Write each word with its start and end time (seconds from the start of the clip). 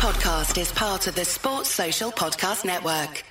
podcast 0.00 0.58
is 0.58 0.72
part 0.72 1.06
of 1.08 1.14
the 1.14 1.26
Sports 1.26 1.68
Social 1.68 2.10
Podcast 2.10 2.64
Network. 2.64 3.22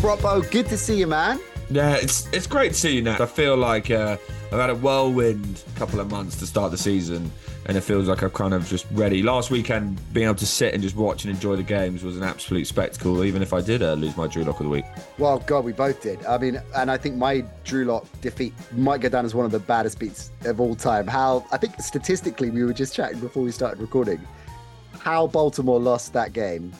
Propo, 0.00 0.50
good 0.50 0.66
to 0.68 0.78
see 0.78 0.98
you, 0.98 1.06
man. 1.06 1.38
Yeah, 1.68 1.96
it's 1.96 2.26
it's 2.32 2.46
great 2.46 2.72
to 2.72 2.78
see 2.78 2.96
you 2.96 3.02
now. 3.02 3.22
I 3.22 3.26
feel 3.26 3.58
like 3.58 3.90
uh, 3.90 4.16
I've 4.52 4.60
had 4.60 4.70
a 4.70 4.74
whirlwind 4.74 5.64
couple 5.76 6.00
of 6.00 6.10
months 6.10 6.36
to 6.36 6.46
start 6.46 6.70
the 6.70 6.78
season, 6.78 7.30
and 7.66 7.76
it 7.76 7.80
feels 7.80 8.08
like 8.08 8.22
I'm 8.22 8.30
kind 8.30 8.54
of 8.54 8.68
just 8.68 8.86
ready. 8.92 9.22
Last 9.22 9.50
weekend, 9.50 10.00
being 10.12 10.26
able 10.26 10.36
to 10.36 10.46
sit 10.46 10.74
and 10.74 10.82
just 10.82 10.96
watch 10.96 11.24
and 11.24 11.34
enjoy 11.34 11.56
the 11.56 11.62
games 11.62 12.04
was 12.04 12.16
an 12.16 12.22
absolute 12.22 12.66
spectacle, 12.66 13.24
even 13.24 13.42
if 13.42 13.52
I 13.52 13.60
did 13.60 13.82
uh, 13.82 13.94
lose 13.94 14.16
my 14.16 14.26
Drew 14.26 14.44
Lock 14.44 14.60
of 14.60 14.64
the 14.64 14.70
week. 14.70 14.84
Well, 15.18 15.40
God, 15.40 15.64
we 15.64 15.72
both 15.72 16.00
did. 16.02 16.24
I 16.26 16.38
mean, 16.38 16.62
and 16.76 16.90
I 16.90 16.96
think 16.96 17.16
my 17.16 17.44
Drew 17.64 17.84
Lock 17.84 18.06
defeat 18.20 18.54
might 18.72 19.00
go 19.00 19.08
down 19.08 19.24
as 19.24 19.34
one 19.34 19.46
of 19.46 19.52
the 19.52 19.58
baddest 19.58 19.98
beats 19.98 20.30
of 20.44 20.60
all 20.60 20.74
time. 20.74 21.06
How 21.06 21.44
I 21.50 21.56
think 21.56 21.80
statistically, 21.80 22.50
we 22.50 22.64
were 22.64 22.72
just 22.72 22.94
chatting 22.94 23.18
before 23.18 23.42
we 23.42 23.50
started 23.50 23.80
recording, 23.80 24.20
how 25.00 25.26
Baltimore 25.26 25.80
lost 25.80 26.12
that 26.12 26.32
game 26.32 26.72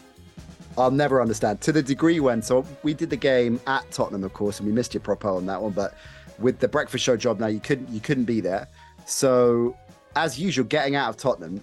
I'll 0.76 0.90
never 0.90 1.20
understand 1.22 1.60
to 1.62 1.72
the 1.72 1.82
degree 1.82 2.20
when. 2.20 2.42
So 2.42 2.64
we 2.82 2.94
did 2.94 3.10
the 3.10 3.16
game 3.16 3.60
at 3.66 3.90
Tottenham, 3.90 4.24
of 4.24 4.32
course, 4.32 4.58
and 4.58 4.66
we 4.66 4.72
missed 4.72 4.94
your 4.94 5.02
propo 5.02 5.36
on 5.36 5.46
that 5.46 5.60
one. 5.60 5.72
But 5.72 5.94
with 6.38 6.58
the 6.58 6.68
breakfast 6.68 7.04
show 7.04 7.16
job 7.16 7.40
now, 7.40 7.46
you 7.46 7.60
couldn't 7.60 7.88
you 7.90 8.00
couldn't 8.00 8.24
be 8.24 8.40
there. 8.40 8.68
So 9.06 9.76
as 10.16 10.38
usual, 10.38 10.64
getting 10.64 10.94
out 10.96 11.10
of 11.10 11.16
Tottenham 11.16 11.62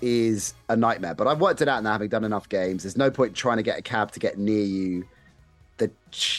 is 0.00 0.54
a 0.68 0.76
nightmare. 0.76 1.14
But 1.14 1.26
I've 1.26 1.40
worked 1.40 1.62
it 1.62 1.68
out 1.68 1.82
now, 1.82 1.92
having 1.92 2.08
done 2.08 2.24
enough 2.24 2.48
games. 2.48 2.82
There's 2.82 2.96
no 2.96 3.10
point 3.10 3.34
trying 3.34 3.56
to 3.56 3.62
get 3.62 3.78
a 3.78 3.82
cab 3.82 4.12
to 4.12 4.20
get 4.20 4.38
near 4.38 4.64
you. 4.64 5.04
The 5.78 5.90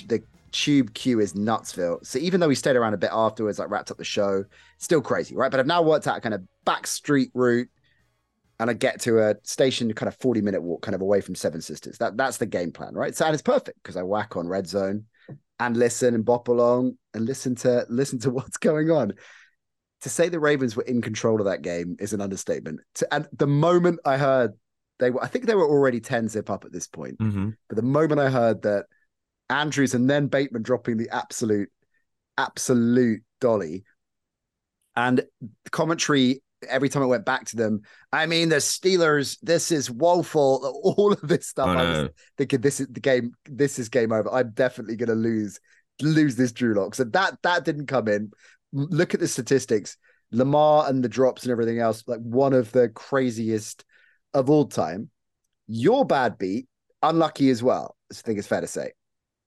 the 0.08 0.24
tube 0.52 0.94
queue 0.94 1.20
is 1.20 1.34
nutsville. 1.34 2.06
So 2.06 2.18
even 2.20 2.40
though 2.40 2.48
we 2.48 2.56
stayed 2.56 2.76
around 2.76 2.94
a 2.94 2.98
bit 2.98 3.10
afterwards, 3.12 3.60
like 3.60 3.70
wrapped 3.70 3.92
up 3.92 3.98
the 3.98 4.06
show, 4.06 4.46
still 4.78 5.02
crazy, 5.02 5.36
right? 5.36 5.52
But 5.52 5.60
I've 5.60 5.68
now 5.68 5.82
worked 5.82 6.08
out 6.08 6.18
a 6.18 6.22
kind 6.22 6.34
of 6.34 6.44
back 6.64 6.88
street 6.88 7.30
route 7.34 7.68
and 8.60 8.70
I 8.70 8.74
get 8.74 9.02
to 9.02 9.20
a 9.20 9.36
station, 9.44 9.92
kind 9.94 10.08
of 10.08 10.16
40 10.16 10.42
minute 10.42 10.62
walk, 10.62 10.82
kind 10.82 10.96
of 10.96 11.02
away 11.02 11.20
from 11.20 11.36
Seven 11.36 11.62
Sisters. 11.62 11.98
That 11.98 12.16
that's 12.16 12.38
the 12.38 12.46
game 12.46 12.72
plan, 12.72 12.94
right? 12.94 13.16
So 13.16 13.26
and 13.26 13.34
it's 13.34 13.44
perfect 13.44 13.84
because 13.84 13.98
I 13.98 14.04
whack 14.04 14.38
on 14.38 14.48
Red 14.48 14.68
Zone 14.68 15.06
and 15.60 15.78
listen 15.78 16.14
and 16.14 16.26
bop 16.26 16.48
along 16.48 16.98
and 17.14 17.26
listen 17.26 17.56
to 17.56 17.86
listen 17.90 18.20
to 18.20 18.30
what's 18.32 18.58
going 18.58 18.92
on. 18.92 19.14
To 20.02 20.10
say 20.10 20.30
the 20.30 20.40
Ravens 20.40 20.76
were 20.76 20.84
in 20.84 21.02
control 21.02 21.40
of 21.40 21.46
that 21.46 21.62
game 21.62 21.96
is 22.00 22.14
an 22.14 22.22
understatement. 22.22 22.82
To, 22.96 23.14
and 23.14 23.28
the 23.34 23.48
moment 23.48 24.00
I 24.06 24.18
heard 24.18 24.52
they 25.00 25.10
were, 25.10 25.24
I 25.24 25.28
think 25.28 25.46
they 25.46 25.56
were 25.56 25.68
already 25.68 26.00
10 26.00 26.30
zip 26.30 26.50
up 26.50 26.64
at 26.66 26.72
this 26.72 26.88
point. 26.88 27.18
Mm-hmm. 27.20 27.52
But 27.68 27.76
the 27.76 27.82
moment 27.82 28.20
I 28.20 28.30
heard 28.30 28.62
that 28.64 28.86
Andrews 29.50 29.94
and 29.94 30.10
then 30.10 30.28
Bateman 30.28 30.64
dropping 30.64 30.98
the 30.98 31.10
absolute, 31.12 31.70
absolute 32.38 33.24
dolly, 33.42 33.84
and 34.96 35.24
commentary 35.72 36.42
every 36.68 36.90
time 36.90 37.04
I 37.04 37.08
went 37.08 37.26
back 37.26 37.46
to 37.46 37.56
them, 37.56 37.82
I 38.12 38.26
mean, 38.26 38.50
the 38.50 38.58
Steelers, 38.58 39.38
this 39.42 39.72
is 39.72 39.90
woeful. 39.90 40.82
All 40.98 41.14
of 41.14 41.22
this 41.22 41.48
stuff. 41.48 41.68
I 41.68 41.84
was 41.84 42.10
thinking, 42.38 42.62
this 42.62 42.80
is 42.80 42.88
the 42.88 43.00
game. 43.00 43.34
This 43.46 43.80
is 43.80 43.90
game 43.90 44.12
over. 44.12 44.32
I'm 44.32 44.52
definitely 44.52 44.96
going 44.96 45.10
to 45.10 45.16
lose, 45.16 45.60
lose 46.02 46.36
this 46.36 46.52
Drew 46.52 46.74
Lock. 46.74 46.96
So 46.96 47.04
that 47.06 47.38
that 47.44 47.66
didn't 47.66 47.88
come 47.88 48.08
in. 48.08 48.32
Look 48.74 49.14
at 49.14 49.20
the 49.20 49.28
statistics. 49.28 49.98
Lamar 50.32 50.90
and 50.90 51.04
the 51.04 51.10
drops 51.10 51.44
and 51.44 51.52
everything 51.52 51.80
else, 51.80 52.04
like 52.08 52.20
one 52.20 52.54
of 52.54 52.72
the 52.72 52.90
craziest 52.90 53.86
of 54.34 54.50
all 54.50 54.66
time. 54.66 55.10
Your 55.68 56.06
bad 56.06 56.38
beat, 56.38 56.68
unlucky 57.02 57.50
as 57.50 57.64
well. 57.64 57.96
I 58.12 58.16
think 58.16 58.38
it's 58.38 58.48
fair 58.48 58.62
to 58.62 58.68
say. 58.68 58.92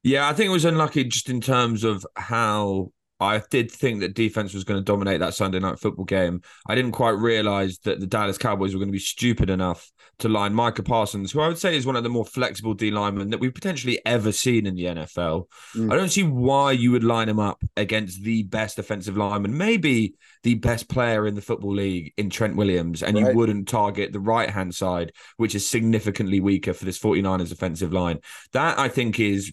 Yeah, 0.02 0.28
I 0.28 0.32
think 0.32 0.48
it 0.48 0.52
was 0.52 0.64
unlucky 0.64 1.04
just 1.04 1.28
in 1.28 1.40
terms 1.40 1.84
of 1.84 2.06
how 2.16 2.92
I 3.20 3.42
did 3.50 3.70
think 3.70 4.00
that 4.00 4.14
defense 4.14 4.54
was 4.54 4.64
going 4.64 4.78
to 4.78 4.84
dominate 4.84 5.20
that 5.20 5.34
Sunday 5.34 5.58
night 5.58 5.80
football 5.80 6.04
game. 6.04 6.42
I 6.66 6.74
didn't 6.74 6.92
quite 6.92 7.10
realize 7.10 7.78
that 7.80 8.00
the 8.00 8.06
Dallas 8.06 8.38
Cowboys 8.38 8.74
were 8.74 8.78
going 8.78 8.88
to 8.88 8.92
be 8.92 8.98
stupid 8.98 9.50
enough 9.50 9.90
to 10.20 10.28
line 10.28 10.52
Micah 10.52 10.82
Parsons, 10.82 11.32
who 11.32 11.40
I 11.40 11.48
would 11.48 11.58
say 11.58 11.76
is 11.76 11.86
one 11.86 11.96
of 11.96 12.02
the 12.02 12.08
more 12.08 12.24
flexible 12.24 12.74
D 12.74 12.90
linemen 12.90 13.30
that 13.30 13.38
we've 13.38 13.54
potentially 13.54 14.00
ever 14.04 14.32
seen 14.32 14.66
in 14.66 14.74
the 14.74 14.84
NFL. 14.84 15.44
Mm. 15.76 15.92
I 15.92 15.96
don't 15.96 16.08
see 16.08 16.24
why 16.24 16.72
you 16.72 16.90
would 16.92 17.04
line 17.04 17.28
him 17.28 17.38
up 17.38 17.62
against 17.76 18.22
the 18.22 18.42
best 18.44 18.78
offensive 18.78 19.16
lineman, 19.16 19.56
maybe 19.56 20.14
the 20.42 20.54
best 20.54 20.88
player 20.88 21.26
in 21.26 21.34
the 21.34 21.42
football 21.42 21.74
league 21.74 22.12
in 22.16 22.30
Trent 22.30 22.56
Williams, 22.56 23.02
and 23.02 23.16
right. 23.16 23.30
you 23.30 23.36
wouldn't 23.36 23.68
target 23.68 24.12
the 24.12 24.20
right 24.20 24.50
hand 24.50 24.74
side, 24.74 25.12
which 25.36 25.54
is 25.54 25.68
significantly 25.68 26.40
weaker 26.40 26.72
for 26.72 26.84
this 26.84 26.98
49ers 26.98 27.52
offensive 27.52 27.92
line. 27.92 28.18
That 28.52 28.78
I 28.78 28.88
think 28.88 29.20
is 29.20 29.52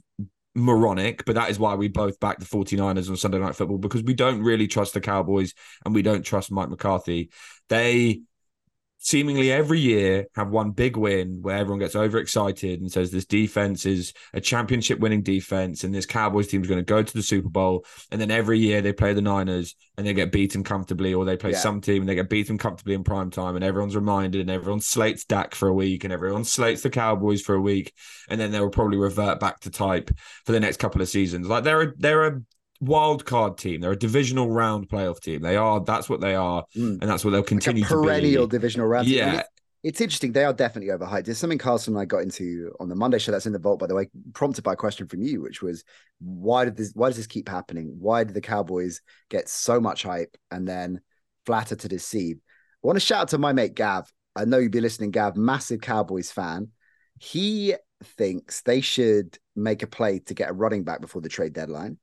moronic, 0.56 1.26
but 1.26 1.36
that 1.36 1.50
is 1.50 1.60
why 1.60 1.76
we 1.76 1.88
both 1.88 2.20
back 2.20 2.40
the 2.40 2.46
49ers 2.46 3.10
on 3.10 3.18
Sunday 3.18 3.40
Night 3.40 3.56
Football 3.56 3.78
because 3.78 4.04
we 4.04 4.14
don't 4.14 4.42
really 4.42 4.68
trust 4.68 4.94
the 4.94 5.02
Cowboys 5.02 5.54
and 5.86 5.94
we 5.94 6.02
don't 6.02 6.24
trust 6.24 6.52
Mike 6.52 6.70
McCarthy. 6.70 7.30
They 7.70 8.22
seemingly 9.06 9.52
every 9.52 9.80
year 9.80 10.26
have 10.34 10.50
one 10.50 10.72
big 10.72 10.98
win 10.98 11.38
where 11.44 11.58
everyone 11.58 11.78
gets 11.78 11.96
overexcited 11.96 12.82
and 12.82 12.92
says 12.92 13.12
this 13.12 13.26
defense 13.26 13.86
is 13.86 14.14
a 14.34 14.42
championship 14.42 15.00
winning 15.00 15.22
defense 15.22 15.84
and 15.84 15.94
this 15.94 16.08
Cowboys 16.08 16.48
team 16.48 16.64
is 16.64 16.68
going 16.68 16.80
to 16.80 16.84
go 16.84 17.04
to 17.04 17.14
the 17.14 17.22
Super 17.22 17.50
Bowl. 17.50 17.86
And 18.12 18.20
then 18.20 18.32
every 18.32 18.58
year 18.58 18.82
they 18.82 18.94
play 18.94 19.14
the 19.14 19.22
Niners 19.22 19.76
and 19.96 20.08
they 20.08 20.14
get 20.16 20.32
beaten 20.32 20.64
comfortably, 20.64 21.14
or 21.14 21.24
they 21.24 21.38
play 21.38 21.52
yeah. 21.52 21.60
some 21.60 21.82
team 21.82 22.02
and 22.02 22.10
they 22.10 22.16
get 22.16 22.30
beaten 22.30 22.58
comfortably 22.58 22.96
in 22.96 23.04
prime 23.04 23.30
time. 23.30 23.56
And 23.56 23.64
everyone's 23.64 23.96
reminded 23.96 24.42
and 24.42 24.50
everyone 24.50 24.82
slates 24.82 25.24
Dak 25.24 25.54
for 25.54 25.68
a 25.68 25.74
week 25.74 26.04
and 26.04 26.12
everyone 26.12 26.44
slates 26.44 26.82
the 26.82 26.90
Cowboys 26.90 27.44
for 27.44 27.54
a 27.54 27.62
week. 27.62 27.94
And 28.28 28.42
then 28.42 28.52
they'll 28.52 28.72
probably 28.72 28.98
revert 28.98 29.40
back 29.40 29.60
to 29.62 29.70
type 29.70 30.10
for 30.46 30.52
the 30.52 30.60
next 30.60 30.78
couple 30.78 31.04
of 31.04 31.10
seasons. 31.10 31.48
Like 31.48 31.64
there 31.64 31.78
are, 31.78 31.84
a, 31.84 31.94
they're 31.96 32.26
a 32.26 32.42
wild 32.82 33.26
card 33.26 33.58
team. 33.58 33.82
They're 33.82 33.92
a 33.92 33.98
divisional 33.98 34.50
round 34.50 34.90
playoff 34.90 35.20
team. 35.20 35.42
They 35.42 35.56
are. 35.56 35.80
That's 35.80 36.10
what 36.10 36.22
they 36.22 36.36
are, 36.36 36.66
mm. 36.76 37.00
and 37.02 37.02
that's 37.02 37.24
what 37.24 37.32
they'll 37.32 37.44
continue 37.44 37.84
like 37.84 37.92
perennial 37.92 38.44
to 38.44 38.48
be. 38.48 38.58
divisional 38.58 38.88
round. 38.88 39.08
Yeah. 39.08 39.40
It's, 39.40 39.50
it's, 39.84 40.02
interesting. 40.02 40.32
They 40.32 40.46
are 40.46 40.54
definitely 40.54 40.94
overhyped. 40.94 41.26
There's 41.26 41.38
something 41.38 41.58
Carson 41.58 41.94
and 41.94 42.02
I 42.02 42.06
got 42.06 42.24
into 42.24 42.74
on 42.80 42.90
the 42.90 42.96
Monday 42.96 43.20
show 43.20 43.32
that's 43.32 43.46
in 43.46 43.54
the 43.54 43.60
vault, 43.60 43.80
by 43.80 43.88
the 43.88 43.96
way, 43.96 44.10
prompted 44.34 44.64
by 44.64 44.74
a 44.74 44.78
question 44.78 45.08
from 45.08 45.22
you, 45.22 45.42
which 45.42 45.62
was 45.62 45.84
why 46.20 46.66
did 46.66 46.76
this 46.76 46.92
why 46.96 47.10
does 47.10 47.18
this 47.18 47.28
keep 47.28 47.50
happening? 47.50 47.96
Why 48.00 48.24
do 48.24 48.34
the 48.34 48.42
Cowboys 48.42 49.02
get 49.30 49.48
so 49.50 49.80
much 49.80 50.04
hype 50.04 50.36
and 50.52 50.68
then 50.68 51.02
flatter 51.46 51.76
to 51.76 51.88
deceive? 51.88 52.38
I 52.38 52.88
want 52.88 52.98
to 52.98 53.06
shout 53.06 53.22
out 53.22 53.28
to 53.30 53.38
my 53.38 53.54
mate 53.54 53.76
Gav. 53.76 54.12
I 54.36 54.46
know 54.46 54.58
you'd 54.58 54.72
be 54.72 54.82
listening, 54.82 55.12
Gav, 55.12 55.38
massive 55.38 55.82
Cowboys 55.82 56.32
fan. 56.32 56.70
He 57.20 57.76
thinks 58.04 58.62
they 58.62 58.82
should 58.82 59.38
make 59.56 59.82
a 59.82 59.88
play 59.88 60.20
to 60.20 60.34
get 60.34 60.50
a 60.50 60.54
running 60.54 60.84
back 60.84 61.00
before 61.00 61.22
the 61.22 61.30
trade 61.30 61.54
deadline. 61.54 61.98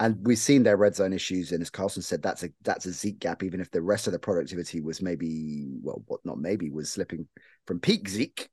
And 0.00 0.16
we've 0.24 0.38
seen 0.38 0.62
their 0.62 0.76
red 0.76 0.94
zone 0.94 1.12
issues, 1.12 1.50
and 1.50 1.60
as 1.60 1.70
Carlson 1.70 2.02
said, 2.02 2.22
that's 2.22 2.44
a 2.44 2.50
that's 2.62 2.86
a 2.86 2.92
Zeke 2.92 3.18
gap. 3.18 3.42
Even 3.42 3.60
if 3.60 3.70
the 3.70 3.82
rest 3.82 4.06
of 4.06 4.12
the 4.12 4.18
productivity 4.18 4.80
was 4.80 5.02
maybe 5.02 5.66
well, 5.82 6.02
what 6.06 6.20
not 6.24 6.38
maybe 6.38 6.70
was 6.70 6.90
slipping 6.90 7.26
from 7.66 7.80
peak 7.80 8.08
Zeke 8.08 8.48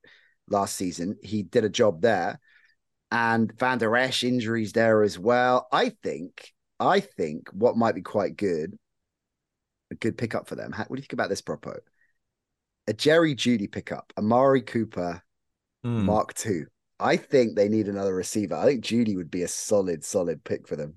last 0.50 0.76
season, 0.76 1.18
he 1.22 1.44
did 1.44 1.64
a 1.64 1.70
job 1.70 2.02
there. 2.02 2.40
And 3.12 3.54
Van 3.60 3.78
Der 3.78 3.96
Esch 3.96 4.24
injuries 4.24 4.74
there 4.74 5.04
as 5.04 5.20
well. 5.20 5.68
I 5.72 5.90
think 6.02 6.52
I 6.80 7.00
think 7.00 7.50
what 7.54 7.78
might 7.78 7.96
be 7.96 8.02
quite 8.02 8.36
good, 8.36 8.78
a 9.92 9.96
good 9.96 10.18
pickup 10.18 10.48
for 10.48 10.56
them. 10.56 10.72
what 10.72 10.90
do 10.90 10.96
you 10.96 11.02
think 11.02 11.14
about 11.14 11.30
this 11.30 11.42
propo? 11.42 11.78
A 12.88 12.94
Jerry 12.94 13.36
Jeudy 13.36 13.72
pickup, 13.72 14.12
Amari 14.18 14.62
Cooper, 14.62 15.22
mm. 15.86 16.04
Mark 16.04 16.34
II. 16.46 16.64
I 17.00 17.18
think 17.18 17.56
they 17.56 17.70
need 17.70 17.88
another 17.88 18.16
receiver. 18.16 18.56
I 18.56 18.66
think 18.66 18.84
Jeudy 18.84 19.16
would 19.16 19.32
be 19.32 19.44
a 19.44 19.48
solid, 19.48 20.04
solid 20.04 20.44
pick 20.44 20.68
for 20.68 20.76
them. 20.76 20.96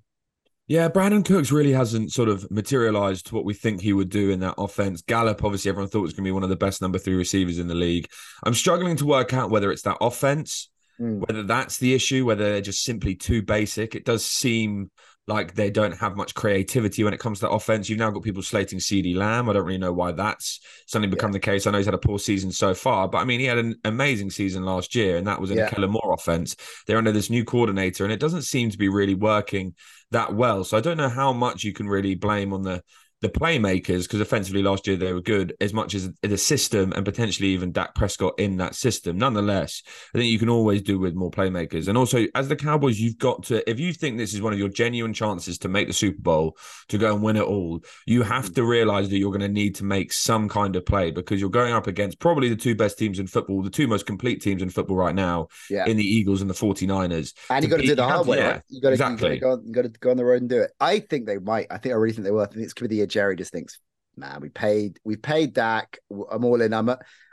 Yeah, 0.69 0.91
Brandin 0.91 1.25
Cooks 1.25 1.51
really 1.51 1.73
hasn't 1.73 2.13
sort 2.13 2.29
of 2.29 2.49
materialized 2.51 3.27
to 3.27 3.35
what 3.35 3.47
we 3.47 3.55
think 3.55 3.81
he 3.81 3.95
would 3.95 4.11
do 4.11 4.29
in 4.31 4.41
that 4.41 4.57
offense. 4.59 5.01
Gallup, 5.01 5.43
obviously, 5.43 5.71
everyone 5.71 5.89
thought 5.89 6.03
was 6.03 6.13
going 6.13 6.25
to 6.25 6.29
be 6.29 6.33
one 6.33 6.43
of 6.43 6.51
the 6.51 6.57
best 6.57 6.83
number 6.83 6.99
three 6.99 7.15
receivers 7.15 7.59
in 7.59 7.69
the 7.69 7.75
league. 7.75 8.07
I'm 8.45 8.53
struggling 8.53 8.97
to 8.97 9.07
work 9.07 9.33
out 9.33 9.49
whether 9.49 9.73
it's 9.73 9.83
that 9.83 9.97
offense, 10.03 10.69
mm. 11.01 11.27
whether 11.27 11.43
that's 11.43 11.79
the 11.79 11.95
issue, 11.95 12.27
whether 12.27 12.45
they're 12.45 12.61
just 12.61 12.85
simply 12.85 13.15
too 13.15 13.41
basic. 13.41 13.95
It 13.95 14.05
does 14.05 14.27
seem 14.27 14.91
like 15.27 15.55
they 15.55 15.71
don't 15.71 15.97
have 15.97 16.17
much 16.17 16.35
creativity 16.35 17.05
when 17.05 17.13
it 17.13 17.21
comes 17.21 17.41
to 17.41 17.51
offense. 17.51 17.89
You've 17.89 17.99
now 17.99 18.11
got 18.11 18.23
people 18.23 18.43
slating 18.43 18.79
CeeDee 18.79 19.15
Lamb. 19.15 19.49
I 19.49 19.53
don't 19.53 19.65
really 19.65 19.79
know 19.79 19.93
why 19.93 20.13
that's 20.13 20.61
suddenly 20.87 21.09
become 21.09 21.31
yeah. 21.31 21.35
the 21.35 21.41
case. 21.41 21.67
I 21.67 21.71
know 21.71 21.77
he's 21.79 21.87
had 21.87 21.95
a 21.95 21.99
poor 21.99 22.19
season 22.19 22.51
so 22.51 22.75
far, 22.75 23.09
but 23.09 23.19
I 23.19 23.25
mean, 23.25 23.39
he 23.39 23.47
had 23.47 23.59
an 23.59 23.77
amazing 23.85 24.31
season 24.31 24.65
last 24.65 24.95
year, 24.95 25.19
and 25.19 25.27
that 25.27 25.41
was 25.41 25.51
in 25.51 25.59
yeah. 25.59 25.67
a 25.67 25.71
Kellen 25.71 25.91
Moore 25.91 26.15
offense. 26.15 26.57
They're 26.87 26.99
under 26.99 27.13
this 27.13 27.29
new 27.29 27.45
coordinator, 27.45 28.05
and 28.05 28.13
it 28.13 28.21
doesn't 28.21 28.43
seem 28.43 28.71
to 28.71 28.79
be 28.79 28.89
really 28.89 29.15
working 29.15 29.75
that 30.11 30.35
well. 30.35 30.65
So 30.65 30.77
I 30.77 30.81
don't 30.81 30.97
know 30.97 31.09
how 31.09 31.33
much 31.33 31.65
you 31.65 31.73
can 31.73 31.89
really 31.89 32.15
blame 32.15 32.53
on 32.53 32.63
the 32.63 32.83
the 33.21 33.29
playmakers, 33.29 34.03
because 34.03 34.21
offensively 34.21 34.63
last 34.63 34.87
year 34.87 34.97
they 34.97 35.13
were 35.13 35.21
good, 35.21 35.55
as 35.61 35.73
much 35.73 35.95
as 35.95 36.11
the 36.23 36.39
system 36.39 36.93
and 36.93 37.05
potentially 37.05 37.49
even 37.49 37.73
Dak 37.73 37.95
Prescott 37.95 38.35
in 38.39 38.57
that 38.59 38.75
system. 38.75 39.19
Nonetheless, 39.19 39.83
I 40.15 40.19
think 40.19 40.31
you 40.31 40.39
can 40.39 40.49
always 40.49 40.83
do 40.83 40.99
with 40.99 41.15
more 41.15 41.31
playmakers. 41.31 41.89
And 41.89 41.99
also, 41.99 42.27
as 42.35 42.49
the 42.49 42.57
Cowboys, 42.57 43.01
you've 43.01 43.19
got 43.19 43.43
to, 43.45 43.69
if 43.69 43.81
you 43.81 43.93
think 43.93 44.19
this 44.19 44.35
is 44.35 44.43
one 44.43 44.53
of 44.53 44.59
your 44.59 44.69
genuine 44.69 45.13
chances 45.13 45.59
to 45.59 45.69
make 45.69 45.89
the 45.89 45.95
Super 45.95 46.21
Bowl, 46.21 46.57
to 46.89 46.99
go 46.99 47.13
and 47.13 47.23
win 47.23 47.37
it 47.37 47.43
all, 47.43 47.83
you 48.07 48.23
have 48.23 48.51
mm. 48.51 48.55
to 48.55 48.65
realize 48.65 49.09
that 49.09 49.19
you're 49.19 49.33
going 49.33 49.41
to 49.41 49.49
need 49.49 49.75
to 49.77 49.85
make 49.85 50.13
some 50.13 50.49
kind 50.49 50.77
of 50.77 50.87
play 50.87 51.11
because 51.11 51.41
you're 51.41 51.51
going 51.51 51.73
up 51.73 51.87
against 51.87 52.19
probably 52.19 52.49
the 52.49 52.57
two 52.57 52.75
best 52.75 52.99
teams 52.99 53.19
in 53.19 53.27
football, 53.27 53.63
the 53.63 53.71
two 53.71 53.89
most 53.89 54.07
complete 54.07 54.41
teams 54.41 54.63
in 54.63 54.71
football 54.71 54.97
right 54.97 55.15
now, 55.15 55.49
Yeah. 55.71 55.87
in 55.87 55.97
the 55.97 56.05
Eagles 56.05 56.41
and 56.41 56.49
the 56.49 56.55
49ers. 56.55 57.35
And 57.51 57.65
you 57.65 57.71
got 57.71 57.79
to 57.79 57.87
do 57.87 57.95
the 57.95 58.05
hard 58.05 58.25
to- 58.25 58.31
way, 58.31 58.39
yeah, 58.39 58.51
right? 58.51 58.63
You 58.69 58.81
got 58.81 58.91
to 58.91 58.95
exactly. 58.95 59.39
go, 59.39 59.57
to 59.57 59.89
go 60.01 60.11
on 60.11 60.17
the 60.17 60.25
road 60.25 60.43
and 60.43 60.49
do 60.49 60.61
it. 60.61 60.71
I 60.81 61.01
think 61.01 61.27
they 61.27 61.39
might. 61.39 61.67
I 61.71 61.79
think 61.79 61.93
I 61.95 61.97
really 61.99 62.13
think 62.13 62.25
they 62.25 62.31
will. 62.31 62.43
I 62.43 62.47
think 62.47 62.63
it's 62.63 62.73
could 62.73 62.89
be 62.89 62.97
the 62.97 63.08
Jerry 63.09 63.37
just 63.37 63.53
thinks, 63.53 63.79
man, 64.17 64.41
we 64.41 64.49
paid, 64.49 64.99
we 65.05 65.17
paid 65.17 65.55
Dak. 65.55 65.99
I'm 66.31 66.45
all 66.45 66.61
in. 66.61 66.73
I'm, 66.75 66.91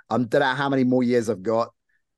I'm 0.10 0.26
don't 0.26 0.42
know 0.42 0.54
how 0.54 0.70
many 0.70 0.84
more 0.84 1.04
years 1.04 1.30
I've 1.30 1.44
got. 1.44 1.72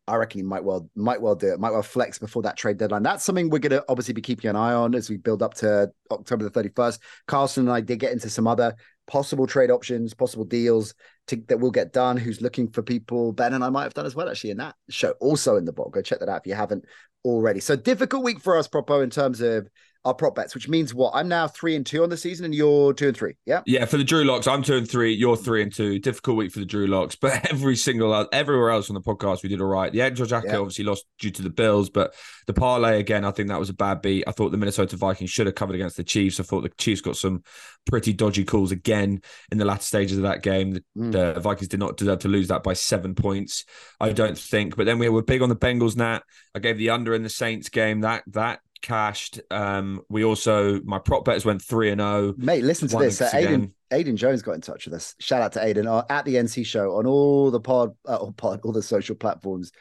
I 0.10 0.16
reckon 0.16 0.40
he 0.40 0.44
might 0.44 0.64
well, 0.64 0.90
might 0.96 1.22
well 1.22 1.36
do 1.36 1.52
it. 1.52 1.60
Might 1.60 1.72
well 1.72 1.84
flex 1.84 2.18
before 2.18 2.42
that 2.44 2.56
trade 2.56 2.78
deadline. 2.78 3.04
That's 3.04 3.26
something 3.26 3.50
we're 3.50 3.60
going 3.60 3.72
to 3.72 3.84
obviously 3.90 4.14
be 4.14 4.22
keeping 4.22 4.50
an 4.50 4.56
eye 4.56 4.74
on 4.74 4.96
as 4.96 5.10
we 5.10 5.18
build 5.18 5.44
up 5.44 5.54
to 5.56 5.92
October 6.12 6.48
the 6.48 6.70
31st. 6.70 7.00
Carlson 7.28 7.68
and 7.68 7.74
I 7.74 7.82
did 7.82 8.00
get 8.00 8.14
into 8.14 8.30
some 8.30 8.48
other 8.48 8.74
possible 9.06 9.48
trade 9.48 9.70
options, 9.70 10.14
possible 10.14 10.46
deals 10.46 10.94
to, 11.28 11.36
that 11.50 11.60
will 11.60 11.72
get 11.72 11.92
done. 11.92 12.16
Who's 12.16 12.42
looking 12.42 12.70
for 12.70 12.82
people? 12.84 13.34
Ben 13.34 13.54
and 13.54 13.64
I 13.64 13.70
might 13.70 13.84
have 13.84 13.94
done 13.94 14.06
as 14.06 14.16
well 14.16 14.30
actually 14.30 14.52
in 14.52 14.58
that 14.58 14.76
show, 14.90 15.12
also 15.20 15.58
in 15.58 15.66
the 15.66 15.74
blog. 15.74 15.92
Go 15.92 16.02
check 16.02 16.20
that 16.20 16.30
out 16.30 16.42
if 16.42 16.48
you 16.48 16.56
haven't 16.56 16.86
already. 17.26 17.60
So 17.60 17.76
difficult 17.76 18.24
week 18.24 18.40
for 18.40 18.58
us, 18.58 18.68
Propo, 18.68 19.04
in 19.04 19.10
terms 19.10 19.42
of 19.42 19.68
our 20.08 20.14
prop 20.14 20.36
bets, 20.36 20.56
which 20.56 20.68
means 20.70 20.94
what? 20.94 21.12
I'm 21.14 21.28
now 21.28 21.48
three 21.48 21.76
and 21.76 21.86
two 21.86 22.02
on 22.04 22.10
the 22.10 22.18
season, 22.18 22.46
and 22.46 22.56
you're 22.56 22.94
two 22.94 23.10
and 23.10 23.18
three. 23.18 23.36
Yeah. 23.46 23.62
Yeah, 23.66 23.86
for 23.86 23.98
the 23.98 24.04
Drew 24.04 24.24
Locks, 24.24 24.48
I'm 24.48 24.64
two 24.64 24.76
and 24.78 24.90
three. 24.90 25.14
You're 25.14 25.36
three 25.38 25.62
and 25.62 25.74
two. 25.74 26.00
Difficult 26.00 26.38
week 26.38 26.52
for 26.52 26.60
the 26.60 26.66
Drew 26.66 26.88
Locks, 26.88 27.16
but 27.16 27.48
every 27.52 27.76
single 27.76 28.28
everywhere 28.32 28.72
else 28.72 28.90
on 28.90 28.94
the 28.96 29.02
podcast 29.02 29.44
we 29.44 29.50
did 29.50 29.62
all 29.62 29.68
right. 29.68 29.92
The 29.92 30.02
Angel 30.02 30.26
Jacket 30.26 30.52
Yeah. 30.52 30.58
obviously 30.58 30.86
lost 30.86 31.06
due 31.20 31.32
to 31.32 31.42
the 31.42 31.50
Bills, 31.50 31.90
but 31.90 32.14
the 32.48 32.54
parlay 32.54 33.00
again, 33.00 33.26
I 33.26 33.32
think 33.32 33.50
that 33.50 33.60
was 33.60 33.70
a 33.70 33.74
bad 33.74 34.02
beat. 34.02 34.24
I 34.28 34.32
thought 34.32 34.52
the 34.52 34.58
Minnesota 34.58 34.96
Vikings 34.98 35.30
should 35.30 35.46
have 35.48 35.56
covered 35.56 35.76
against 35.76 35.98
the 35.98 36.04
Chiefs. 36.04 36.40
I 36.40 36.44
thought 36.44 36.62
the 36.64 36.70
Chiefs 36.78 37.02
got 37.02 37.18
some 37.18 37.44
pretty 37.86 38.14
dodgy 38.14 38.46
calls 38.46 38.72
again 38.72 39.22
in 39.52 39.58
the 39.58 39.66
latter 39.66 39.82
stages 39.84 40.18
of 40.18 40.24
that 40.24 40.42
game. 40.42 40.72
The, 40.72 40.84
Mm. 40.98 41.12
the 41.12 41.40
Vikings 41.40 41.68
did 41.68 41.80
not 41.80 41.98
deserve 41.98 42.20
to 42.20 42.28
lose 42.28 42.48
that 42.48 42.64
by 42.64 42.74
seven 42.74 43.14
points, 43.14 43.66
I 44.00 44.14
don't 44.14 44.38
think. 44.38 44.76
But 44.76 44.86
then 44.86 44.98
we 44.98 45.10
were 45.10 45.22
big 45.22 45.42
on 45.42 45.50
the 45.50 45.56
Bengals. 45.56 45.96
Nat, 45.96 46.24
I 46.56 46.60
gave 46.60 46.78
the 46.78 46.90
under 46.90 47.14
in 47.14 47.24
the 47.24 47.30
Saints 47.30 47.70
game. 47.70 48.02
That 48.02 48.24
that 48.28 48.62
cashed. 48.82 49.40
Um, 49.52 50.02
we 50.10 50.24
also 50.24 50.82
my 50.84 51.00
prop 51.00 51.26
bets 51.26 51.46
went 51.46 51.62
three 51.62 51.92
and 51.92 52.02
oh. 52.02 52.22
zero. 52.22 52.36
Mate, 52.38 52.64
listen 52.64 52.88
to 52.90 52.98
this. 52.98 53.22
Uh. 53.22 53.30
Aiden, 53.32 53.72
Aiden 53.92 54.16
Jones 54.16 54.42
got 54.42 54.54
in 54.54 54.62
touch 54.62 54.86
with 54.86 54.94
us. 54.94 55.16
Shout 55.20 55.42
out 55.42 55.54
to 55.54 55.60
Aiden 55.60 55.88
uh, 55.88 56.04
at 56.10 56.26
the 56.26 56.36
NC 56.36 56.66
show 56.66 56.96
on 56.98 57.06
all 57.06 57.52
the 57.52 57.60
pod, 57.60 57.96
uh, 58.08 58.16
all 58.18 58.32
pod, 58.32 58.62
all 58.64 58.72
the 58.72 58.82
social 58.82 59.16
platforms. 59.16 59.72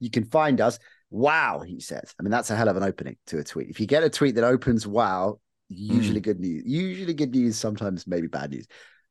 You 0.00 0.10
can 0.10 0.24
find 0.24 0.60
us. 0.60 0.78
Wow, 1.10 1.60
he 1.60 1.80
says. 1.80 2.14
I 2.18 2.22
mean, 2.22 2.30
that's 2.30 2.50
a 2.50 2.56
hell 2.56 2.68
of 2.68 2.76
an 2.76 2.82
opening 2.82 3.16
to 3.26 3.38
a 3.38 3.44
tweet. 3.44 3.68
If 3.68 3.80
you 3.80 3.86
get 3.86 4.02
a 4.02 4.10
tweet 4.10 4.36
that 4.36 4.44
opens 4.44 4.86
wow, 4.86 5.38
usually 5.68 6.20
good 6.20 6.40
news. 6.40 6.62
Usually 6.66 7.14
good 7.14 7.34
news, 7.34 7.58
sometimes 7.58 8.06
maybe 8.06 8.26
bad 8.28 8.50
news, 8.50 8.66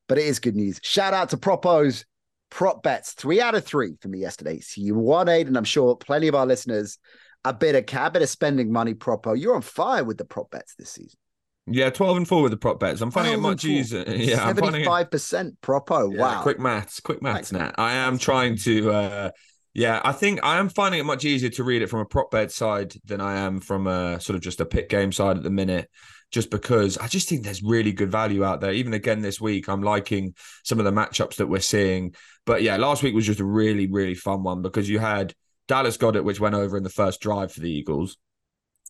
but 0.07 0.17
it 0.17 0.25
is 0.25 0.39
good 0.39 0.55
news. 0.55 0.79
Shout 0.83 1.13
out 1.13 1.29
to 1.29 1.37
Propos 1.37 2.05
prop 2.49 2.83
bets. 2.83 3.13
Three 3.13 3.41
out 3.41 3.55
of 3.55 3.65
three 3.65 3.95
for 4.01 4.07
me 4.07 4.19
yesterday. 4.19 4.59
So 4.59 4.81
you 4.81 4.95
won, 4.95 5.27
Aiden. 5.27 5.57
I'm 5.57 5.63
sure 5.63 5.95
plenty 5.95 6.27
of 6.27 6.35
our 6.35 6.45
listeners 6.45 6.99
a 7.43 7.53
bit 7.53 7.75
of 7.75 8.13
bit 8.13 8.21
of 8.21 8.29
spending 8.29 8.71
money. 8.71 8.93
Propo, 8.93 9.39
you're 9.39 9.55
on 9.55 9.61
fire 9.61 10.03
with 10.03 10.17
the 10.17 10.25
prop 10.25 10.51
bets 10.51 10.75
this 10.75 10.91
season. 10.91 11.17
Yeah, 11.67 11.89
twelve 11.89 12.17
and 12.17 12.27
four 12.27 12.41
with 12.41 12.51
the 12.51 12.57
prop 12.57 12.79
bets. 12.79 13.01
I'm 13.01 13.11
finding 13.11 13.33
it 13.33 13.39
much 13.39 13.65
easier. 13.65 14.03
Yeah, 14.07 14.43
I'm 14.43 14.57
it. 14.57 14.63
Seventy-five 14.63 15.11
percent 15.11 15.61
propo. 15.61 16.13
Yeah, 16.13 16.21
wow. 16.21 16.41
quick 16.41 16.59
maths, 16.59 16.99
quick 16.99 17.21
maths. 17.21 17.51
Nat. 17.51 17.75
I 17.77 17.93
am 17.93 18.17
trying 18.17 18.57
to. 18.57 18.91
uh 18.91 19.31
Yeah, 19.73 20.01
I 20.03 20.11
think 20.11 20.39
I 20.43 20.57
am 20.57 20.69
finding 20.69 20.99
it 20.99 21.05
much 21.05 21.25
easier 21.25 21.49
to 21.51 21.63
read 21.63 21.81
it 21.81 21.87
from 21.87 21.99
a 21.99 22.05
prop 22.05 22.31
bet 22.31 22.51
side 22.51 22.93
than 23.05 23.21
I 23.21 23.37
am 23.39 23.59
from 23.59 23.87
a 23.87 24.19
sort 24.19 24.35
of 24.35 24.41
just 24.41 24.59
a 24.59 24.65
pick 24.65 24.89
game 24.89 25.11
side 25.11 25.37
at 25.37 25.43
the 25.43 25.49
minute. 25.49 25.89
Just 26.31 26.49
because 26.49 26.97
I 26.97 27.07
just 27.07 27.27
think 27.27 27.43
there's 27.43 27.61
really 27.61 27.91
good 27.91 28.09
value 28.09 28.45
out 28.45 28.61
there. 28.61 28.71
Even 28.71 28.93
again 28.93 29.21
this 29.21 29.41
week, 29.41 29.67
I'm 29.67 29.83
liking 29.83 30.33
some 30.63 30.79
of 30.79 30.85
the 30.85 30.91
matchups 30.91 31.35
that 31.35 31.47
we're 31.47 31.59
seeing. 31.59 32.15
But 32.45 32.63
yeah, 32.63 32.77
last 32.77 33.03
week 33.03 33.13
was 33.13 33.25
just 33.25 33.41
a 33.41 33.45
really, 33.45 33.87
really 33.87 34.15
fun 34.15 34.41
one 34.41 34.61
because 34.61 34.87
you 34.87 34.99
had 34.99 35.35
Dallas 35.71 35.95
Goedert, 35.95 36.25
which 36.25 36.41
went 36.41 36.53
over 36.53 36.75
in 36.75 36.83
the 36.83 36.89
first 36.89 37.21
drive 37.21 37.53
for 37.53 37.61
the 37.61 37.71
Eagles 37.71 38.17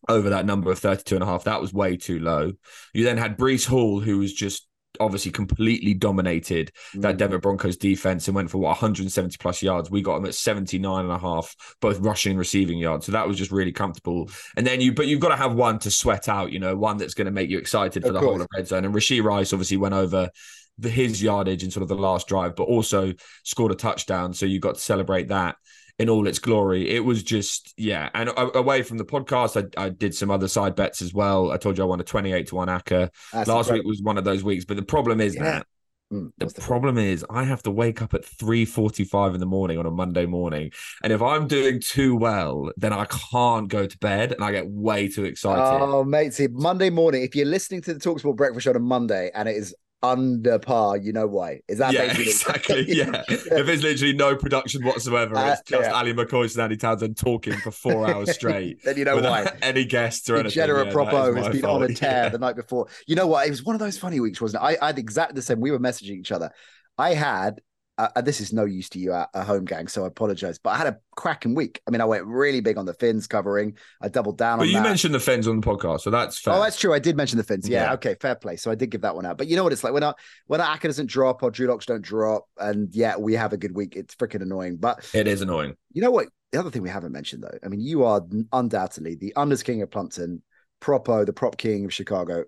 over 0.08 0.30
that 0.30 0.44
number 0.44 0.68
of 0.68 0.80
32 0.80 1.14
and 1.14 1.22
a 1.22 1.26
half. 1.26 1.44
That 1.44 1.60
was 1.60 1.72
way 1.72 1.96
too 1.96 2.18
low. 2.18 2.50
You 2.92 3.04
then 3.04 3.18
had 3.18 3.38
Breece 3.38 3.64
Hall, 3.64 4.00
who 4.00 4.18
was 4.18 4.32
just 4.32 4.66
obviously 4.98 5.30
completely 5.30 5.94
dominated 5.94 6.72
that 6.94 7.14
Mm. 7.14 7.18
Denver 7.18 7.38
Broncos 7.38 7.76
defense 7.76 8.26
and 8.26 8.34
went 8.34 8.50
for 8.50 8.58
what 8.58 8.70
170 8.70 9.36
plus 9.38 9.62
yards. 9.62 9.92
We 9.92 10.02
got 10.02 10.16
him 10.16 10.26
at 10.26 10.34
79 10.34 11.04
and 11.04 11.12
a 11.14 11.18
half, 11.18 11.54
both 11.80 12.00
rushing 12.00 12.30
and 12.32 12.38
receiving 12.40 12.78
yards. 12.78 13.06
So 13.06 13.12
that 13.12 13.28
was 13.28 13.38
just 13.38 13.52
really 13.52 13.70
comfortable. 13.72 14.28
And 14.56 14.66
then 14.66 14.80
you, 14.80 14.92
but 14.92 15.06
you've 15.06 15.20
got 15.20 15.28
to 15.28 15.36
have 15.36 15.54
one 15.54 15.78
to 15.78 15.90
sweat 15.90 16.28
out, 16.28 16.50
you 16.50 16.58
know, 16.58 16.74
one 16.76 16.96
that's 16.98 17.14
going 17.14 17.26
to 17.26 17.30
make 17.30 17.48
you 17.48 17.58
excited 17.58 18.02
for 18.02 18.08
Of 18.08 18.14
the 18.14 18.20
course. 18.20 18.32
whole 18.32 18.42
of 18.42 18.48
red 18.56 18.66
zone. 18.66 18.84
And 18.84 18.92
Rashee 18.92 19.22
Rice 19.22 19.52
obviously 19.52 19.76
went 19.76 19.94
over 19.94 20.30
the, 20.78 20.90
his 20.90 21.22
yardage 21.22 21.62
in 21.62 21.70
sort 21.70 21.82
of 21.82 21.88
the 21.88 21.94
last 21.94 22.26
drive, 22.26 22.56
but 22.56 22.64
also 22.64 23.12
scored 23.44 23.70
a 23.70 23.76
touchdown. 23.76 24.34
So 24.34 24.46
you 24.46 24.58
got 24.58 24.74
to 24.74 24.80
celebrate 24.80 25.28
that 25.28 25.54
in 25.98 26.08
all 26.08 26.26
its 26.26 26.38
glory. 26.38 26.88
It 26.90 27.04
was 27.04 27.22
just, 27.22 27.74
yeah. 27.76 28.08
And 28.14 28.30
away 28.36 28.82
from 28.82 28.98
the 28.98 29.04
podcast, 29.04 29.72
I, 29.78 29.84
I 29.84 29.88
did 29.90 30.14
some 30.14 30.30
other 30.30 30.48
side 30.48 30.74
bets 30.74 31.02
as 31.02 31.12
well. 31.14 31.52
I 31.52 31.56
told 31.58 31.78
you 31.78 31.84
I 31.84 31.86
won 31.86 32.00
a 32.00 32.04
28 32.04 32.46
to 32.48 32.54
1 32.56 32.68
ACCA. 32.68 33.10
That's 33.32 33.48
Last 33.48 33.66
incredible. 33.66 33.74
week 33.74 33.84
was 33.86 34.02
one 34.02 34.18
of 34.18 34.24
those 34.24 34.42
weeks. 34.42 34.64
But 34.64 34.76
the 34.76 34.82
problem 34.82 35.20
is 35.20 35.34
Yeah. 35.34 35.42
that 35.44 35.66
Mm, 36.12 36.30
the 36.36 36.44
the 36.44 36.60
problem 36.60 36.98
is 36.98 37.24
I 37.30 37.44
have 37.44 37.62
to 37.62 37.70
wake 37.70 38.02
up 38.02 38.12
at 38.12 38.22
3:45 38.22 39.32
in 39.32 39.40
the 39.40 39.46
morning 39.46 39.78
on 39.78 39.86
a 39.86 39.90
Monday 39.90 40.26
morning. 40.26 40.70
And 41.02 41.10
if 41.10 41.22
I'm 41.22 41.48
doing 41.48 41.80
too 41.80 42.16
well, 42.16 42.70
then 42.76 42.92
I 42.92 43.06
can't 43.06 43.66
go 43.68 43.86
to 43.86 43.98
bed 43.98 44.32
and 44.32 44.44
I 44.44 44.52
get 44.52 44.68
way 44.68 45.08
too 45.08 45.24
excited. 45.24 45.62
Oh, 45.64 46.04
mate, 46.04 46.34
see, 46.34 46.48
Monday 46.48 46.90
morning, 46.90 47.22
if 47.22 47.34
you're 47.34 47.46
listening 47.46 47.80
to 47.82 47.94
the 47.94 48.00
Talksport 48.00 48.36
Breakfast 48.36 48.64
Show 48.64 48.72
on 48.72 48.76
a 48.76 48.80
Monday 48.80 49.30
and 49.34 49.48
it 49.48 49.56
is 49.56 49.74
under 50.02 50.58
par, 50.58 50.96
you 50.96 51.12
know 51.12 51.26
why. 51.26 51.60
Is 51.68 51.78
that 51.78 51.92
yeah, 51.92 52.06
basically 52.14 52.24
exactly. 52.24 52.84
Yeah. 52.96 53.22
if 53.28 53.66
there's 53.66 53.82
literally 53.82 54.12
no 54.14 54.34
production 54.36 54.84
whatsoever, 54.84 55.36
Uh, 55.36 55.52
it's 55.52 55.62
just 55.62 55.88
yeah. 55.88 55.96
Ally 55.96 56.12
McCoist 56.12 56.54
and 56.54 56.62
Andy 56.64 56.76
Townsend 56.76 57.16
talking 57.16 57.54
for 57.58 57.70
four 57.70 58.06
hours 58.10 58.32
straight. 58.32 58.82
then 58.84 58.96
you 58.96 59.04
know 59.04 59.18
why. 59.20 59.46
any 59.62 59.84
guests 59.84 60.28
or 60.28 60.34
anything. 60.36 60.50
Degenerate 60.50 60.88
Yeah, 60.88 60.92
Propo 60.92 61.36
has 61.36 61.48
been 61.48 61.62
fault. 61.62 61.82
on 61.84 61.90
a 61.90 61.94
tear 61.94 62.24
Yeah. 62.24 62.28
the 62.30 62.38
night 62.38 62.56
before. 62.56 62.88
You 63.06 63.14
know 63.16 63.26
what? 63.26 63.46
It 63.46 63.50
was 63.50 63.62
one 63.64 63.74
of 63.76 63.80
those 63.80 63.98
funny 63.98 64.18
weeks, 64.20 64.40
wasn't 64.40 64.62
it? 64.62 64.66
I, 64.66 64.76
I 64.82 64.86
had 64.88 64.98
exactly 64.98 65.34
the 65.36 65.42
same. 65.42 65.60
We 65.60 65.70
were 65.70 65.78
messaging 65.80 66.18
each 66.18 66.32
other. 66.32 66.50
I 66.98 67.14
had, 67.14 67.60
uh, 67.98 68.08
uh, 68.16 68.20
this 68.22 68.40
is 68.40 68.52
no 68.52 68.64
use 68.64 68.88
to 68.90 68.98
you 68.98 69.12
at 69.12 69.28
a 69.34 69.44
home 69.44 69.64
gang, 69.64 69.86
so 69.86 70.04
I 70.04 70.06
apologize, 70.06 70.58
but 70.58 70.70
I 70.70 70.76
had 70.78 70.86
a 70.86 70.98
cracking 71.14 71.54
week. 71.54 71.80
I 71.86 71.90
mean, 71.90 72.00
I 72.00 72.04
went 72.06 72.24
really 72.24 72.60
big 72.60 72.78
on 72.78 72.86
the 72.86 72.94
fins 72.94 73.26
covering. 73.26 73.76
I 74.00 74.08
doubled 74.08 74.38
down 74.38 74.58
But 74.58 74.64
on 74.64 74.68
you 74.68 74.74
that. 74.76 74.82
mentioned 74.82 75.14
the 75.14 75.20
Fins 75.20 75.46
on 75.46 75.60
the 75.60 75.66
podcast, 75.66 76.00
so 76.00 76.10
that's 76.10 76.38
fair. 76.40 76.54
Oh, 76.54 76.62
that's 76.62 76.78
true. 76.78 76.94
I 76.94 76.98
did 76.98 77.16
mention 77.16 77.36
the 77.36 77.44
fins. 77.44 77.68
Yeah, 77.68 77.84
Yeah. 77.84 77.92
Okay. 77.94 78.16
Fair 78.20 78.34
play. 78.34 78.56
So 78.56 78.70
I 78.70 78.74
did 78.74 78.90
give 78.90 79.02
that 79.02 79.14
one 79.14 79.26
out. 79.26 79.36
But 79.36 79.46
you 79.48 79.56
know 79.56 79.64
what 79.64 79.72
it's 79.72 79.84
like 79.84 79.92
when 79.92 80.02
our 80.02 80.14
when 80.46 80.60
our 80.60 80.74
Aka 80.74 80.88
doesn't 80.88 81.10
drop 81.10 81.42
or 81.42 81.50
Drew 81.50 81.68
Locks 81.68 81.84
don't 81.86 82.02
drop, 82.02 82.46
and 82.58 82.94
yeah, 82.94 83.16
we 83.16 83.34
have 83.34 83.52
a 83.52 83.56
good 83.58 83.74
week. 83.76 83.94
It's 83.94 84.14
freaking 84.14 84.42
annoying. 84.42 84.76
But 84.78 85.08
it 85.12 85.26
is 85.28 85.42
annoying. 85.42 85.74
you 85.92 86.00
know 86.02 86.10
what? 86.10 86.28
The 86.52 86.60
other 86.60 86.70
thing 86.70 86.82
we 86.82 86.90
haven't 86.90 87.12
mentioned 87.12 87.42
though. 87.42 87.58
I 87.64 87.68
mean, 87.68 87.80
you 87.80 88.04
are 88.04 88.22
undoubtedly 88.52 89.14
the 89.16 89.32
unders 89.36 89.62
king 89.64 89.82
of 89.82 89.90
Plumpton, 89.90 90.42
propo, 90.80 91.24
the 91.26 91.32
prop 91.32 91.56
king 91.56 91.84
of 91.84 91.92
Chicago. 91.94 92.44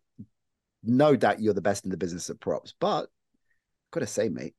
No 0.82 1.16
doubt 1.16 1.40
you're 1.40 1.54
the 1.54 1.62
best 1.62 1.84
in 1.84 1.90
the 1.90 1.96
business 1.96 2.28
of 2.28 2.40
props. 2.40 2.74
But 2.80 3.08
gotta 3.92 4.06
say, 4.06 4.28
mate, 4.28 4.54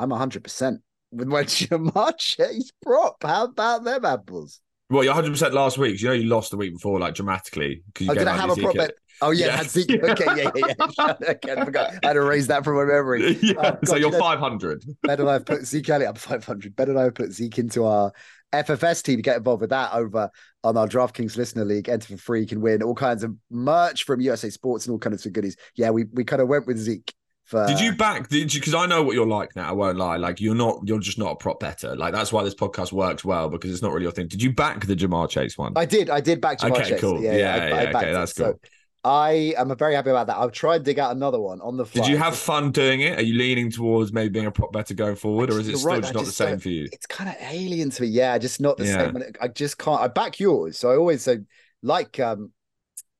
I'm 0.00 0.10
hundred 0.10 0.44
percent 0.44 0.80
with 1.12 1.28
my 1.28 1.42
Ja'Marr 1.44 2.16
Chase 2.18 2.70
prop. 2.82 3.16
How 3.22 3.44
about 3.44 3.84
them 3.84 4.04
apples? 4.04 4.60
Well, 4.88 5.04
you're 5.04 5.12
100 5.14 5.30
percent 5.30 5.54
last 5.54 5.78
week. 5.78 6.00
You 6.00 6.08
know, 6.08 6.14
you 6.14 6.28
lost 6.28 6.50
the 6.50 6.56
week 6.56 6.72
before, 6.72 6.98
like 6.98 7.14
dramatically. 7.14 7.82
You 8.00 8.10
Oh, 8.10 8.14
did 8.14 8.26
I 8.26 8.36
have 8.36 8.50
a 8.50 8.56
prop 8.56 8.74
bet? 8.74 8.94
Oh 9.22 9.30
yeah, 9.30 9.46
Yeah. 9.46 9.56
had 9.58 9.70
Zeke. 9.70 9.90
Okay, 10.02 10.24
yeah, 10.26 10.50
yeah, 10.54 10.74
yeah. 10.98 11.14
okay, 11.30 11.52
I 11.52 11.64
forgot. 11.64 11.90
I 12.02 12.06
had 12.08 12.12
to 12.14 12.20
erase 12.20 12.46
that 12.48 12.64
from 12.64 12.76
my 12.76 12.84
memory. 12.84 13.38
yeah, 13.42 13.52
oh, 13.58 13.78
so 13.84 13.92
God, 13.92 14.00
you're 14.00 14.06
you 14.06 14.10
know- 14.12 14.18
500. 14.18 14.84
Ben 15.02 15.20
and 15.20 15.28
I 15.28 15.34
have 15.34 15.44
put 15.46 15.64
Zeke 15.64 15.90
Elliott. 15.90 16.08
I'm 16.10 16.14
500. 16.16 16.74
Ben 16.74 16.88
and 16.88 16.98
I 16.98 17.02
have 17.04 17.14
put 17.14 17.30
Zeke 17.32 17.58
into 17.58 17.84
our 17.84 18.12
FFS 18.52 19.02
team 19.04 19.16
to 19.16 19.22
get 19.22 19.36
involved 19.36 19.60
with 19.60 19.70
that 19.70 19.92
over 19.92 20.28
on 20.64 20.76
our 20.76 20.88
DraftKings 20.88 21.36
Listener 21.36 21.64
League. 21.64 21.88
Enter 21.88 22.16
for 22.16 22.20
free, 22.22 22.40
you 22.40 22.46
can 22.46 22.60
win 22.60 22.82
all 22.82 22.94
kinds 22.96 23.22
of 23.22 23.32
merch 23.50 24.02
from 24.04 24.20
USA 24.20 24.50
Sports 24.50 24.86
and 24.86 24.92
all 24.92 24.98
kinds 24.98 25.24
of 25.24 25.32
goodies. 25.32 25.56
Yeah, 25.76 25.90
we 25.90 26.06
we 26.12 26.24
kind 26.24 26.42
of 26.42 26.48
went 26.48 26.66
with 26.66 26.78
Zeke 26.78 27.14
Did 27.50 27.80
you 27.80 27.92
back? 27.96 28.28
Did 28.28 28.52
you? 28.54 28.60
Because 28.60 28.74
I 28.74 28.86
know 28.86 29.02
what 29.02 29.14
you're 29.14 29.26
like 29.26 29.54
now. 29.56 29.68
I 29.68 29.72
won't 29.72 29.98
lie. 29.98 30.16
Like 30.16 30.40
you're 30.40 30.54
not. 30.54 30.80
You're 30.84 30.98
just 31.00 31.18
not 31.18 31.32
a 31.32 31.36
prop 31.36 31.60
better. 31.60 31.96
Like 31.96 32.12
that's 32.12 32.32
why 32.32 32.42
this 32.44 32.54
podcast 32.54 32.92
works 32.92 33.24
well 33.24 33.48
because 33.48 33.72
it's 33.72 33.82
not 33.82 33.92
really 33.92 34.04
your 34.04 34.12
thing. 34.12 34.28
Did 34.28 34.42
you 34.42 34.52
back 34.52 34.86
the 34.86 34.94
Ja'Marr 34.96 35.28
Chase 35.28 35.58
one? 35.58 35.72
I 35.76 35.84
did. 35.84 36.10
I 36.10 36.20
did 36.20 36.40
back 36.40 36.58
Ja'Marr 36.58 36.72
Okay, 36.78 36.90
Chase. 36.90 37.00
cool. 37.00 37.22
Yeah, 37.22 37.36
Yeah, 37.36 37.54
I, 37.54 37.68
yeah, 37.68 37.74
I 37.74 37.84
okay, 37.94 38.10
it. 38.10 38.12
that's 38.12 38.34
So 38.34 38.44
cool. 38.52 38.60
I 39.02 39.54
am 39.56 39.74
very 39.76 39.94
happy 39.94 40.10
about 40.10 40.26
that. 40.26 40.36
I'll 40.36 40.50
try 40.50 40.76
and 40.76 40.84
dig 40.84 40.98
out 40.98 41.12
another 41.16 41.40
one 41.40 41.60
on 41.62 41.76
the 41.78 41.86
fly. 41.86 42.02
Did 42.02 42.10
you 42.10 42.18
have 42.18 42.36
fun 42.36 42.70
doing 42.70 43.00
it? 43.00 43.18
Are 43.18 43.22
you 43.22 43.34
leaning 43.38 43.70
towards 43.70 44.12
maybe 44.12 44.28
being 44.28 44.46
a 44.46 44.50
prop 44.50 44.72
better 44.72 44.92
going 44.92 45.16
forward, 45.16 45.50
or 45.50 45.58
is 45.58 45.68
it 45.68 45.78
still 45.78 45.90
right, 45.90 46.02
just 46.02 46.12
not 46.14 46.20
just 46.24 46.38
the 46.38 46.44
same 46.44 46.58
for 46.58 46.68
you? 46.68 46.84
it's 46.92 47.06
kind 47.06 47.30
of 47.30 47.36
alien 47.40 47.88
to 47.90 48.02
me. 48.02 48.08
Yeah, 48.08 48.36
just 48.36 48.60
not 48.60 48.76
the 48.76 48.84
Yeah. 48.84 49.10
same. 49.10 49.22
I 49.40 49.48
just 49.48 49.78
can't. 49.78 50.00
I 50.00 50.08
back 50.08 50.38
yours, 50.38 50.78
so 50.78 50.90
I 50.90 50.96
always 50.96 51.22
say 51.22 51.38
like 51.82 52.20
um 52.20 52.52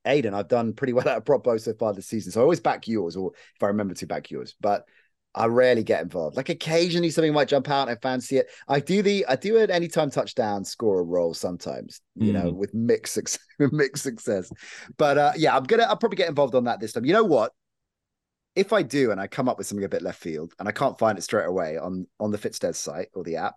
Aiden, 0.06 0.34
I've 0.34 0.48
done 0.48 0.72
pretty 0.72 0.92
well 0.92 1.08
at 1.08 1.18
a 1.18 1.20
prop 1.20 1.44
bow 1.44 1.56
so 1.56 1.74
far 1.74 1.92
this 1.92 2.06
season. 2.06 2.32
So 2.32 2.40
I 2.40 2.42
always 2.42 2.60
back 2.60 2.88
yours, 2.88 3.16
or 3.16 3.32
if 3.34 3.62
I 3.62 3.66
remember 3.66 3.94
to 3.94 4.06
back 4.06 4.30
yours. 4.30 4.54
But 4.60 4.86
I 5.34 5.46
rarely 5.46 5.84
get 5.84 6.02
involved. 6.02 6.36
Like 6.36 6.48
occasionally 6.48 7.10
something 7.10 7.32
might 7.32 7.48
jump 7.48 7.68
out 7.68 7.88
and 7.88 7.96
I 7.96 8.00
fancy 8.00 8.38
it. 8.38 8.48
I 8.66 8.80
do 8.80 9.02
the 9.02 9.24
I 9.26 9.36
do 9.36 9.58
an 9.58 9.70
anytime 9.70 10.10
touchdown 10.10 10.64
score 10.64 11.00
a 11.00 11.04
roll 11.04 11.34
sometimes, 11.34 12.00
you 12.16 12.32
mm. 12.32 12.42
know, 12.42 12.50
with 12.50 12.74
mixed 12.74 13.14
success, 13.14 13.44
mixed 13.58 14.02
success. 14.02 14.50
But 14.96 15.18
uh 15.18 15.32
yeah, 15.36 15.56
I'm 15.56 15.64
gonna 15.64 15.84
I'll 15.84 15.96
probably 15.96 16.16
get 16.16 16.28
involved 16.28 16.54
on 16.54 16.64
that 16.64 16.80
this 16.80 16.92
time. 16.92 17.04
You 17.04 17.12
know 17.12 17.24
what? 17.24 17.52
If 18.56 18.72
I 18.72 18.82
do 18.82 19.12
and 19.12 19.20
I 19.20 19.28
come 19.28 19.48
up 19.48 19.56
with 19.56 19.68
something 19.68 19.84
a 19.84 19.88
bit 19.88 20.02
left 20.02 20.20
field 20.20 20.52
and 20.58 20.68
I 20.68 20.72
can't 20.72 20.98
find 20.98 21.16
it 21.16 21.22
straight 21.22 21.46
away 21.46 21.78
on 21.78 22.08
on 22.18 22.32
the 22.32 22.38
Fitzdares 22.38 22.76
site 22.76 23.08
or 23.14 23.22
the 23.22 23.36
app, 23.36 23.54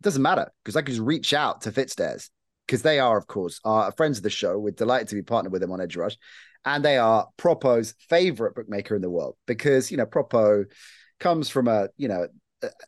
it 0.00 0.04
doesn't 0.04 0.22
matter 0.22 0.48
because 0.62 0.76
I 0.76 0.82
can 0.82 0.94
just 0.94 1.04
reach 1.04 1.34
out 1.34 1.62
to 1.62 1.72
Fitzdares 1.72 2.30
because 2.66 2.82
they 2.82 2.98
are, 2.98 3.16
of 3.16 3.26
course, 3.26 3.60
are 3.64 3.92
friends 3.92 4.18
of 4.18 4.24
the 4.24 4.30
show. 4.30 4.58
We're 4.58 4.72
delighted 4.72 5.08
to 5.08 5.14
be 5.14 5.22
partnered 5.22 5.52
with 5.52 5.60
them 5.60 5.72
on 5.72 5.80
Edge 5.80 5.96
Rush. 5.96 6.16
And 6.64 6.84
they 6.84 6.98
are 6.98 7.28
Propo's 7.38 7.94
favorite 8.08 8.56
bookmaker 8.56 8.96
in 8.96 9.02
the 9.02 9.10
world 9.10 9.36
because, 9.46 9.90
you 9.90 9.96
know, 9.96 10.06
Propo 10.06 10.64
comes 11.20 11.48
from 11.48 11.68
a, 11.68 11.88
you 11.96 12.08
know, 12.08 12.26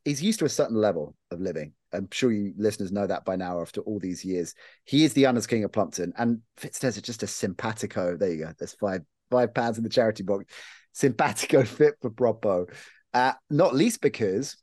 he's 0.05 0.23
used 0.23 0.41
to 0.41 0.45
a 0.45 0.51
certain 0.51 0.77
level 0.77 1.15
of 1.31 1.41
living. 1.41 1.73
I'm 1.93 2.09
sure 2.11 2.33
you 2.33 2.53
listeners 2.57 2.93
know 2.93 3.07
that 3.07 3.25
by 3.25 3.37
now 3.37 3.61
after 3.61 3.81
all 3.83 3.99
these 3.99 4.25
years. 4.25 4.55
He 4.85 5.05
is 5.05 5.15
the 5.15 5.25
Unders 5.25 5.49
King 5.49 5.65
of 5.65 5.73
Plumpton, 5.73 6.13
and 6.19 6.41
Fitzdares 6.59 6.97
is 6.97 7.03
just 7.03 7.23
a 7.23 7.27
simpatico. 7.27 8.17
There 8.17 8.31
you 8.31 8.45
go. 8.45 8.53
There's 8.59 8.75
five 8.75 9.03
five 9.31 9.55
pounds 9.55 9.79
in 9.79 9.85
the 9.85 9.91
charity 9.91 10.23
box. 10.23 10.45
Simpatico 10.93 11.63
fit 11.65 11.95
for 12.01 12.11
Propo. 12.11 12.71
Uh, 13.15 13.33
not 13.49 13.75
least 13.75 14.01
because 14.01 14.57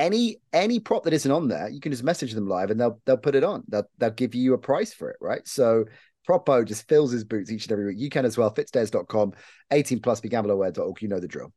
any 0.00 0.38
any 0.52 0.80
prop 0.80 1.04
that 1.04 1.12
isn't 1.12 1.30
on 1.30 1.48
there, 1.48 1.68
you 1.68 1.78
can 1.78 1.92
just 1.92 2.02
message 2.02 2.32
them 2.32 2.48
live 2.48 2.70
and 2.70 2.80
they'll 2.80 3.00
they'll 3.04 3.18
put 3.18 3.34
it 3.34 3.44
on. 3.44 3.62
They'll 3.68 3.88
they'll 3.98 4.10
give 4.10 4.34
you 4.34 4.54
a 4.54 4.58
price 4.58 4.92
for 4.94 5.10
it, 5.10 5.16
right? 5.20 5.46
So 5.46 5.84
Propo 6.28 6.64
just 6.64 6.88
fills 6.88 7.12
his 7.12 7.24
boots 7.24 7.52
each 7.52 7.64
and 7.64 7.72
every 7.72 7.86
week. 7.86 7.98
You 7.98 8.08
can 8.08 8.24
as 8.24 8.38
well. 8.38 8.52
Fitzdares.com, 8.52 9.32
18 9.70 10.00
plus, 10.00 10.20
begambleaware.org. 10.20 11.02
You 11.02 11.08
know 11.08 11.20
the 11.20 11.28
drill. 11.28 11.52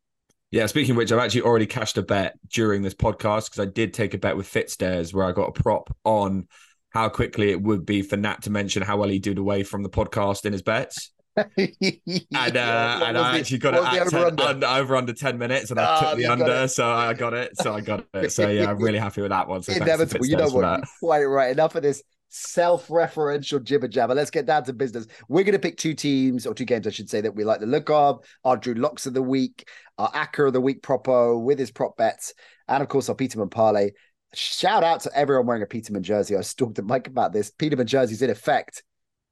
Yeah, 0.52 0.66
speaking 0.68 0.92
of 0.92 0.98
which, 0.98 1.12
I've 1.12 1.20
actually 1.20 1.42
already 1.42 1.66
cashed 1.66 1.98
a 1.98 2.04
bet 2.04 2.36
during 2.50 2.82
this 2.84 2.94
podcast 2.94 3.46
because 3.46 3.60
I 3.60 3.66
did 3.66 3.94
take 3.94 4.14
a 4.14 4.20
bet 4.20 4.38
with 4.38 4.52
Fitzdares 4.52 5.14
where 5.14 5.26
I 5.26 5.32
got 5.32 5.50
a 5.50 5.64
prop 5.64 5.96
on 6.04 6.48
how 6.90 7.10
quickly 7.10 7.50
it 7.50 7.62
would 7.62 7.86
be 7.86 8.02
for 8.04 8.18
Nat 8.18 8.44
to 8.44 8.52
mention 8.52 8.84
how 8.84 8.98
well 8.98 9.10
he 9.10 9.20
did 9.20 9.40
away 9.40 9.64
from 9.64 9.82
the 9.82 9.90
podcast 9.90 10.46
in 10.46 10.54
his 10.54 10.62
bets. 10.62 11.13
and 11.58 12.58
uh, 12.58 13.02
and 13.04 13.18
I 13.18 13.40
actually 13.40 13.58
got 13.58 13.74
it 13.74 13.84
at 13.84 14.10
10, 14.10 14.24
under? 14.24 14.44
Under, 14.44 14.68
over 14.68 14.96
under 14.96 15.14
10 15.14 15.38
minutes 15.40 15.72
and 15.72 15.80
I 15.80 15.84
ah, 15.84 16.00
took 16.00 16.18
the 16.18 16.28
under, 16.28 16.68
so 16.68 16.88
I 16.88 17.14
got 17.14 17.34
it. 17.34 17.58
So 17.58 17.74
I 17.74 17.82
got 17.82 18.06
it. 18.14 18.32
So 18.32 18.48
yeah, 18.50 18.70
I'm 18.70 18.78
really 18.78 19.00
happy 19.00 19.22
with 19.22 19.32
that 19.32 19.48
one. 19.48 19.64
So 19.64 19.74
Inevitable. 19.74 20.26
You 20.28 20.38
know 20.38 20.50
what? 20.50 20.84
Quite 21.00 21.24
right. 21.24 21.52
Enough 21.52 21.76
of 21.76 21.82
this 21.82 22.04
self-referential 22.30 23.64
jibber 23.64 23.88
jabber. 23.88 24.14
Let's 24.14 24.32
get 24.32 24.46
down 24.46 24.64
to 24.66 24.74
business. 24.74 25.08
We're 25.28 25.44
going 25.44 25.54
to 25.54 25.60
pick 25.60 25.78
two 25.78 25.94
teams 25.94 26.46
or 26.46 26.54
two 26.54 26.66
games, 26.66 26.86
I 26.86 26.92
should 26.92 27.10
say, 27.10 27.22
that 27.22 27.36
we 27.36 27.44
like 27.44 27.60
the 27.60 27.66
look 27.66 27.90
of. 27.90 28.24
Our 28.44 28.58
Drew 28.58 28.74
Locks 28.76 29.06
of 29.06 29.14
the 29.14 29.22
week, 29.22 29.68
our 29.98 30.12
Acker 30.14 30.48
of 30.48 30.54
the 30.54 30.62
week 30.62 30.82
propo 30.82 31.42
with 31.42 31.60
his 31.60 31.72
prop 31.72 31.96
bets, 31.98 32.34
and 32.68 32.82
of 32.82 32.90
course 32.90 33.10
our 33.10 33.16
Peterman 33.16 33.50
parlay. 33.50 33.92
Shout 34.36 34.84
out 34.84 35.02
to 35.02 35.12
everyone 35.16 35.46
wearing 35.46 35.64
a 35.64 35.68
Peterman 35.68 36.02
jersey. 36.02 36.34
I 36.36 36.40
was 36.40 36.54
talking 36.56 36.74
to 36.76 36.82
Mike 36.82 37.08
about 37.08 37.34
this. 37.34 37.52
Peterman 37.52 37.86
jerseys 37.86 38.24
in 38.24 38.32
effect 38.32 38.84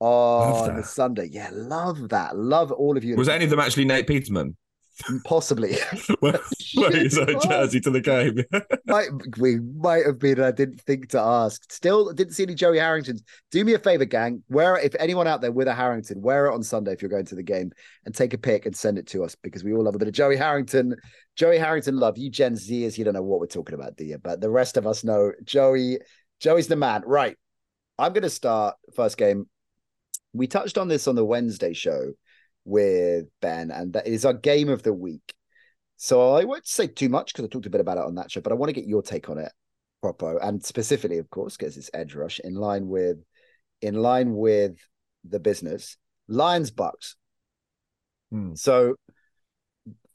on 0.02 0.72
oh, 0.72 0.76
the 0.76 0.84
Sunday. 0.84 1.30
Yeah, 1.32 1.50
love 1.54 2.10
that. 2.10 2.36
Love 2.36 2.72
all 2.72 2.98
of 2.98 3.04
you. 3.04 3.16
Was 3.16 3.30
any 3.30 3.44
of 3.44 3.52
them 3.52 3.60
actually 3.60 3.86
Nate 3.86 4.08
Peterman? 4.08 4.58
Possibly. 5.26 5.78
Wearing 6.22 6.40
his 6.76 7.18
own 7.18 7.40
jersey 7.42 7.80
to 7.82 7.90
the 7.90 8.02
game. 8.02 8.44
might, 8.86 9.10
we 9.40 9.60
might 9.60 10.06
have 10.06 10.20
been. 10.20 10.42
I 10.42 10.52
didn't 10.52 10.82
think 10.82 11.10
to 11.10 11.20
ask. 11.20 11.72
Still 11.72 12.14
didn't 12.14 12.34
see 12.34 12.44
any 12.44 12.56
Joey 12.56 12.80
Harringtons. 12.80 13.24
Do 13.52 13.64
me 13.64 13.74
a 13.74 13.80
favor, 13.80 14.06
gang. 14.06 14.44
Wear 14.50 14.78
if 14.78 14.96
anyone 15.00 15.28
out 15.28 15.42
there 15.42 15.52
with 15.52 15.68
a 15.68 15.74
Harrington, 15.74 16.22
wear 16.22 16.48
it 16.48 16.54
on 16.54 16.64
Sunday 16.64 16.94
if 16.94 17.02
you're 17.02 17.10
going 17.10 17.26
to 17.26 17.36
the 17.36 17.44
game 17.44 17.72
and 18.06 18.14
take 18.14 18.34
a 18.34 18.38
pic 18.38 18.66
and 18.66 18.76
send 18.76 18.98
it 18.98 19.08
to 19.08 19.24
us 19.24 19.36
because 19.36 19.64
we 19.64 19.74
all 19.74 19.84
love 19.84 19.96
a 19.96 20.00
bit 20.00 20.08
of 20.08 20.14
Joey 20.14 20.36
Harrington. 20.36 20.96
Joey 21.36 21.58
Harrington 21.58 21.98
love 21.98 22.18
you 22.18 22.30
Gen 22.30 22.54
Zers. 22.54 22.98
You 22.98 23.06
don't 23.06 23.14
know 23.14 23.24
what 23.24 23.40
we're 23.40 23.48
talking 23.48 23.76
about, 23.76 23.98
do 23.98 24.04
you? 24.04 24.18
But 24.18 24.42
the 24.42 24.50
rest 24.50 24.78
of 24.78 24.86
us 24.86 25.04
know 25.04 25.32
Joey. 25.44 26.00
Joey's 26.40 26.68
the 26.68 26.76
man. 26.76 27.04
Right. 27.06 27.38
I'm 27.98 28.14
going 28.14 28.24
to 28.24 28.30
start 28.30 28.76
first 28.96 29.18
game. 29.18 29.48
We 30.34 30.48
touched 30.48 30.78
on 30.78 30.88
this 30.88 31.08
on 31.08 31.16
the 31.16 31.26
Wednesday 31.26 31.74
show 31.74 32.14
with 32.66 33.26
Ben, 33.42 33.72
and 33.72 33.94
that 33.94 34.08
is 34.08 34.26
our 34.26 34.34
game 34.34 34.70
of 34.70 34.84
the 34.84 34.94
week. 34.94 35.34
So 35.98 36.34
I 36.34 36.46
won't 36.46 36.66
say 36.66 36.88
too 36.88 37.10
much 37.10 37.34
because 37.34 37.46
I 37.46 37.48
talked 37.48 37.66
a 37.66 37.72
bit 37.72 37.82
about 37.82 37.98
it 37.98 38.06
on 38.06 38.16
that 38.16 38.32
show, 38.32 38.42
but 38.42 38.52
I 38.52 38.56
want 38.56 38.70
to 38.70 38.74
get 38.74 38.88
your 38.88 39.04
take 39.04 39.30
on 39.30 39.38
it, 39.38 39.52
Propo, 40.04 40.40
and 40.42 40.64
specifically, 40.66 41.20
of 41.20 41.30
course, 41.30 41.58
because 41.58 41.78
it's 41.78 41.92
Edge 41.94 42.16
Rush 42.16 42.40
in 42.40 42.56
line 42.56 42.88
with 42.88 43.18
in 43.82 43.96
line 43.96 44.34
with 44.34 44.78
the 45.24 45.40
business. 45.40 45.98
Lions 46.28 46.72
Bucks. 46.72 47.16
Hmm. 48.32 48.56
So 48.56 48.96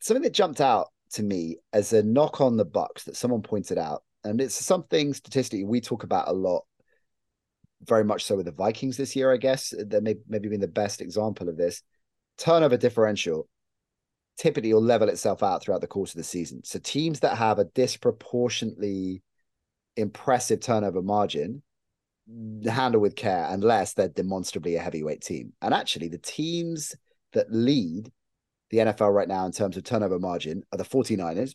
something 0.00 0.22
that 0.22 0.32
jumped 0.32 0.60
out 0.60 0.88
to 1.12 1.22
me 1.22 1.56
as 1.72 1.92
a 1.92 2.02
knock 2.02 2.40
on 2.40 2.56
the 2.56 2.64
Bucks 2.64 3.04
that 3.04 3.16
someone 3.16 3.42
pointed 3.42 3.78
out, 3.78 4.02
and 4.24 4.40
it's 4.40 4.54
something 4.54 5.14
statistically 5.14 5.64
we 5.64 5.80
talk 5.80 6.02
about 6.02 6.28
a 6.28 6.32
lot, 6.32 6.64
very 7.86 8.04
much 8.04 8.24
so 8.24 8.36
with 8.36 8.46
the 8.46 8.52
Vikings 8.52 8.96
this 8.96 9.16
year, 9.16 9.32
I 9.32 9.36
guess. 9.36 9.74
That 9.76 10.02
may 10.02 10.16
maybe 10.28 10.48
been 10.48 10.60
the 10.60 10.68
best 10.68 11.00
example 11.00 11.48
of 11.48 11.56
this 11.56 11.82
turnover 12.38 12.76
differential 12.76 13.48
typically 14.36 14.72
will 14.74 14.82
level 14.82 15.08
itself 15.08 15.42
out 15.42 15.62
throughout 15.62 15.80
the 15.80 15.86
course 15.86 16.10
of 16.10 16.18
the 16.18 16.24
season. 16.24 16.62
So 16.64 16.78
teams 16.78 17.20
that 17.20 17.38
have 17.38 17.58
a 17.58 17.64
disproportionately 17.64 19.22
impressive 19.96 20.60
turnover 20.60 21.00
margin 21.02 21.62
handle 22.64 23.00
with 23.00 23.16
care 23.16 23.46
unless 23.50 23.94
they're 23.94 24.08
demonstrably 24.08 24.76
a 24.76 24.80
heavyweight 24.80 25.22
team. 25.22 25.52
And 25.62 25.72
actually, 25.72 26.08
the 26.08 26.18
teams 26.18 26.94
that 27.32 27.52
lead 27.52 28.10
the 28.70 28.78
NFL 28.78 29.14
right 29.14 29.28
now 29.28 29.46
in 29.46 29.52
terms 29.52 29.76
of 29.76 29.84
turnover 29.84 30.18
margin 30.18 30.62
are 30.72 30.78
the 30.78 30.84
49ers, 30.84 31.54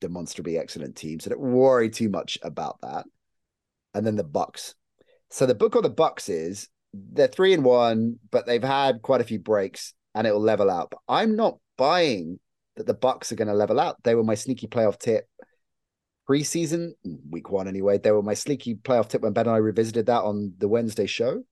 demonstrably 0.00 0.58
excellent 0.58 0.96
teams. 0.96 1.24
So 1.24 1.30
don't 1.30 1.40
worry 1.40 1.90
too 1.90 2.08
much 2.08 2.38
about 2.42 2.80
that. 2.82 3.06
And 3.94 4.06
then 4.06 4.16
the 4.16 4.24
Bucks. 4.24 4.74
So 5.32 5.46
the 5.46 5.54
book 5.54 5.76
on 5.76 5.82
the 5.82 5.88
Bucks 5.88 6.28
is 6.28 6.68
they're 6.92 7.26
three 7.26 7.54
and 7.54 7.64
one, 7.64 8.18
but 8.30 8.46
they've 8.46 8.62
had 8.62 9.00
quite 9.00 9.22
a 9.22 9.24
few 9.24 9.38
breaks 9.38 9.94
and 10.14 10.26
it'll 10.26 10.42
level 10.42 10.70
out. 10.70 10.90
But 10.90 11.00
I'm 11.08 11.36
not 11.36 11.56
buying 11.78 12.38
that 12.76 12.86
the 12.86 12.92
Bucks 12.92 13.32
are 13.32 13.36
going 13.36 13.48
to 13.48 13.54
level 13.54 13.80
out. 13.80 13.96
They 14.04 14.14
were 14.14 14.24
my 14.24 14.34
sneaky 14.34 14.66
playoff 14.66 14.98
tip 14.98 15.26
preseason, 16.28 16.90
week 17.30 17.50
one 17.50 17.66
anyway. 17.66 17.96
They 17.96 18.10
were 18.10 18.22
my 18.22 18.34
sneaky 18.34 18.74
playoff 18.74 19.08
tip 19.08 19.22
when 19.22 19.32
Ben 19.32 19.46
and 19.46 19.54
I 19.54 19.58
revisited 19.58 20.04
that 20.06 20.22
on 20.22 20.52
the 20.58 20.68
Wednesday 20.68 21.06
show. 21.06 21.42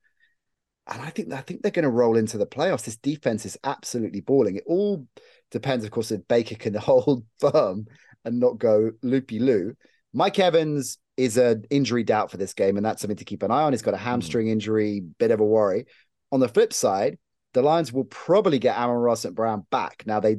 And 0.86 1.00
I 1.00 1.08
think 1.08 1.32
I 1.32 1.40
think 1.40 1.62
they're 1.62 1.70
going 1.70 1.84
to 1.84 1.90
roll 1.90 2.18
into 2.18 2.36
the 2.36 2.46
playoffs. 2.46 2.84
This 2.84 2.98
defense 2.98 3.46
is 3.46 3.56
absolutely 3.64 4.20
balling. 4.20 4.56
It 4.56 4.64
all 4.66 5.06
depends, 5.50 5.86
of 5.86 5.90
course, 5.90 6.10
if 6.10 6.28
Baker 6.28 6.56
can 6.56 6.74
hold 6.74 7.24
firm 7.38 7.86
and 8.26 8.38
not 8.40 8.58
go 8.58 8.90
loopy 9.02 9.38
loo. 9.38 9.74
Mike 10.12 10.38
Evans 10.38 10.98
is 11.20 11.36
an 11.36 11.64
injury 11.68 12.02
doubt 12.02 12.30
for 12.30 12.38
this 12.38 12.54
game, 12.54 12.78
and 12.78 12.86
that's 12.86 13.02
something 13.02 13.16
to 13.18 13.24
keep 13.26 13.42
an 13.42 13.50
eye 13.50 13.62
on. 13.62 13.72
He's 13.74 13.82
got 13.82 13.92
a 13.92 13.98
hamstring 13.98 14.48
injury, 14.48 15.00
bit 15.18 15.30
of 15.30 15.40
a 15.40 15.44
worry. 15.44 15.84
On 16.32 16.40
the 16.40 16.48
flip 16.48 16.72
side, 16.72 17.18
the 17.52 17.60
Lions 17.60 17.92
will 17.92 18.04
probably 18.04 18.58
get 18.58 18.76
Amon-Ra 18.76 19.14
St. 19.14 19.34
Brown 19.34 19.66
back. 19.70 20.04
Now 20.06 20.20
they 20.20 20.38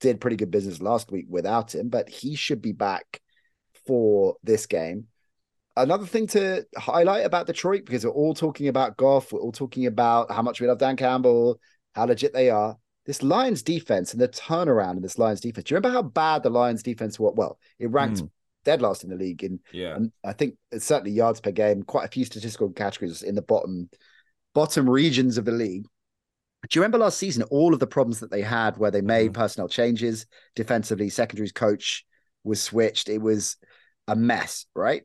did 0.00 0.20
pretty 0.20 0.36
good 0.36 0.50
business 0.50 0.82
last 0.82 1.10
week 1.10 1.26
without 1.30 1.74
him, 1.74 1.88
but 1.88 2.10
he 2.10 2.34
should 2.34 2.60
be 2.60 2.72
back 2.72 3.22
for 3.86 4.36
this 4.42 4.66
game. 4.66 5.06
Another 5.76 6.04
thing 6.04 6.26
to 6.28 6.66
highlight 6.76 7.24
about 7.24 7.46
Detroit, 7.46 7.86
because 7.86 8.04
we're 8.04 8.12
all 8.12 8.34
talking 8.34 8.68
about 8.68 8.98
Goff, 8.98 9.32
we're 9.32 9.40
all 9.40 9.52
talking 9.52 9.86
about 9.86 10.30
how 10.30 10.42
much 10.42 10.60
we 10.60 10.66
love 10.66 10.78
Dan 10.78 10.96
Campbell, 10.96 11.58
how 11.94 12.04
legit 12.04 12.34
they 12.34 12.50
are. 12.50 12.76
This 13.06 13.22
Lions 13.22 13.62
defense 13.62 14.12
and 14.12 14.20
the 14.20 14.28
turnaround 14.28 14.96
in 14.96 15.02
this 15.02 15.16
Lions 15.16 15.40
defense. 15.40 15.64
Do 15.64 15.72
you 15.72 15.76
remember 15.76 15.96
how 15.96 16.02
bad 16.02 16.42
the 16.42 16.50
Lions 16.50 16.82
defense 16.82 17.18
was? 17.18 17.32
Well, 17.34 17.58
it 17.78 17.90
ranked 17.90 18.20
mm. 18.20 18.30
Dead 18.68 18.82
last 18.82 19.02
in 19.02 19.08
the 19.08 19.16
league. 19.16 19.42
In, 19.42 19.60
yeah. 19.72 19.96
And 19.96 20.12
I 20.22 20.34
think 20.34 20.56
it's 20.70 20.84
certainly 20.84 21.12
yards 21.12 21.40
per 21.40 21.50
game, 21.50 21.82
quite 21.82 22.04
a 22.04 22.10
few 22.10 22.26
statistical 22.26 22.68
categories 22.68 23.22
in 23.22 23.34
the 23.34 23.40
bottom 23.40 23.88
bottom 24.54 24.90
regions 24.90 25.38
of 25.38 25.46
the 25.46 25.52
league. 25.52 25.86
Do 26.68 26.78
you 26.78 26.82
remember 26.82 26.98
last 26.98 27.16
season 27.16 27.44
all 27.44 27.72
of 27.72 27.80
the 27.80 27.86
problems 27.86 28.20
that 28.20 28.30
they 28.30 28.42
had 28.42 28.76
where 28.76 28.90
they 28.90 29.00
made 29.00 29.32
mm-hmm. 29.32 29.40
personnel 29.40 29.68
changes 29.68 30.26
defensively? 30.54 31.08
Secondaries 31.08 31.52
coach 31.52 32.04
was 32.44 32.60
switched. 32.60 33.08
It 33.08 33.22
was 33.22 33.56
a 34.06 34.14
mess, 34.14 34.66
right? 34.74 35.02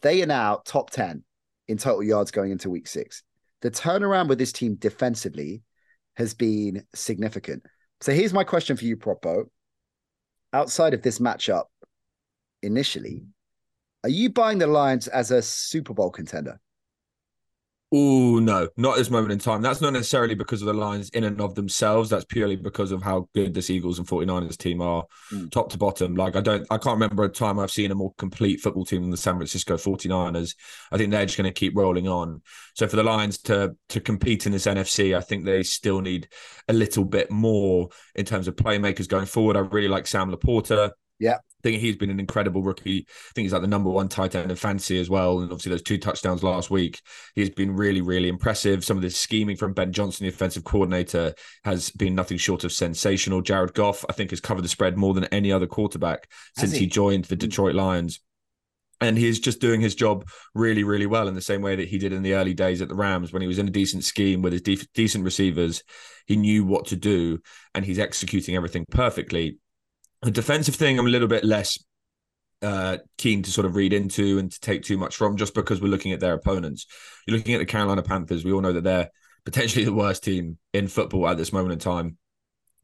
They 0.00 0.22
are 0.22 0.26
now 0.26 0.62
top 0.64 0.88
10 0.88 1.22
in 1.68 1.76
total 1.76 2.02
yards 2.02 2.30
going 2.30 2.50
into 2.50 2.70
week 2.70 2.86
six. 2.86 3.24
The 3.60 3.70
turnaround 3.70 4.28
with 4.28 4.38
this 4.38 4.52
team 4.52 4.76
defensively 4.76 5.62
has 6.16 6.32
been 6.32 6.84
significant. 6.94 7.62
So 8.00 8.12
here's 8.12 8.32
my 8.32 8.44
question 8.44 8.76
for 8.78 8.84
you, 8.84 8.96
Propo. 8.96 9.44
Outside 10.54 10.94
of 10.94 11.02
this 11.02 11.18
matchup, 11.18 11.64
initially, 12.66 13.22
are 14.04 14.10
you 14.10 14.30
buying 14.30 14.58
the 14.58 14.66
Lions 14.66 15.08
as 15.08 15.30
a 15.30 15.40
Super 15.42 15.94
Bowl 15.94 16.10
contender? 16.10 16.60
Oh 17.92 18.40
no, 18.40 18.68
not 18.76 18.94
at 18.94 18.98
this 18.98 19.10
moment 19.10 19.30
in 19.30 19.38
time. 19.38 19.62
That's 19.62 19.80
not 19.80 19.92
necessarily 19.92 20.34
because 20.34 20.60
of 20.60 20.66
the 20.66 20.74
Lions 20.74 21.08
in 21.10 21.22
and 21.22 21.40
of 21.40 21.54
themselves. 21.54 22.10
That's 22.10 22.24
purely 22.24 22.56
because 22.56 22.90
of 22.90 23.00
how 23.00 23.28
good 23.32 23.54
this 23.54 23.70
Eagles 23.70 24.00
and 24.00 24.08
49ers 24.08 24.56
team 24.56 24.80
are, 24.80 25.04
mm. 25.32 25.48
top 25.52 25.70
to 25.70 25.78
bottom. 25.78 26.16
Like 26.16 26.34
I 26.34 26.40
don't 26.40 26.66
I 26.68 26.78
can't 26.78 26.96
remember 26.96 27.22
a 27.22 27.28
time 27.28 27.60
I've 27.60 27.70
seen 27.70 27.92
a 27.92 27.94
more 27.94 28.12
complete 28.18 28.60
football 28.60 28.84
team 28.84 29.02
than 29.02 29.12
the 29.12 29.16
San 29.16 29.36
Francisco 29.36 29.76
49ers. 29.76 30.56
I 30.90 30.98
think 30.98 31.12
they're 31.12 31.26
just 31.26 31.38
going 31.38 31.48
to 31.48 31.58
keep 31.58 31.76
rolling 31.76 32.08
on. 32.08 32.42
So 32.74 32.88
for 32.88 32.96
the 32.96 33.04
Lions 33.04 33.38
to 33.42 33.76
to 33.90 34.00
compete 34.00 34.46
in 34.46 34.52
this 34.52 34.66
NFC, 34.66 35.16
I 35.16 35.20
think 35.20 35.44
they 35.44 35.62
still 35.62 36.00
need 36.00 36.26
a 36.66 36.72
little 36.72 37.04
bit 37.04 37.30
more 37.30 37.90
in 38.16 38.24
terms 38.24 38.48
of 38.48 38.56
playmakers 38.56 39.08
going 39.08 39.26
forward. 39.26 39.56
I 39.56 39.60
really 39.60 39.88
like 39.88 40.08
Sam 40.08 40.32
LaPorta. 40.32 40.90
Yeah. 41.18 41.36
I 41.36 41.62
think 41.62 41.80
he's 41.80 41.96
been 41.96 42.10
an 42.10 42.20
incredible 42.20 42.62
rookie. 42.62 43.06
I 43.08 43.32
think 43.34 43.44
he's 43.44 43.52
like 43.52 43.62
the 43.62 43.68
number 43.68 43.90
one 43.90 44.08
tight 44.08 44.34
end 44.34 44.50
in 44.50 44.56
fantasy 44.56 45.00
as 45.00 45.10
well. 45.10 45.40
And 45.40 45.50
obviously 45.50 45.70
those 45.70 45.82
two 45.82 45.98
touchdowns 45.98 46.42
last 46.42 46.70
week, 46.70 47.00
he's 47.34 47.50
been 47.50 47.74
really, 47.74 48.02
really 48.02 48.28
impressive. 48.28 48.84
Some 48.84 48.96
of 48.96 49.02
the 49.02 49.10
scheming 49.10 49.56
from 49.56 49.72
Ben 49.72 49.92
Johnson, 49.92 50.24
the 50.24 50.32
offensive 50.32 50.64
coordinator, 50.64 51.34
has 51.64 51.90
been 51.90 52.14
nothing 52.14 52.38
short 52.38 52.62
of 52.62 52.72
sensational. 52.72 53.40
Jared 53.40 53.74
Goff, 53.74 54.04
I 54.08 54.12
think, 54.12 54.30
has 54.30 54.40
covered 54.40 54.62
the 54.62 54.68
spread 54.68 54.96
more 54.96 55.14
than 55.14 55.24
any 55.24 55.50
other 55.50 55.66
quarterback 55.66 56.30
since 56.56 56.72
he? 56.72 56.80
he 56.80 56.86
joined 56.86 57.24
the 57.24 57.34
hmm. 57.34 57.40
Detroit 57.40 57.74
Lions 57.74 58.20
and 59.00 59.18
he's 59.18 59.38
just 59.38 59.60
doing 59.60 59.80
his 59.80 59.94
job 59.94 60.26
really, 60.54 60.82
really 60.82 61.06
well 61.06 61.28
in 61.28 61.34
the 61.34 61.42
same 61.42 61.60
way 61.60 61.76
that 61.76 61.88
he 61.88 61.98
did 61.98 62.12
in 62.12 62.22
the 62.22 62.34
early 62.34 62.54
days 62.54 62.80
at 62.80 62.88
the 62.88 62.94
Rams 62.94 63.32
when 63.32 63.42
he 63.42 63.48
was 63.48 63.58
in 63.58 63.68
a 63.68 63.70
decent 63.70 64.04
scheme 64.04 64.42
with 64.42 64.52
his 64.52 64.62
de- 64.62 64.88
decent 64.94 65.24
receivers. 65.24 65.82
He 66.26 66.36
knew 66.36 66.64
what 66.64 66.86
to 66.86 66.96
do, 66.96 67.40
and 67.74 67.84
he's 67.84 67.98
executing 67.98 68.56
everything 68.56 68.86
perfectly. 68.90 69.58
The 70.26 70.32
defensive 70.32 70.74
thing, 70.74 70.98
I'm 70.98 71.06
a 71.06 71.08
little 71.08 71.28
bit 71.28 71.44
less 71.44 71.78
uh, 72.60 72.96
keen 73.16 73.44
to 73.44 73.50
sort 73.52 73.64
of 73.64 73.76
read 73.76 73.92
into 73.92 74.40
and 74.40 74.50
to 74.50 74.58
take 74.58 74.82
too 74.82 74.98
much 74.98 75.14
from 75.14 75.36
just 75.36 75.54
because 75.54 75.80
we're 75.80 75.86
looking 75.86 76.10
at 76.10 76.18
their 76.18 76.34
opponents. 76.34 76.86
You're 77.28 77.36
looking 77.36 77.54
at 77.54 77.58
the 77.58 77.64
Carolina 77.64 78.02
Panthers. 78.02 78.44
We 78.44 78.50
all 78.50 78.60
know 78.60 78.72
that 78.72 78.82
they're 78.82 79.08
potentially 79.44 79.84
the 79.84 79.92
worst 79.92 80.24
team 80.24 80.58
in 80.72 80.88
football 80.88 81.28
at 81.28 81.36
this 81.36 81.52
moment 81.52 81.74
in 81.74 81.78
time. 81.78 82.18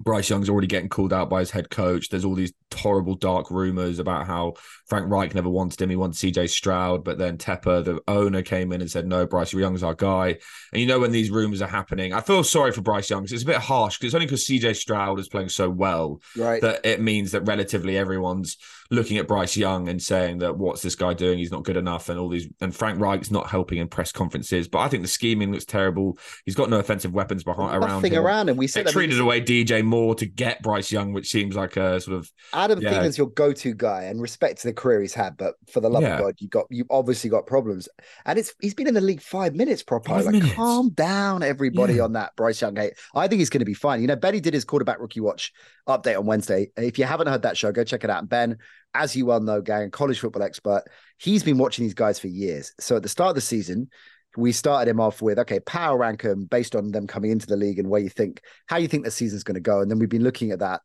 Bryce 0.02 0.28
Young's 0.28 0.49
already 0.49 0.66
getting 0.66 0.88
called 0.88 1.12
out 1.12 1.30
by 1.30 1.40
his 1.40 1.50
head 1.50 1.71
coach. 1.71 2.09
There's 2.09 2.25
all 2.25 2.35
these 2.35 2.52
horrible 2.75 3.14
dark 3.14 3.50
rumors 3.50 3.99
about 3.99 4.26
how 4.26 4.54
Frank 4.87 5.11
Reich 5.11 5.35
never 5.35 5.49
wanted 5.49 5.80
him. 5.80 5.90
He 5.90 5.97
wanted 5.97 6.16
CJ 6.16 6.50
Stroud, 6.50 7.04
but 7.04 7.18
then 7.18 7.38
Tepper, 7.38 7.85
the 7.85 8.00
owner, 8.09 8.42
came 8.42 8.73
in 8.73 8.80
and 8.80 8.90
said, 8.90 9.06
No, 9.06 9.26
Bryce 9.26 9.52
Young's 9.52 9.82
our 9.82 9.94
guy. 9.94 10.38
And 10.73 10.80
you 10.80 10.87
know, 10.87 10.99
when 10.99 11.12
these 11.12 11.30
rumors 11.30 11.62
are 11.62 11.68
happening, 11.68 12.12
I 12.12 12.21
feel 12.21 12.42
sorry 12.42 12.73
for 12.73 12.80
Bryce 12.80 13.11
Young. 13.11 13.25
It's 13.25 13.42
a 13.42 13.47
bit 13.47 13.56
harsh 13.56 13.99
because 13.99 14.09
it's 14.09 14.14
only 14.14 14.26
because 14.26 14.47
CJ 14.47 14.76
Stroud 14.76 15.21
is 15.21 15.28
playing 15.28 15.50
so 15.50 15.71
well 15.71 16.21
right. 16.37 16.61
that 16.62 16.85
it 16.85 17.00
means 17.00 17.32
that 17.32 17.42
relatively 17.42 17.97
everyone's 17.97 18.56
looking 18.93 19.17
at 19.17 19.27
Bryce 19.27 19.57
Young 19.57 19.89
and 19.89 20.01
saying 20.01 20.39
that 20.39 20.57
what's 20.57 20.83
this 20.83 20.95
guy 20.95 21.15
doing? 21.15 21.39
He's 21.39 21.51
not 21.51 21.65
good 21.65 21.79
enough, 21.79 22.11
and 22.11 22.19
all 22.19 22.29
these. 22.29 22.47
And 22.61 22.75
Frank 22.75 23.01
Reich's 23.01 23.31
not 23.31 23.49
helping 23.49 23.79
in 23.79 23.89
press 23.89 24.13
conferences. 24.13 24.69
But 24.69 24.81
I 24.81 24.89
think 24.89 25.03
the 25.03 25.09
scheming 25.09 25.51
looks 25.51 25.65
terrible. 25.65 26.19
He's 26.45 26.55
got 26.55 26.69
no 26.69 26.79
offensive 26.79 27.13
weapons 27.13 27.43
behind 27.43 27.75
around 27.75 28.05
him. 28.05 28.15
around 28.15 28.49
him. 28.51 28.57
We 28.57 28.67
said 28.67 28.87
they 28.87 28.93
treated 28.93 29.19
away 29.19 29.41
DJ 29.41 29.83
Moore 29.83 30.15
to 30.17 30.27
get 30.27 30.63
Bryce 30.63 30.93
Young, 30.93 31.13
which 31.13 31.31
seems 31.31 31.57
like 31.57 31.77
a 31.77 32.01
sort 32.01 32.19
of 32.19 32.31
Adam 32.53 32.81
yeah. 32.81 32.93
Thielen's 32.93 33.19
your 33.19 33.31
go-to 33.31 33.75
guy, 33.75 34.05
and 34.05 34.21
respect 34.21 34.61
to 34.61 34.69
the 34.69 34.75
career 34.75 35.01
he's 35.01 35.15
had. 35.15 35.37
But 35.37 35.55
for 35.73 35.81
the 35.81 35.89
love 35.89 36.03
yeah. 36.03 36.17
of 36.17 36.21
God, 36.21 36.35
you 36.39 36.49
got 36.49 36.67
you 36.71 36.85
obviously 36.91 37.31
got 37.31 37.47
problems. 37.47 37.89
And 38.27 38.39
it's 38.39 38.55
he's 38.61 38.75
been 38.75 38.87
in 38.87 38.95
the 38.95 39.01
league 39.01 39.23
five 39.23 39.55
minutes 39.55 39.83
proper. 39.83 40.11
Five 40.11 40.27
like, 40.27 40.35
minutes. 40.35 40.55
calm 40.55 40.91
down, 40.91 41.43
everybody, 41.43 41.95
yeah. 41.95 42.03
on 42.03 42.13
that 42.13 42.37
Bryce 42.37 42.61
Young 42.61 42.77
hate. 42.77 42.93
I 43.15 43.27
think 43.27 43.39
he's 43.39 43.51
going 43.51 43.61
to 43.61 43.65
be 43.65 43.75
fine. 43.75 44.03
You 44.03 44.07
know, 44.07 44.17
Benny 44.17 44.41
did 44.41 44.53
his 44.53 44.65
quarterback 44.65 45.01
rookie 45.01 45.21
watch 45.21 45.53
update 45.89 46.19
on 46.19 46.27
Wednesday. 46.27 46.71
If 46.77 46.99
you 46.99 47.05
haven't 47.05 47.29
heard 47.29 47.43
that 47.43 47.57
show, 47.57 47.73
go 47.73 47.85
check 47.85 48.05
it 48.05 48.11
out. 48.11 48.21
And 48.21 48.29
Ben 48.29 48.59
as 48.95 49.17
you 49.17 49.27
well 49.27 49.41
know, 49.41 49.61
gang, 49.61 49.91
college 49.91 50.21
football 50.21 50.43
expert, 50.43 50.85
he's 51.19 51.43
been 51.43 51.59
watching 51.59 51.85
these 51.85 51.95
guys 51.95 52.19
for 52.19 52.29
years. 52.29 52.73
So 52.79 52.97
at 52.97 53.03
the 53.03 53.09
start 53.09 53.31
of 53.31 53.35
the 53.37 53.41
season, 53.41 53.89
we 54.37 54.53
started 54.53 54.91
him 54.91 55.01
off 55.01 55.21
with 55.21 55.39
okay, 55.39 55.61
power 55.61 55.99
rank 55.99 56.23
them 56.23 56.45
based 56.45 56.75
on 56.75 56.91
them 56.91 57.07
coming 57.07 57.31
into 57.31 57.47
the 57.47 57.57
league 57.57 57.79
and 57.79 57.89
where 57.89 58.01
you 58.01 58.09
think 58.09 58.43
how 58.67 58.79
you 58.79 58.89
think 58.89 59.05
the 59.05 59.11
season's 59.11 59.45
going 59.45 59.55
to 59.55 59.61
go. 59.61 59.81
And 59.81 59.91
then 59.91 59.99
we've 59.99 60.09
been 60.09 60.25
looking 60.25 60.51
at 60.51 60.61
that 60.61 60.81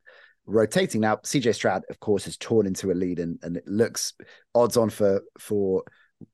rotating. 0.46 1.02
Now, 1.02 1.18
CJ 1.18 1.56
Stroud, 1.56 1.84
of 1.90 2.00
course, 2.00 2.26
has 2.26 2.38
torn 2.38 2.66
into 2.66 2.92
a 2.92 2.94
lead 2.94 3.20
and, 3.20 3.40
and 3.42 3.58
it 3.58 3.68
looks 3.68 4.14
odds 4.54 4.78
on 4.78 4.90
for 4.90 5.22
for 5.40 5.84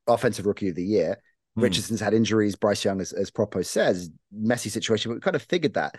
offensive 0.07 0.45
rookie 0.45 0.69
of 0.69 0.75
the 0.75 0.83
year. 0.83 1.17
Hmm. 1.55 1.61
Richardson's 1.61 1.99
had 1.99 2.13
injuries. 2.13 2.55
Bryce 2.55 2.83
Young, 2.83 3.01
as, 3.01 3.13
as 3.13 3.29
Propo 3.29 3.65
says, 3.65 4.09
messy 4.31 4.69
situation, 4.69 5.11
but 5.11 5.15
we 5.15 5.21
kind 5.21 5.35
of 5.35 5.43
figured 5.43 5.75
that. 5.75 5.97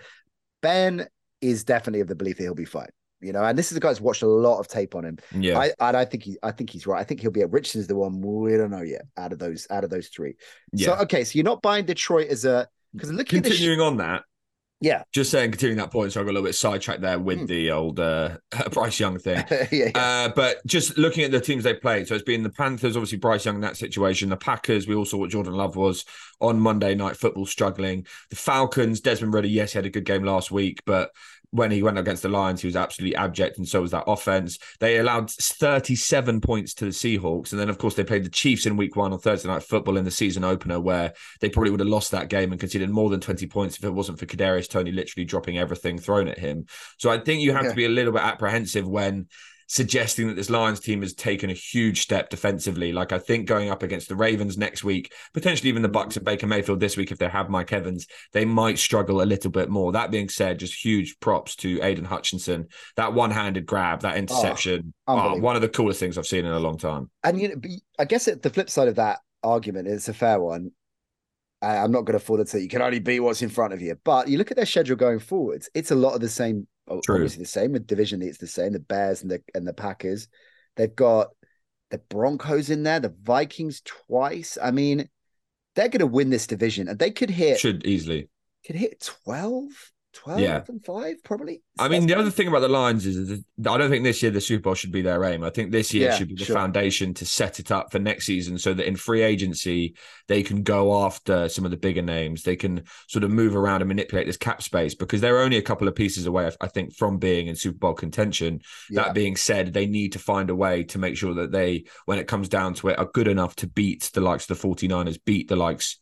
Ben 0.62 1.07
is 1.40 1.64
definitely 1.64 2.00
of 2.00 2.09
the 2.09 2.14
belief 2.14 2.38
that 2.38 2.45
he'll 2.45 2.54
be 2.54 2.64
fine 2.64 2.88
you 3.21 3.33
know. 3.33 3.42
And 3.44 3.59
this 3.59 3.71
is 3.71 3.76
a 3.76 3.80
guy 3.80 3.88
who's 3.88 4.00
watched 4.00 4.23
a 4.23 4.26
lot 4.26 4.59
of 4.59 4.68
tape 4.68 4.94
on 4.94 5.04
him. 5.04 5.18
Yeah, 5.33 5.59
I 5.59 5.73
and 5.80 5.97
I 5.97 6.04
think 6.04 6.23
he, 6.25 6.38
I 6.42 6.50
think 6.50 6.71
he's 6.71 6.87
right. 6.87 7.00
I 7.00 7.04
think 7.04 7.21
he'll 7.21 7.30
be 7.30 7.42
at 7.42 7.52
Richardson's 7.52 7.87
the 7.87 7.97
one 7.97 8.21
we 8.21 8.56
don't 8.56 8.71
know 8.71 8.83
yet 8.83 9.02
out 9.16 9.33
of 9.33 9.38
those 9.38 9.66
out 9.71 9.85
of 9.85 9.90
those 9.90 10.09
three. 10.09 10.35
Yeah. 10.73 10.87
So 10.87 11.02
okay, 11.02 11.25
so 11.25 11.37
you're 11.37 11.44
not 11.44 11.62
buying 11.62 11.85
Detroit 11.85 12.28
as 12.28 12.44
a 12.44 12.68
because 12.92 13.12
looking 13.12 13.42
continuing 13.42 13.78
sh- 13.78 13.83
on 13.83 13.97
that. 13.99 14.23
Yeah, 14.80 15.04
just 15.12 15.30
saying, 15.30 15.52
continuing 15.52 15.78
that 15.78 15.90
point. 15.90 16.12
So 16.12 16.21
I 16.21 16.25
got 16.25 16.30
a 16.30 16.35
little 16.35 16.47
bit 16.47 16.54
sidetracked 16.54 17.00
there 17.00 17.18
with 17.18 17.40
mm. 17.40 17.47
the 17.47 17.71
old 17.71 17.99
uh, 17.99 18.37
Bryce 18.71 19.00
Young 19.00 19.18
thing. 19.18 19.42
yeah, 19.50 19.66
yeah. 19.71 19.90
Uh, 19.94 20.28
but 20.35 20.59
just 20.66 20.99
looking 20.99 21.25
at 21.25 21.30
the 21.30 21.40
teams 21.40 21.64
they 21.64 21.73
played, 21.73 22.06
so 22.06 22.14
it's 22.14 22.25
been 22.25 22.42
the 22.42 22.50
Panthers, 22.50 22.94
obviously 22.94 23.16
Bryce 23.16 23.47
Young 23.47 23.54
in 23.54 23.61
that 23.62 23.78
situation. 23.78 24.28
The 24.28 24.37
Packers, 24.37 24.87
we 24.87 24.94
all 24.94 25.06
saw 25.06 25.16
what 25.16 25.30
Jordan 25.30 25.54
Love 25.54 25.76
was 25.76 26.04
on 26.38 26.61
Monday 26.61 26.94
Night 26.94 27.16
Football, 27.16 27.47
struggling. 27.47 28.04
The 28.28 28.37
Falcons, 28.37 29.00
Desmond 29.00 29.32
Ridder, 29.32 29.49
yes, 29.49 29.73
he 29.73 29.78
had 29.78 29.86
a 29.86 29.91
good 29.91 30.04
game 30.04 30.25
last 30.25 30.50
week, 30.50 30.82
but 30.84 31.12
when 31.54 31.71
he 31.71 31.84
went 31.84 31.99
against 31.99 32.25
the 32.25 32.28
Lions, 32.28 32.60
he 32.60 32.67
was 32.67 32.75
absolutely 32.75 33.14
abject, 33.14 33.58
and 33.58 33.69
so 33.69 33.80
was 33.80 33.93
that 33.93 34.02
offense. 34.08 34.58
They 34.80 34.99
allowed 34.99 35.30
37 35.30 36.40
points 36.40 36.75
to 36.75 36.84
the 36.84 36.90
Seahawks, 36.90 37.52
and 37.52 37.60
then 37.60 37.71
of 37.71 37.78
course 37.78 37.95
they 37.95 38.02
played 38.02 38.25
the 38.25 38.30
Chiefs 38.30 38.67
in 38.67 38.76
Week 38.76 38.97
One 38.97 39.12
on 39.12 39.21
Thursday 39.21 39.49
Night 39.49 39.62
Football 39.62 39.97
in 39.97 40.04
the 40.04 40.10
season 40.10 40.43
opener, 40.43 40.80
where 40.80 41.12
they 41.40 41.49
probably 41.49 41.71
would 41.71 41.78
have 41.78 41.88
lost 41.88 42.10
that 42.10 42.28
game 42.28 42.50
and 42.50 42.60
conceded 42.60 42.90
more 42.90 43.08
than 43.08 43.21
20 43.21 43.47
points 43.47 43.76
if 43.76 43.84
it 43.84 43.90
wasn't 43.90 44.19
for 44.19 44.26
Kadarius 44.26 44.69
Toney 44.69 44.90
literally 44.90 45.25
dropping 45.25 45.56
everything 45.56 45.97
thrown 45.97 46.26
at 46.26 46.38
him. 46.38 46.67
So 46.99 47.08
I 47.08 47.19
think 47.19 47.40
you 47.40 47.52
have 47.52 47.62
yeah. 47.62 47.71
to 47.71 47.76
be 47.76 47.84
a 47.84 47.88
little 47.88 48.12
bit 48.12 48.23
apprehensive 48.23 48.88
when 48.88 49.28
suggesting 49.68 50.28
that 50.28 50.36
this 50.36 50.50
Lions 50.50 50.80
team 50.80 51.02
has 51.02 51.14
taken 51.14 51.50
a 51.50 51.54
huge 51.54 52.00
step 52.02 52.30
defensively. 52.30 52.92
Like 52.92 53.12
I 53.12 53.18
think 53.18 53.46
going 53.46 53.70
up 53.70 53.82
against 53.82 54.08
the 54.08 54.16
Ravens 54.16 54.58
next 54.58 54.84
week, 54.84 55.12
potentially 55.32 55.68
even 55.68 55.82
the 55.82 55.88
mm-hmm. 55.88 55.92
Bucks 55.94 56.16
and 56.16 56.24
Baker 56.24 56.46
Mayfield 56.46 56.80
this 56.80 56.96
week, 56.96 57.10
if 57.10 57.18
they 57.18 57.28
have 57.28 57.50
Mike 57.50 57.72
Evans, 57.72 58.06
they 58.32 58.44
might 58.44 58.78
struggle 58.78 59.22
a 59.22 59.24
little 59.24 59.50
bit 59.50 59.68
more. 59.68 59.92
That 59.92 60.10
being 60.10 60.28
said, 60.28 60.58
just 60.58 60.84
huge 60.84 61.18
props 61.20 61.56
to 61.56 61.80
Aidan 61.82 62.04
Hutchinson. 62.04 62.68
That 62.96 63.14
one-handed 63.14 63.66
grab, 63.66 64.00
that 64.00 64.14
ah, 64.14 64.18
interception, 64.18 64.94
oh, 65.06 65.34
oh, 65.34 65.38
one 65.38 65.56
of 65.56 65.62
the 65.62 65.68
coolest 65.68 66.00
things 66.00 66.18
I've 66.18 66.26
seen 66.26 66.44
in 66.44 66.52
a 66.52 66.60
long 66.60 66.78
time. 66.78 67.10
And 67.22 67.40
you 67.40 67.48
know, 67.48 67.60
I 67.98 68.04
guess 68.04 68.26
the 68.26 68.50
flip 68.50 68.70
side 68.70 68.88
of 68.88 68.96
that 68.96 69.20
argument 69.42 69.88
is 69.88 70.08
a 70.08 70.14
fair 70.14 70.40
one. 70.40 70.70
I'm 71.62 71.92
not 71.92 72.02
going 72.02 72.18
to 72.18 72.24
fall 72.24 72.38
into 72.38 72.60
you 72.60 72.68
can 72.68 72.82
only 72.82 72.98
be 72.98 73.20
what's 73.20 73.40
in 73.40 73.48
front 73.48 73.72
of 73.72 73.80
you. 73.80 73.96
But 74.04 74.28
you 74.28 74.36
look 74.36 74.50
at 74.50 74.56
their 74.56 74.66
schedule 74.66 74.96
going 74.96 75.18
forwards, 75.18 75.70
it's 75.74 75.90
a 75.90 75.94
lot 75.94 76.14
of 76.14 76.20
the 76.20 76.28
same 76.28 76.66
True. 76.88 77.16
obviously 77.16 77.42
the 77.42 77.49
same 77.49 77.73
with 77.73 77.86
division 77.86 78.20
it's 78.23 78.38
the 78.38 78.47
same 78.47 78.73
the 78.73 78.80
bears 78.80 79.23
and 79.23 79.30
the 79.30 79.42
and 79.54 79.66
the 79.66 79.73
packers. 79.73 80.28
They've 80.76 80.94
got 80.94 81.28
the 81.90 81.99
broncos 81.99 82.70
in 82.70 82.82
there 82.82 83.00
the 83.00 83.14
vikings 83.23 83.82
twice. 83.84 84.58
I 84.62 84.70
mean 84.70 85.08
they're 85.75 85.88
going 85.88 86.00
to 86.00 86.06
win 86.06 86.30
this 86.30 86.47
division 86.47 86.88
and 86.88 86.99
they 86.99 87.10
could 87.10 87.30
hit 87.30 87.58
should 87.58 87.86
easily. 87.86 88.28
could 88.66 88.76
hit 88.76 89.00
12 89.25 89.92
12 90.14 90.40
yeah. 90.40 90.62
and 90.68 90.84
5 90.84 91.16
probably 91.24 91.62
i 91.78 91.88
mean 91.88 92.06
the 92.06 92.16
other 92.16 92.30
thing 92.30 92.48
about 92.48 92.60
the 92.60 92.68
lions 92.68 93.04
is 93.04 93.30
i 93.30 93.76
don't 93.76 93.90
think 93.90 94.04
this 94.04 94.22
year 94.22 94.30
the 94.30 94.40
super 94.40 94.62
bowl 94.62 94.74
should 94.74 94.92
be 94.92 95.02
their 95.02 95.22
aim 95.24 95.42
i 95.42 95.50
think 95.50 95.70
this 95.70 95.92
year 95.92 96.10
yeah, 96.10 96.16
should 96.16 96.28
be 96.28 96.34
the 96.34 96.44
sure. 96.44 96.56
foundation 96.56 97.12
to 97.14 97.26
set 97.26 97.58
it 97.58 97.70
up 97.70 97.90
for 97.90 97.98
next 97.98 98.26
season 98.26 98.58
so 98.58 98.72
that 98.72 98.86
in 98.86 98.96
free 98.96 99.22
agency 99.22 99.94
they 100.28 100.42
can 100.42 100.62
go 100.62 101.04
after 101.04 101.48
some 101.48 101.64
of 101.64 101.70
the 101.70 101.76
bigger 101.76 102.02
names 102.02 102.42
they 102.42 102.56
can 102.56 102.82
sort 103.08 103.24
of 103.24 103.30
move 103.30 103.56
around 103.56 103.82
and 103.82 103.88
manipulate 103.88 104.26
this 104.26 104.36
cap 104.36 104.62
space 104.62 104.94
because 104.94 105.20
they're 105.20 105.40
only 105.40 105.56
a 105.56 105.62
couple 105.62 105.88
of 105.88 105.94
pieces 105.94 106.26
away 106.26 106.50
i 106.60 106.68
think 106.68 106.94
from 106.94 107.18
being 107.18 107.48
in 107.48 107.56
super 107.56 107.78
bowl 107.78 107.94
contention 107.94 108.60
yeah. 108.90 109.02
that 109.02 109.14
being 109.14 109.36
said 109.36 109.72
they 109.72 109.86
need 109.86 110.12
to 110.12 110.18
find 110.18 110.50
a 110.50 110.54
way 110.54 110.84
to 110.84 110.98
make 110.98 111.16
sure 111.16 111.34
that 111.34 111.52
they 111.52 111.84
when 112.04 112.18
it 112.18 112.28
comes 112.28 112.48
down 112.48 112.72
to 112.74 112.88
it 112.88 112.98
are 112.98 113.10
good 113.12 113.28
enough 113.28 113.56
to 113.56 113.66
beat 113.66 114.10
the 114.14 114.20
likes 114.20 114.48
of 114.48 114.60
the 114.60 114.68
49ers 114.68 115.18
beat 115.24 115.48
the 115.48 115.56
likes 115.56 115.98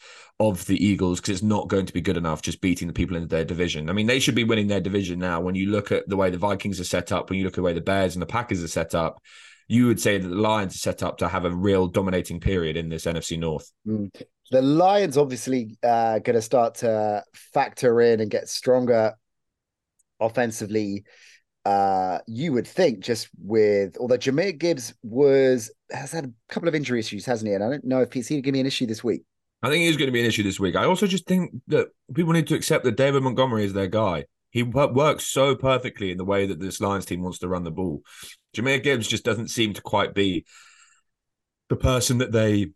of 0.48 0.66
the 0.66 0.84
Eagles 0.84 1.20
because 1.20 1.34
it's 1.34 1.42
not 1.42 1.68
going 1.68 1.86
to 1.86 1.92
be 1.92 2.00
good 2.00 2.16
enough 2.16 2.42
just 2.42 2.60
beating 2.60 2.88
the 2.88 2.94
people 2.94 3.16
in 3.16 3.26
their 3.28 3.44
division. 3.44 3.88
I 3.88 3.92
mean, 3.92 4.06
they 4.06 4.18
should 4.18 4.34
be 4.34 4.44
winning 4.44 4.68
their 4.68 4.80
division 4.80 5.18
now. 5.18 5.40
When 5.40 5.54
you 5.54 5.70
look 5.70 5.92
at 5.92 6.08
the 6.08 6.16
way 6.16 6.30
the 6.30 6.38
Vikings 6.38 6.80
are 6.80 6.84
set 6.84 7.12
up, 7.12 7.30
when 7.30 7.38
you 7.38 7.44
look 7.44 7.54
at 7.54 7.56
the 7.56 7.62
way 7.62 7.72
the 7.72 7.80
Bears 7.80 8.14
and 8.14 8.22
the 8.22 8.26
Packers 8.26 8.62
are 8.62 8.68
set 8.68 8.94
up, 8.94 9.22
you 9.68 9.86
would 9.86 10.00
say 10.00 10.18
that 10.18 10.28
the 10.28 10.34
Lions 10.34 10.74
are 10.74 10.78
set 10.78 11.02
up 11.02 11.18
to 11.18 11.28
have 11.28 11.44
a 11.44 11.50
real 11.50 11.86
dominating 11.86 12.40
period 12.40 12.76
in 12.76 12.88
this 12.88 13.04
NFC 13.04 13.38
North. 13.38 13.70
Mm. 13.86 14.10
The 14.50 14.62
Lions 14.62 15.16
obviously 15.16 15.78
uh, 15.82 16.18
going 16.18 16.34
to 16.34 16.42
start 16.42 16.76
to 16.76 17.22
factor 17.32 18.00
in 18.00 18.20
and 18.20 18.30
get 18.30 18.48
stronger 18.48 19.14
offensively. 20.20 21.04
Uh, 21.64 22.18
you 22.26 22.52
would 22.52 22.66
think 22.66 23.00
just 23.00 23.28
with 23.40 23.96
although 23.98 24.18
Jahmyr 24.18 24.58
Gibbs 24.58 24.94
was 25.02 25.70
has 25.92 26.10
had 26.10 26.24
a 26.24 26.52
couple 26.52 26.68
of 26.68 26.74
injury 26.74 26.98
issues, 26.98 27.24
hasn't 27.24 27.48
he? 27.48 27.54
And 27.54 27.62
I 27.62 27.70
don't 27.70 27.84
know 27.84 28.02
if 28.02 28.12
he's 28.12 28.28
going 28.28 28.42
to 28.42 28.44
give 28.44 28.52
me 28.52 28.60
an 28.60 28.66
issue 28.66 28.86
this 28.86 29.04
week. 29.04 29.22
I 29.62 29.68
think 29.68 29.84
he's 29.84 29.96
going 29.96 30.08
to 30.08 30.12
be 30.12 30.20
an 30.20 30.26
issue 30.26 30.42
this 30.42 30.58
week. 30.58 30.74
I 30.74 30.84
also 30.84 31.06
just 31.06 31.26
think 31.26 31.52
that 31.68 31.88
people 32.14 32.32
need 32.32 32.48
to 32.48 32.54
accept 32.54 32.84
that 32.84 32.96
David 32.96 33.22
Montgomery 33.22 33.64
is 33.64 33.72
their 33.72 33.86
guy. 33.86 34.24
He 34.50 34.62
works 34.62 35.26
so 35.26 35.54
perfectly 35.54 36.10
in 36.10 36.18
the 36.18 36.24
way 36.24 36.46
that 36.46 36.60
this 36.60 36.80
Lions 36.80 37.06
team 37.06 37.22
wants 37.22 37.38
to 37.38 37.48
run 37.48 37.64
the 37.64 37.70
ball. 37.70 38.02
Jahmyr 38.54 38.82
Gibbs 38.82 39.06
just 39.08 39.24
doesn't 39.24 39.48
seem 39.48 39.72
to 39.74 39.80
quite 39.80 40.14
be 40.14 40.44
the 41.68 41.76
person 41.76 42.18
that 42.18 42.32
they 42.32 42.72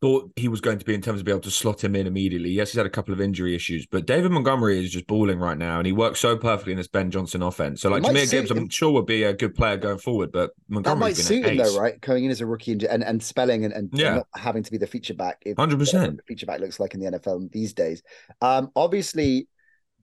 thought 0.00 0.32
he 0.36 0.48
was 0.48 0.60
going 0.60 0.78
to 0.78 0.84
be 0.84 0.94
in 0.94 1.00
terms 1.00 1.20
of 1.20 1.24
be 1.24 1.30
able 1.30 1.40
to 1.42 1.50
slot 1.50 1.82
him 1.82 1.94
in 1.94 2.06
immediately. 2.06 2.50
Yes, 2.50 2.72
he's 2.72 2.76
had 2.76 2.86
a 2.86 2.90
couple 2.90 3.14
of 3.14 3.20
injury 3.20 3.54
issues, 3.54 3.86
but 3.86 4.04
David 4.04 4.32
Montgomery 4.32 4.84
is 4.84 4.90
just 4.90 5.06
balling 5.06 5.38
right 5.38 5.56
now, 5.56 5.78
and 5.78 5.86
he 5.86 5.92
works 5.92 6.18
so 6.18 6.36
perfectly 6.36 6.72
in 6.72 6.78
this 6.78 6.88
Ben 6.88 7.10
Johnson 7.10 7.42
offense. 7.42 7.82
So, 7.82 7.90
like 7.90 8.02
Jahmyr 8.02 8.30
Gibbs, 8.30 8.50
I'm 8.50 8.68
sure 8.68 8.90
would 8.90 9.06
be 9.06 9.22
a 9.22 9.32
good 9.32 9.54
player 9.54 9.76
going 9.76 9.98
forward, 9.98 10.32
but 10.32 10.50
Montgomery 10.68 11.12
that 11.12 11.16
might 11.16 11.16
suit 11.16 11.46
him 11.46 11.56
though, 11.56 11.78
right? 11.78 12.00
Coming 12.02 12.24
in 12.24 12.30
as 12.30 12.40
a 12.40 12.46
rookie 12.46 12.72
and 12.72 12.82
and, 12.82 13.04
and 13.04 13.22
spelling 13.22 13.64
and, 13.64 13.72
and 13.72 13.90
yeah. 13.92 14.16
not 14.16 14.26
having 14.34 14.62
to 14.64 14.70
be 14.70 14.78
the 14.78 14.86
feature 14.86 15.14
back. 15.14 15.44
Hundred 15.56 15.78
percent. 15.78 16.20
Feature 16.26 16.46
back 16.46 16.60
looks 16.60 16.80
like 16.80 16.94
in 16.94 17.00
the 17.00 17.10
NFL 17.18 17.50
these 17.52 17.72
days. 17.72 18.02
Um, 18.40 18.72
obviously, 18.74 19.48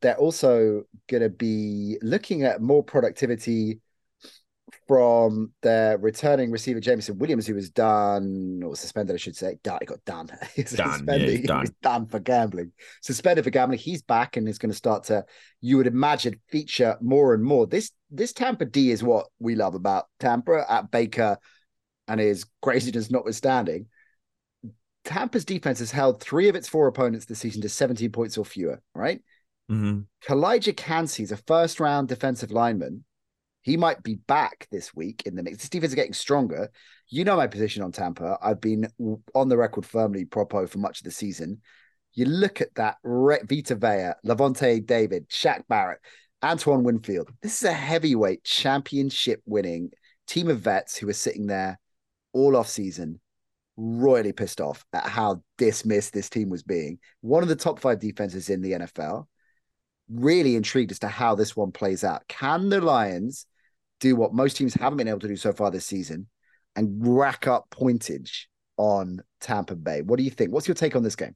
they're 0.01 0.17
also 0.17 0.83
going 1.09 1.23
to 1.23 1.29
be 1.29 1.97
looking 2.01 2.43
at 2.43 2.61
more 2.61 2.83
productivity 2.83 3.79
from 4.87 5.51
their 5.61 5.97
returning 5.97 6.51
receiver 6.51 6.79
Jameson 6.79 7.17
Williams, 7.17 7.47
who 7.47 7.55
was 7.55 7.69
done 7.69 8.61
or 8.63 8.75
suspended, 8.75 9.13
I 9.13 9.17
should 9.17 9.35
say. 9.35 9.57
He 9.63 9.85
got 9.85 10.05
done. 10.05 10.29
he's 10.55 10.71
done. 10.71 11.05
Yeah, 11.07 11.17
he's 11.17 11.45
done. 11.45 11.65
Done 11.81 12.07
for 12.07 12.19
gambling. 12.19 12.71
Suspended 13.01 13.43
for 13.43 13.49
gambling. 13.49 13.79
He's 13.79 14.01
back 14.01 14.37
and 14.37 14.47
is 14.47 14.57
going 14.57 14.71
to 14.71 14.77
start 14.77 15.05
to, 15.05 15.25
you 15.61 15.77
would 15.77 15.87
imagine, 15.87 16.39
feature 16.49 16.97
more 17.01 17.33
and 17.33 17.43
more. 17.43 17.67
This 17.67 17.91
this 18.11 18.33
Tampa 18.33 18.65
D 18.65 18.91
is 18.91 19.03
what 19.03 19.27
we 19.39 19.55
love 19.55 19.75
about 19.75 20.05
Tampa 20.19 20.65
at 20.69 20.91
Baker 20.91 21.37
and 22.07 22.19
his 22.19 22.45
craziness 22.61 23.09
notwithstanding. 23.09 23.87
Tampa's 25.03 25.45
defense 25.45 25.79
has 25.79 25.91
held 25.91 26.21
three 26.21 26.47
of 26.47 26.55
its 26.55 26.67
four 26.67 26.87
opponents 26.87 27.25
this 27.25 27.39
season 27.39 27.61
to 27.61 27.69
17 27.69 28.11
points 28.11 28.37
or 28.37 28.45
fewer, 28.45 28.81
right? 28.95 29.21
Mm-hmm. 29.69 30.01
Calijah 30.25 30.75
Kancey 30.75 31.23
is 31.23 31.31
a 31.31 31.37
first 31.37 31.79
round 31.79 32.07
defensive 32.07 32.51
lineman 32.51 33.03
he 33.63 33.77
might 33.77 34.03
be 34.03 34.15
back 34.15 34.67
this 34.71 34.93
week 34.93 35.23
in 35.25 35.35
the 35.35 35.41
mix. 35.41 35.57
This 35.57 35.69
defense 35.69 35.91
is 35.91 35.95
getting 35.95 36.13
stronger. 36.13 36.69
You 37.07 37.23
know 37.23 37.37
my 37.37 37.47
position 37.47 37.81
on 37.81 37.93
Tampa. 37.93 38.37
I've 38.41 38.61
been 38.61 38.87
on 39.33 39.49
the 39.49 39.57
record 39.57 39.85
firmly 39.85 40.25
propo 40.25 40.67
for 40.69 40.77
much 40.77 40.99
of 40.99 41.05
the 41.05 41.11
season. 41.11 41.61
You 42.13 42.25
look 42.25 42.59
at 42.59 42.75
that 42.75 42.97
Vita 43.03 43.75
Vea, 43.75 44.13
Lavonte 44.25 44.85
David, 44.85 45.29
Shaq 45.29 45.63
Barrett, 45.67 45.99
Antoine 46.43 46.83
Winfield. 46.83 47.29
This 47.41 47.63
is 47.63 47.69
a 47.69 47.73
heavyweight 47.73 48.43
championship 48.43 49.41
winning 49.45 49.91
team 50.27 50.49
of 50.49 50.59
vets 50.59 50.97
who 50.97 51.07
are 51.07 51.13
sitting 51.13 51.47
there 51.47 51.79
all 52.33 52.57
off 52.57 52.67
season, 52.67 53.21
royally 53.77 54.33
pissed 54.33 54.59
off 54.59 54.85
at 54.91 55.05
how 55.05 55.41
dismissed 55.57 56.13
this 56.13 56.29
team 56.29 56.49
was 56.49 56.63
being. 56.63 56.99
One 57.21 57.43
of 57.43 57.49
the 57.49 57.55
top 57.55 57.79
five 57.79 57.99
defenses 57.99 58.49
in 58.49 58.61
the 58.61 58.73
NFL. 58.73 59.27
Really 60.09 60.57
intrigued 60.57 60.91
as 60.91 60.99
to 60.99 61.07
how 61.07 61.33
this 61.33 61.55
one 61.55 61.71
plays 61.71 62.03
out. 62.03 62.27
Can 62.27 62.67
the 62.67 62.81
Lions 62.81 63.45
do 64.03 64.15
what 64.15 64.33
most 64.33 64.57
teams 64.57 64.73
haven't 64.73 64.97
been 64.97 65.07
able 65.07 65.19
to 65.19 65.27
do 65.27 65.35
so 65.35 65.53
far 65.53 65.71
this 65.71 65.85
season 65.85 66.27
and 66.75 67.07
rack 67.07 67.47
up 67.47 67.67
pointage 67.71 68.45
on 68.77 69.23
Tampa 69.39 69.75
Bay. 69.75 70.01
What 70.01 70.17
do 70.17 70.23
you 70.23 70.31
think? 70.31 70.51
What's 70.51 70.67
your 70.67 70.75
take 70.75 70.95
on 70.95 71.03
this 71.03 71.15
game? 71.15 71.35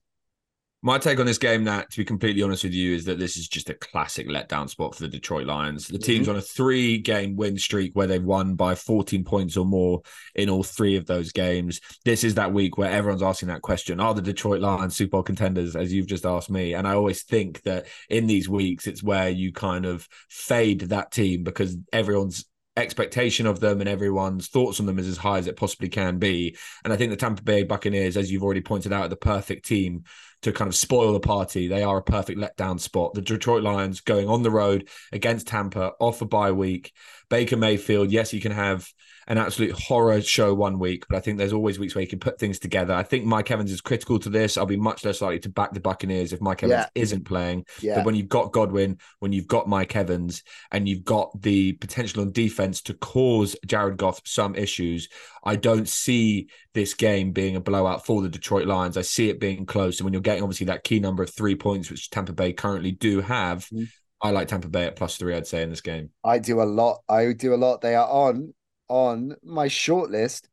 My 0.84 1.00
take 1.00 1.20
on 1.20 1.26
this 1.26 1.40
game, 1.40 1.64
Nat, 1.64 1.90
to 1.90 1.98
be 1.98 2.06
completely 2.06 2.44
honest 2.44 2.64
with 2.64 2.74
you, 2.74 2.94
is 2.94 3.06
that 3.06 3.18
this 3.18 3.36
is 3.36 3.48
just 3.48 3.70
a 3.72 3.74
classic 3.74 4.28
letdown 4.28 4.70
spot 4.70 4.94
for 4.94 5.02
the 5.02 5.08
Detroit 5.08 5.48
Lions. 5.48 5.88
The 5.88 5.98
team's 5.98 6.28
mm-hmm. 6.28 6.36
on 6.36 6.38
a 6.38 6.42
three 6.42 7.00
game 7.00 7.36
win 7.36 7.58
streak 7.58 7.96
where 7.96 8.06
they've 8.06 8.24
won 8.24 8.54
by 8.54 8.76
14 8.76 9.24
points 9.24 9.58
or 9.58 9.66
more 9.66 10.02
in 10.36 10.52
all 10.52 10.62
three 10.62 10.96
of 10.96 11.08
those 11.08 11.32
games. 11.32 11.82
This 12.06 12.24
is 12.24 12.36
that 12.36 12.54
week 12.54 12.78
where 12.78 12.92
everyone's 12.92 13.24
asking 13.24 13.48
that 13.48 13.64
question 13.64 14.00
Are 14.00 14.14
the 14.14 14.22
Detroit 14.22 14.62
Lions 14.62 14.96
Super 14.96 15.12
Bowl 15.12 15.24
contenders, 15.24 15.76
as 15.76 15.92
you've 15.92 16.06
just 16.06 16.28
asked 16.28 16.52
me? 16.52 16.76
And 16.76 16.88
I 16.88 16.94
always 16.94 17.24
think 17.24 17.64
that 17.64 17.88
in 18.08 18.28
these 18.28 18.48
weeks, 18.48 18.86
it's 18.86 19.02
where 19.02 19.30
you 19.30 19.52
kind 19.52 19.86
of 19.86 20.08
fade 20.30 20.82
that 20.82 21.12
team 21.12 21.44
because 21.44 21.76
everyone's 21.92 22.46
expectation 22.78 23.46
of 23.48 23.60
them 23.60 23.80
and 23.82 23.90
everyone's 23.90 24.48
thoughts 24.48 24.80
on 24.80 24.86
them 24.86 25.00
is 25.00 25.08
as 25.08 25.18
high 25.18 25.38
as 25.38 25.48
it 25.48 25.58
possibly 25.58 25.90
can 25.90 26.20
be. 26.20 26.56
And 26.84 26.94
I 26.94 26.98
think 26.98 27.10
the 27.12 27.18
Tampa 27.18 27.42
Bay 27.42 27.64
Buccaneers, 27.64 28.18
as 28.18 28.32
you've 28.32 28.44
already 28.44 28.62
pointed 28.62 28.94
out, 28.94 29.06
are 29.06 29.10
the 29.10 29.16
perfect 29.16 29.66
team 29.66 30.04
to 30.44 30.52
kind 30.52 30.68
of 30.68 30.76
spoil 30.76 31.14
the 31.14 31.20
party. 31.20 31.68
They 31.68 31.84
are 31.84 31.98
a 31.98 32.04
perfect 32.04 32.40
letdown 32.40 32.80
spot. 32.80 33.14
The 33.14 33.22
Detroit 33.22 33.64
Lions 33.64 34.02
going 34.02 34.30
on 34.30 34.44
the 34.44 34.52
road 34.52 34.90
against 35.12 35.48
Tampa 35.48 35.94
off 36.00 36.22
a 36.22 36.26
bye 36.26 36.52
week. 36.52 36.94
Baker 37.30 37.58
Mayfield, 37.58 38.12
yes, 38.12 38.34
you 38.34 38.42
can 38.42 38.52
have 38.52 38.88
an 39.28 39.38
absolute 39.38 39.72
horror 39.74 40.22
show 40.22 40.54
one 40.54 40.80
week, 40.80 41.06
but 41.10 41.18
I 41.18 41.20
think 41.20 41.38
there's 41.38 41.52
always 41.52 41.78
weeks 41.78 41.94
where 41.94 42.02
you 42.02 42.08
can 42.08 42.20
put 42.20 42.40
things 42.40 42.60
together. 42.60 42.94
I 42.94 43.04
think 43.04 43.26
Mike 43.26 43.52
Evans 43.52 43.72
is 43.72 43.82
critical 43.82 44.20
to 44.20 44.30
this. 44.30 44.58
I'll 44.58 44.66
be 44.66 44.78
much 44.78 45.04
less 45.04 45.22
likely 45.22 45.40
to 45.40 45.50
back 45.50 45.74
the 45.74 45.82
Buccaneers 45.82 46.32
if 46.32 46.40
Mike 46.40 46.64
Evans 46.64 46.86
yeah. 46.96 47.02
isn't 47.02 47.26
playing. 47.26 47.66
Yeah. 47.82 47.96
But 47.96 48.06
when 48.06 48.16
you've 48.16 48.30
got 48.30 48.54
Godwin, 48.54 49.00
when 49.20 49.34
you've 49.34 49.48
got 49.48 49.68
Mike 49.68 49.96
Evans, 49.96 50.44
and 50.72 50.88
you've 50.88 51.04
got 51.04 51.42
the 51.42 51.74
potential 51.74 52.22
on 52.22 52.32
defense 52.32 52.82
to 52.84 52.94
cause 52.94 53.56
Jared 53.66 53.98
Goff 53.98 54.22
some 54.26 54.56
issues, 54.56 55.10
I 55.44 55.58
don't 55.58 55.90
see 55.90 56.48
this 56.74 56.94
game 56.94 57.34
being 57.34 57.58
a 57.58 57.62
blowout 57.62 58.06
for 58.06 58.22
the 58.22 58.30
Detroit 58.30 58.66
Lions. 58.66 58.96
I 58.96 59.02
see 59.02 59.30
it 59.30 59.42
being 59.42 59.66
close. 59.66 60.00
And 60.00 60.06
when 60.06 60.14
you're 60.14 60.22
getting 60.22 60.44
obviously 60.44 60.68
that 60.68 60.86
key 60.86 61.02
number 61.02 61.24
of 61.24 61.34
three 61.34 61.56
points, 61.56 61.92
which 61.92 62.10
Tampa 62.10 62.32
Bay 62.32 62.54
currently 62.54 62.92
do 62.92 63.20
have, 63.20 63.66
mm-hmm. 63.66 63.84
I 64.22 64.32
like 64.32 64.48
Tampa 64.48 64.70
Bay 64.70 64.86
at 64.86 64.96
plus 64.96 65.18
three, 65.18 65.36
I'd 65.36 65.48
say, 65.48 65.64
in 65.64 65.70
this 65.70 65.82
game. 65.82 66.12
I 66.24 66.40
do 66.40 66.62
a 66.62 66.64
lot. 66.64 67.02
I 67.10 67.34
do 67.34 67.54
a 67.54 67.56
lot. 67.56 67.82
They 67.82 67.94
are 67.94 68.08
on 68.08 68.54
on 68.90 69.36
my 69.44 69.68
short 69.68 70.10
list 70.10 70.50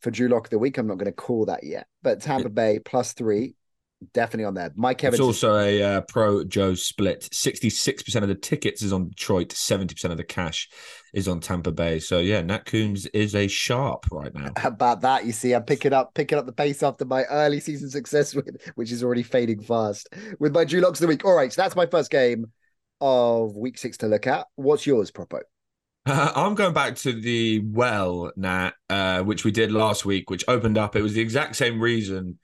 for 0.00 0.10
Drew 0.10 0.28
Lock 0.28 0.46
of 0.46 0.50
the 0.50 0.58
week. 0.58 0.78
I'm 0.78 0.86
not 0.86 0.98
going 0.98 1.06
to 1.06 1.12
call 1.12 1.46
that 1.46 1.64
yet, 1.64 1.86
but 2.02 2.20
Tampa 2.20 2.50
Bay 2.50 2.78
plus 2.78 3.14
three, 3.14 3.56
definitely 4.12 4.44
on 4.44 4.54
there. 4.54 4.70
Mike 4.76 5.02
Evans. 5.02 5.18
It's 5.18 5.26
also 5.26 5.56
a 5.58 5.82
uh, 5.82 6.00
pro 6.02 6.44
Joe 6.44 6.74
split. 6.74 7.28
66% 7.32 8.22
of 8.22 8.28
the 8.28 8.34
tickets 8.34 8.82
is 8.82 8.92
on 8.92 9.08
Detroit, 9.08 9.48
70% 9.48 10.10
of 10.10 10.16
the 10.16 10.24
cash 10.24 10.68
is 11.12 11.26
on 11.26 11.40
Tampa 11.40 11.72
Bay. 11.72 11.98
So 11.98 12.18
yeah, 12.18 12.42
Nat 12.42 12.66
Coombs 12.66 13.06
is 13.06 13.34
a 13.34 13.48
sharp 13.48 14.06
right 14.10 14.34
now. 14.34 14.52
How 14.56 14.68
about 14.68 15.00
that? 15.00 15.24
You 15.24 15.32
see, 15.32 15.54
I'm 15.54 15.64
picking 15.64 15.92
up 15.92 16.14
picking 16.14 16.38
up 16.38 16.46
the 16.46 16.52
pace 16.52 16.82
after 16.82 17.04
my 17.04 17.24
early 17.24 17.60
season 17.60 17.90
success 17.90 18.34
with 18.34 18.56
which 18.74 18.92
is 18.92 19.02
already 19.02 19.22
fading 19.22 19.62
fast 19.62 20.08
with 20.38 20.54
my 20.54 20.64
Drew 20.64 20.80
Locks 20.80 21.00
of 21.00 21.02
the 21.02 21.08
week. 21.08 21.24
All 21.24 21.34
right, 21.34 21.52
so 21.52 21.62
that's 21.62 21.76
my 21.76 21.86
first 21.86 22.10
game 22.10 22.46
of 23.00 23.56
week 23.56 23.78
six 23.78 23.96
to 23.98 24.06
look 24.06 24.26
at. 24.26 24.46
What's 24.56 24.86
yours, 24.86 25.10
Propo? 25.10 25.40
Uh, 26.06 26.32
I'm 26.36 26.54
going 26.54 26.74
back 26.74 26.96
to 26.96 27.12
the 27.12 27.60
well, 27.64 28.32
Nat, 28.36 28.72
uh, 28.90 29.22
which 29.22 29.44
we 29.44 29.50
did 29.50 29.72
last 29.72 30.04
week, 30.04 30.30
which 30.30 30.44
opened 30.48 30.78
up. 30.78 30.96
It 30.96 31.02
was 31.02 31.14
the 31.14 31.20
exact 31.20 31.56
same 31.56 31.80
reason 31.80 32.38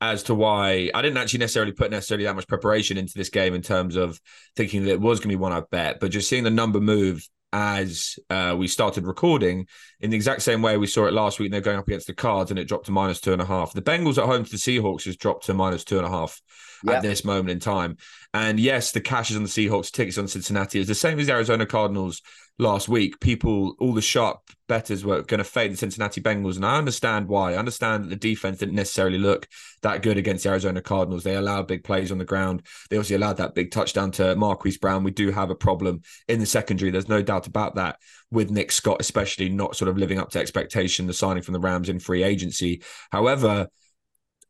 as 0.00 0.22
to 0.24 0.34
why 0.34 0.90
I 0.94 1.00
didn't 1.00 1.16
actually 1.16 1.38
necessarily 1.38 1.72
put 1.72 1.90
necessarily 1.90 2.24
that 2.24 2.36
much 2.36 2.46
preparation 2.46 2.98
into 2.98 3.14
this 3.16 3.30
game 3.30 3.54
in 3.54 3.62
terms 3.62 3.96
of 3.96 4.20
thinking 4.54 4.84
that 4.84 4.92
it 4.92 5.00
was 5.00 5.20
going 5.20 5.30
to 5.30 5.36
be 5.36 5.40
one 5.40 5.52
I 5.52 5.62
bet, 5.70 6.00
but 6.00 6.10
just 6.10 6.28
seeing 6.28 6.44
the 6.44 6.50
number 6.50 6.80
move 6.80 7.26
as 7.52 8.18
uh, 8.28 8.54
we 8.58 8.68
started 8.68 9.06
recording 9.06 9.66
in 10.00 10.10
the 10.10 10.16
exact 10.16 10.42
same 10.42 10.60
way 10.60 10.76
we 10.76 10.86
saw 10.86 11.06
it 11.06 11.14
last 11.14 11.38
week. 11.38 11.50
They're 11.50 11.62
going 11.62 11.78
up 11.78 11.88
against 11.88 12.06
the 12.06 12.12
Cards 12.12 12.50
and 12.50 12.58
it 12.58 12.68
dropped 12.68 12.86
to 12.86 12.92
minus 12.92 13.20
two 13.20 13.32
and 13.32 13.40
a 13.40 13.46
half. 13.46 13.72
The 13.72 13.80
Bengals 13.80 14.18
at 14.18 14.26
home 14.26 14.44
to 14.44 14.50
the 14.50 14.58
Seahawks 14.58 15.04
has 15.04 15.16
dropped 15.16 15.46
to 15.46 15.54
minus 15.54 15.84
two 15.84 15.96
and 15.96 16.06
a 16.06 16.10
half 16.10 16.42
at 16.86 17.02
this 17.02 17.24
moment 17.24 17.50
in 17.50 17.60
time. 17.60 17.96
And 18.36 18.60
yes, 18.60 18.92
the 18.92 19.00
cash 19.00 19.30
is 19.30 19.36
on 19.38 19.44
the 19.44 19.48
Seahawks, 19.48 19.90
tickets 19.90 20.18
on 20.18 20.28
Cincinnati 20.28 20.78
is 20.78 20.86
the 20.86 20.94
same 20.94 21.18
as 21.18 21.26
the 21.26 21.32
Arizona 21.32 21.64
Cardinals 21.64 22.20
last 22.58 22.86
week, 22.86 23.18
people, 23.18 23.74
all 23.78 23.94
the 23.94 24.02
sharp 24.02 24.40
betters 24.68 25.06
were 25.06 25.22
going 25.22 25.38
to 25.38 25.44
fade 25.44 25.72
the 25.72 25.76
Cincinnati 25.76 26.20
Bengals. 26.20 26.56
And 26.56 26.66
I 26.66 26.76
understand 26.76 27.28
why. 27.28 27.54
I 27.54 27.56
understand 27.56 28.04
that 28.04 28.10
the 28.10 28.16
defense 28.16 28.58
didn't 28.58 28.74
necessarily 28.74 29.16
look 29.16 29.48
that 29.80 30.02
good 30.02 30.18
against 30.18 30.44
the 30.44 30.50
Arizona 30.50 30.82
Cardinals. 30.82 31.24
They 31.24 31.36
allowed 31.36 31.66
big 31.66 31.82
plays 31.82 32.12
on 32.12 32.18
the 32.18 32.26
ground. 32.26 32.66
They 32.90 32.98
also 32.98 33.16
allowed 33.16 33.38
that 33.38 33.54
big 33.54 33.70
touchdown 33.70 34.10
to 34.12 34.36
Marquise 34.36 34.76
Brown. 34.76 35.02
We 35.02 35.12
do 35.12 35.30
have 35.30 35.48
a 35.48 35.54
problem 35.54 36.02
in 36.28 36.38
the 36.38 36.44
secondary. 36.46 36.90
There's 36.90 37.08
no 37.08 37.22
doubt 37.22 37.46
about 37.46 37.76
that 37.76 38.00
with 38.30 38.50
Nick 38.50 38.70
Scott, 38.70 38.98
especially 39.00 39.48
not 39.48 39.76
sort 39.76 39.88
of 39.88 39.96
living 39.96 40.18
up 40.18 40.28
to 40.32 40.40
expectation, 40.40 41.06
the 41.06 41.14
signing 41.14 41.42
from 41.42 41.54
the 41.54 41.60
Rams 41.60 41.88
in 41.88 42.00
free 42.00 42.22
agency. 42.22 42.82
However, 43.10 43.68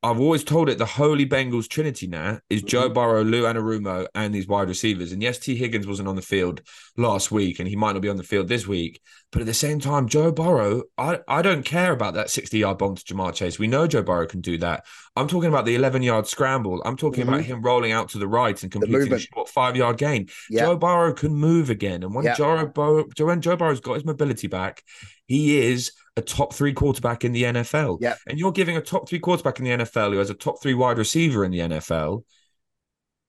I've 0.03 0.21
always 0.21 0.45
told 0.45 0.69
it 0.69 0.79
the 0.79 0.87
holy 0.87 1.27
Bengals 1.27 1.69
trinity 1.69 2.07
now 2.07 2.39
is 2.51 2.63
Joe 2.63 2.85
mm-hmm. 2.85 2.95
Burrow, 2.95 3.25
Lou 3.25 3.43
Anarumo, 3.43 4.07
and 4.15 4.35
these 4.35 4.47
wide 4.47 4.69
receivers. 4.69 5.11
And 5.11 5.23
yes, 5.23 5.39
Tee 5.39 5.57
Higgins 5.57 5.87
wasn't 5.87 6.09
on 6.09 6.17
the 6.17 6.23
field 6.23 6.61
last 6.97 7.33
week, 7.33 7.59
and 7.59 7.69
he 7.69 7.77
might 7.77 7.93
not 7.93 8.03
be 8.03 8.09
on 8.09 8.17
the 8.17 8.23
field 8.23 8.49
this 8.49 8.67
week. 8.67 9.01
But 9.33 9.41
at 9.41 9.47
the 9.47 9.55
same 9.55 9.81
time, 9.81 10.09
Joe 10.09 10.31
Burrow, 10.31 10.85
I, 10.97 11.21
I 11.27 11.43
don't 11.43 11.65
care 11.65 11.93
about 11.93 12.15
that 12.15 12.31
60 12.31 12.59
yard 12.59 12.79
bomb 12.79 12.95
to 12.95 13.03
Ja'Marr 13.03 13.35
Chase. 13.35 13.59
We 13.59 13.67
know 13.67 13.87
Joe 13.87 14.03
Burrow 14.03 14.27
can 14.27 14.41
do 14.41 14.59
that. 14.59 14.85
I'm 15.17 15.29
talking 15.29 15.49
about 15.49 15.65
the 15.65 15.75
11 15.75 16.03
yard 16.03 16.27
scramble. 16.27 16.83
I'm 16.85 16.97
talking 16.97 17.25
mm-hmm. 17.25 17.35
about 17.35 17.45
him 17.45 17.63
rolling 17.63 17.93
out 17.93 18.11
to 18.11 18.19
the 18.19 18.29
right 18.29 18.61
and 18.63 18.71
completing 18.71 19.13
a 19.13 19.19
short 19.19 19.49
five 19.49 19.77
yard 19.77 19.99
gain. 19.99 20.29
Joe 20.53 20.77
Burrow 20.77 21.15
can 21.15 21.35
move 21.35 21.71
again. 21.71 22.03
And 22.03 22.15
when, 22.15 22.33
Joe, 22.37 22.67
Burrow, 22.67 23.07
when 23.19 23.41
Joe 23.41 23.57
Burrow's 23.57 23.81
got 23.81 23.95
his 23.95 24.05
mobility 24.05 24.47
back, 24.47 24.83
he 25.27 25.59
is 25.59 25.93
a 26.17 26.23
top 26.23 26.55
three 26.55 26.73
quarterback 26.73 27.25
in 27.25 27.33
the 27.33 27.45
NFL. 27.45 27.99
Yeah. 28.01 28.15
And 28.27 28.39
you're 28.39 28.53
giving 28.53 28.77
a 28.77 28.81
top 28.81 29.09
three 29.09 29.19
quarterback 29.19 29.59
in 29.59 29.65
the 29.65 29.85
NFL 29.85 30.13
who 30.13 30.19
has 30.19 30.31
a 30.31 30.35
top 30.35 30.63
three 30.63 30.75
wide 30.75 30.99
receiver 30.99 31.45
in 31.45 31.51
the 31.51 31.61
NFL 31.61 32.23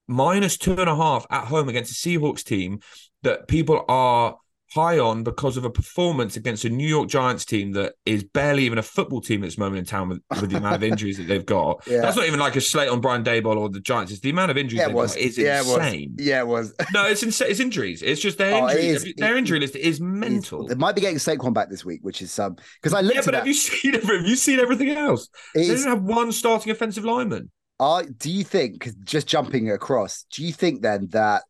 minus 0.08 0.58
two 0.58 0.71
and 0.80 0.89
a 0.89 0.95
half 0.95 1.26
at 1.30 1.45
home 1.45 1.67
against 1.69 1.91
a 1.91 2.10
Seahawks 2.10 2.43
team 2.43 2.80
that 3.23 3.47
people 3.47 3.84
are 3.89 4.38
high 4.75 4.99
on 4.99 5.23
because 5.23 5.56
of 5.58 5.63
a 5.63 5.69
performance 5.69 6.36
against 6.36 6.65
a 6.65 6.69
New 6.69 6.88
York 6.88 7.08
Giants 7.08 7.45
team 7.45 7.71
that 7.71 7.93
is 8.06 8.23
barely 8.23 8.63
even 8.65 8.77
a 8.77 8.84
football 8.84 9.21
team 9.21 9.41
at 9.43 9.47
this 9.47 9.58
moment 9.58 9.80
in 9.80 9.86
time 9.86 10.10
with, 10.10 10.21
with 10.41 10.49
the 10.49 10.58
amount 10.58 10.75
of 10.75 10.84
injuries 10.91 11.17
that 11.17 11.23
they've 11.27 11.45
got. 11.45 11.82
Yeah. 11.88 12.01
That's 12.01 12.17
not 12.17 12.25
even 12.27 12.39
like 12.39 12.56
a 12.56 12.62
slate 12.62 12.89
on 12.89 12.99
Brian 12.99 13.23
Daboll 13.23 13.58
or 13.58 13.69
the 13.69 13.80
Giants. 13.80 14.12
It's 14.12 14.21
the 14.21 14.30
amount 14.30 14.51
of 14.51 14.58
injuries 14.58 14.80
Yeah, 14.80 14.86
it 14.86 14.88
they've 14.89 14.95
was. 14.95 15.13
got 15.15 15.21
is 15.21 15.38
yeah, 15.38 15.60
it 15.62 15.65
was. 15.65 15.77
insane. 15.77 16.15
Yeah, 16.19 16.39
it 16.39 16.47
was. 16.47 16.73
No, 16.93 17.06
it's 17.08 17.23
insane. 17.23 17.49
It's 17.49 17.60
injuries. 17.60 18.01
It's 18.03 18.19
just 18.21 18.38
their 18.38 18.56
Oh, 18.56 18.67
injuries. 18.69 19.03
is. 19.06 19.13
Their 19.17 19.36
It- 19.36 19.39
injury 19.39 19.60
list 19.60 19.75
is 19.75 20.01
mental. 20.01 20.67
They 20.67 20.75
might 20.75 20.95
be 20.95 21.01
getting 21.01 21.17
Saquon 21.17 21.53
back 21.53 21.69
this 21.69 21.86
week, 21.86 21.99
which 22.03 22.21
is 22.21 22.32
some 22.32 22.58
because 22.82 22.93
I 22.93 23.01
looked 23.01 23.15
Yeah, 23.15 23.21
but 23.25 23.34
have 23.36 23.47
you 23.47 23.53
seen 23.53 23.93
have 23.93 24.03
you 24.25 24.36
seen 24.36 24.60
everything 24.60 24.89
else? 24.89 25.30
It 25.56 25.60
They 25.60 25.62
is- 25.62 25.82
didn't 25.84 25.88
have 25.95 26.03
one 26.03 26.32
starting 26.32 26.71
offensive 26.71 27.06
lineman. 27.06 27.51
Are 27.80 28.03
do 28.03 28.32
you 28.32 28.43
think 28.43 28.89
just 29.03 29.27
jumping 29.27 29.69
across? 29.71 30.25
Do 30.34 30.43
you 30.43 30.51
think 30.51 30.82
then 30.82 31.08
that 31.12 31.43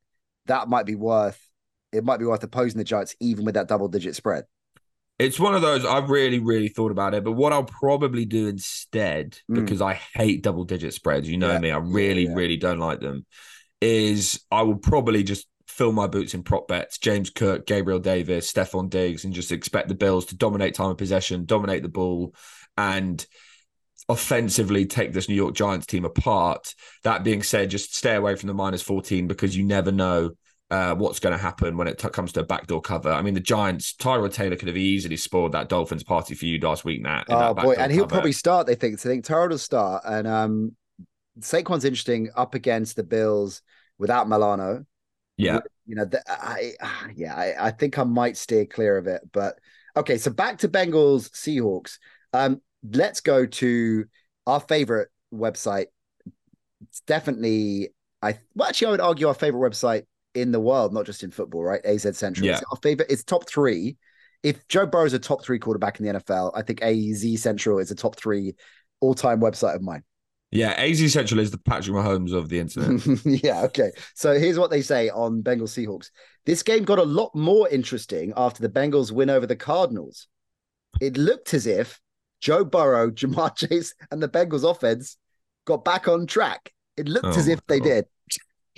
that 0.48 0.68
might 0.68 0.86
be 0.86 0.96
worth? 0.96 1.42
It 1.98 2.04
might 2.06 2.18
be 2.20 2.26
worth 2.26 2.44
opposing 2.44 2.78
the 2.78 2.84
Giants 2.84 3.16
even 3.20 3.46
with 3.46 3.56
that 3.56 3.68
double 3.68 3.88
digit 3.88 4.16
spread. 4.16 4.46
It's 5.20 5.40
one 5.40 5.56
of 5.56 5.64
those 5.64 5.84
I've 5.84 6.10
really, 6.12 6.38
really 6.40 6.68
thought 6.70 6.92
about 6.92 7.16
it. 7.16 7.24
But 7.24 7.32
what 7.32 7.52
I'll 7.52 7.64
probably 7.64 8.26
do 8.26 8.48
instead, 8.48 9.40
Mm. 9.50 9.56
because 9.56 9.82
I 9.82 9.94
hate 9.94 10.44
double 10.44 10.64
digit 10.64 10.94
spreads, 10.94 11.28
you 11.28 11.38
know 11.38 11.54
Yeah, 11.54 11.60
me, 11.60 11.72
I 11.72 11.78
really, 11.78 12.26
yeah. 12.26 12.34
really 12.36 12.58
don't 12.58 12.78
like 12.80 13.00
them, 13.00 13.26
is 13.82 14.40
I 14.52 14.62
will 14.62 14.78
probably 14.78 15.24
just 15.24 15.48
fill 15.68 15.92
my 15.92 16.08
boots 16.08 16.34
in 16.34 16.44
prop 16.44 16.68
bets, 16.68 16.98
James 16.98 17.30
Cook, 17.30 17.66
Gabriel 17.66 18.00
Davis, 18.00 18.52
Stefon 18.52 18.90
Diggs, 18.90 19.26
and 19.26 19.34
just 19.34 19.52
expect 19.52 19.90
the 19.90 19.96
Bills 19.96 20.26
to 20.28 20.36
dominate 20.38 20.76
time 20.76 20.92
of 20.92 20.98
possession, 20.98 21.46
dominate 21.46 21.82
the 21.84 21.90
ball, 21.90 22.34
and 22.78 23.26
offensively 24.10 24.86
take 24.86 25.14
this 25.14 25.28
New 25.28 25.36
York 25.36 25.54
Giants 25.56 25.86
team 25.86 26.06
apart. 26.06 26.74
That 27.04 27.24
being 27.24 27.44
said, 27.44 27.70
just 27.70 27.96
stay 27.96 28.16
away 28.16 28.36
from 28.36 28.48
the 28.48 28.54
minus 28.54 28.82
14 28.82 29.28
because 29.28 29.58
you 29.58 29.64
never 29.64 29.92
know 29.92 30.32
uh, 30.70 30.96
what's 30.96 31.20
going 31.20 31.36
to 31.36 31.42
happen 31.42 31.78
when 31.78 31.88
it 31.88 31.98
t- 31.98 32.10
comes 32.10 32.34
to 32.34 32.42
a 32.42 32.44
backdoor 32.44 32.82
cover. 32.82 33.10
I 33.10 33.22
mean, 33.22 33.34
the 33.34 33.40
Giants, 33.40 33.94
Tyrod 33.94 34.34
Taylor 34.34 34.56
could 34.56 34.68
have 34.68 34.78
easily 34.78 35.16
spoiled 35.16 35.54
that 35.54 35.70
Dolphins 35.70 36.04
party 36.04 36.36
for 36.36 36.46
you 36.46 36.60
last 36.60 36.84
week, 36.84 37.02
Nat. 37.02 37.26
Oh 37.30 37.54
that 37.54 37.64
boy, 37.64 37.74
and 37.74 37.92
he'll 37.92 38.04
cover. 38.04 38.16
probably 38.16 38.32
start. 38.34 38.68
They 38.68 38.76
think. 38.76 39.00
So 39.00 39.10
they 39.10 39.16
think 39.16 39.26
Tyrod 39.26 39.50
will 39.50 39.58
start, 39.58 40.04
and 40.06 40.28
um, 40.28 40.76
Saquon's 41.40 41.86
interesting 41.86 42.30
up 42.36 42.54
against 42.54 42.96
the 42.96 43.04
Bills 43.04 43.62
without 43.98 44.28
Milano. 44.28 44.86
Yeah. 45.38 45.60
you 45.86 45.96
know, 45.96 46.06
the, 46.06 46.22
I, 46.28 46.74
I 46.82 47.12
yeah, 47.16 47.36
I, 47.36 47.68
I 47.68 47.72
think 47.72 47.98
I 47.98 48.04
might 48.04 48.36
steer 48.38 48.66
clear 48.66 48.98
of 48.98 49.08
it. 49.08 49.22
But 49.32 49.60
okay, 49.96 50.18
so 50.18 50.32
back 50.32 50.58
to 50.60 50.68
Bengals 50.68 51.30
Seahawks. 51.32 51.98
Um, 52.34 52.62
let's 52.92 53.22
go 53.22 53.46
to 53.46 54.06
our 54.46 54.60
favorite 54.60 55.10
website. 55.34 55.88
It's 56.82 57.02
definitely 57.02 57.90
I 58.22 58.40
well, 58.56 58.68
actually 58.68 58.88
I 58.88 58.92
would 58.92 59.02
argue 59.02 59.28
our 59.28 59.34
favorite 59.34 59.72
website 59.72 60.04
in 60.38 60.52
the 60.52 60.60
world, 60.60 60.94
not 60.94 61.06
just 61.06 61.24
in 61.24 61.32
football, 61.32 61.64
right? 61.64 61.82
AZ 61.86 62.18
Central. 62.18 62.48
Yeah. 62.48 62.54
It's 62.58 62.64
our 62.72 62.78
favorite. 62.82 63.12
It's 63.12 63.24
top 63.24 63.48
three. 63.50 63.98
If 64.44 64.68
Joe 64.68 64.86
Burrow 64.86 65.06
is 65.06 65.14
a 65.14 65.20
top 65.20 65.44
three 65.44 65.60
quarterback 65.60 66.00
in 66.00 66.06
the 66.06 66.14
NFL, 66.14 66.52
I 66.56 66.62
think 66.62 66.82
AZ 66.82 67.42
Central 67.42 67.80
is 67.80 67.92
a 67.92 67.96
top 67.96 68.16
three 68.16 68.56
all-time 69.00 69.40
website 69.42 69.76
of 69.76 69.82
mine. 69.82 70.04
Yeah, 70.52 70.72
AZ 70.78 71.12
Central 71.12 71.40
is 71.40 71.52
the 71.52 71.58
Patrick 71.58 71.96
Mahomes 71.96 72.34
of 72.34 72.48
the 72.48 72.60
internet. 72.60 73.02
yeah, 73.44 73.64
okay. 73.64 73.92
So 74.16 74.40
here's 74.40 74.58
what 74.58 74.70
they 74.70 74.82
say 74.82 75.10
on 75.10 75.44
Bengals 75.44 75.74
Seahawks. 75.76 76.10
This 76.46 76.64
game 76.64 76.84
got 76.86 77.00
a 77.00 77.04
lot 77.04 77.36
more 77.36 77.68
interesting 77.68 78.32
after 78.38 78.62
the 78.62 78.70
Bengals 78.70 79.12
win 79.12 79.30
over 79.30 79.46
the 79.46 79.58
Cardinals. 79.58 80.28
It 81.02 81.18
looked 81.18 81.54
as 81.54 81.68
if 81.68 82.00
Joe 82.40 82.64
Burrow, 82.64 83.12
Ja'Marr 83.12 83.56
Chase, 83.70 83.94
and 84.10 84.24
the 84.24 84.30
Bengals 84.30 84.70
offense 84.70 85.18
got 85.66 85.84
back 85.84 86.08
on 86.08 86.28
track. 86.28 86.72
It 86.96 87.10
looked 87.10 87.26
Oh 87.26 87.40
as 87.40 87.48
if 87.48 87.60
they 87.68 87.80
God. 87.80 87.86
did. 87.86 88.06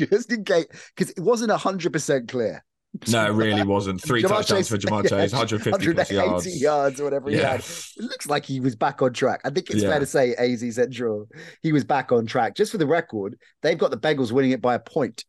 Just 0.07 0.31
in 0.31 0.43
case, 0.43 0.65
because 0.95 1.11
it 1.11 1.19
wasn't 1.19 1.51
100% 1.51 2.27
clear. 2.29 2.63
no, 3.11 3.25
it 3.27 3.29
really 3.33 3.63
wasn't. 3.63 4.01
Three 4.05 4.23
Jamar 4.23 4.37
touchdowns 4.37 4.67
for 4.69 4.77
Ja'Marr 4.77 5.03
Chase, 5.07 5.31
150 5.31 5.69
plus 5.93 6.09
180 6.11 6.15
yards. 6.15 6.61
yards 6.61 6.99
or 6.99 7.03
whatever 7.03 7.29
he 7.29 7.37
Yeah. 7.37 7.51
had. 7.51 7.59
It 7.59 8.03
looks 8.03 8.27
like 8.27 8.45
he 8.45 8.59
was 8.59 8.75
back 8.75 9.01
on 9.03 9.13
track. 9.13 9.41
I 9.45 9.51
think 9.51 9.69
it's 9.69 9.83
Yeah. 9.83 9.89
fair 9.89 9.99
to 9.99 10.05
say 10.07 10.33
AZ 10.35 10.73
Central, 10.75 11.27
he 11.61 11.71
was 11.71 11.83
back 11.83 12.11
on 12.11 12.25
track. 12.25 12.55
Just 12.55 12.71
for 12.71 12.77
the 12.79 12.87
record, 12.87 13.37
they've 13.61 13.77
got 13.77 13.91
the 13.91 13.97
Bengals 13.97 14.31
winning 14.31 14.51
it 14.51 14.61
by 14.61 14.73
a 14.75 14.79
point. 14.79 15.23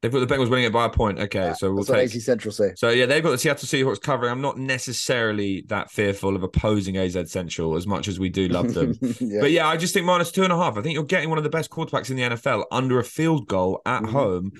They've 0.00 0.12
got 0.12 0.20
the 0.20 0.32
Bengals 0.32 0.48
winning 0.48 0.64
it 0.66 0.72
by 0.72 0.84
a 0.84 0.88
point. 0.90 1.18
Okay, 1.18 1.40
Yeah, 1.40 1.52
so 1.54 1.68
we'll 1.68 1.78
That's 1.82 1.88
what 1.90 1.96
take 1.96 2.14
AZ 2.14 2.24
Central 2.24 2.52
say. 2.52 2.72
So 2.76 2.90
yeah, 2.90 3.06
they've 3.06 3.22
got 3.22 3.30
the 3.32 3.38
Seattle 3.38 3.66
Seahawks 3.66 4.00
covering. 4.00 4.30
I'm 4.30 4.40
not 4.40 4.56
necessarily 4.56 5.64
that 5.66 5.90
fearful 5.90 6.36
of 6.36 6.44
opposing 6.44 6.96
AZ 6.96 7.16
Central 7.30 7.74
as 7.76 7.86
much 7.86 8.06
as 8.06 8.20
we 8.20 8.28
do 8.28 8.46
love 8.46 8.74
them. 8.74 8.94
yeah. 9.20 9.40
But 9.40 9.50
yeah, 9.50 9.66
I 9.66 9.76
just 9.76 9.94
think 9.94 10.06
minus 10.06 10.30
two 10.30 10.44
and 10.44 10.52
a 10.52 10.56
half. 10.56 10.76
I 10.78 10.82
think 10.82 10.94
you're 10.94 11.02
getting 11.02 11.28
one 11.30 11.38
of 11.38 11.44
the 11.44 11.50
best 11.50 11.70
quarterbacks 11.70 12.10
in 12.10 12.16
the 12.16 12.22
NFL 12.22 12.64
under 12.70 13.00
a 13.00 13.04
field 13.04 13.48
goal 13.48 13.82
at 13.86 14.02
Mhm. 14.02 14.10
home. 14.10 14.52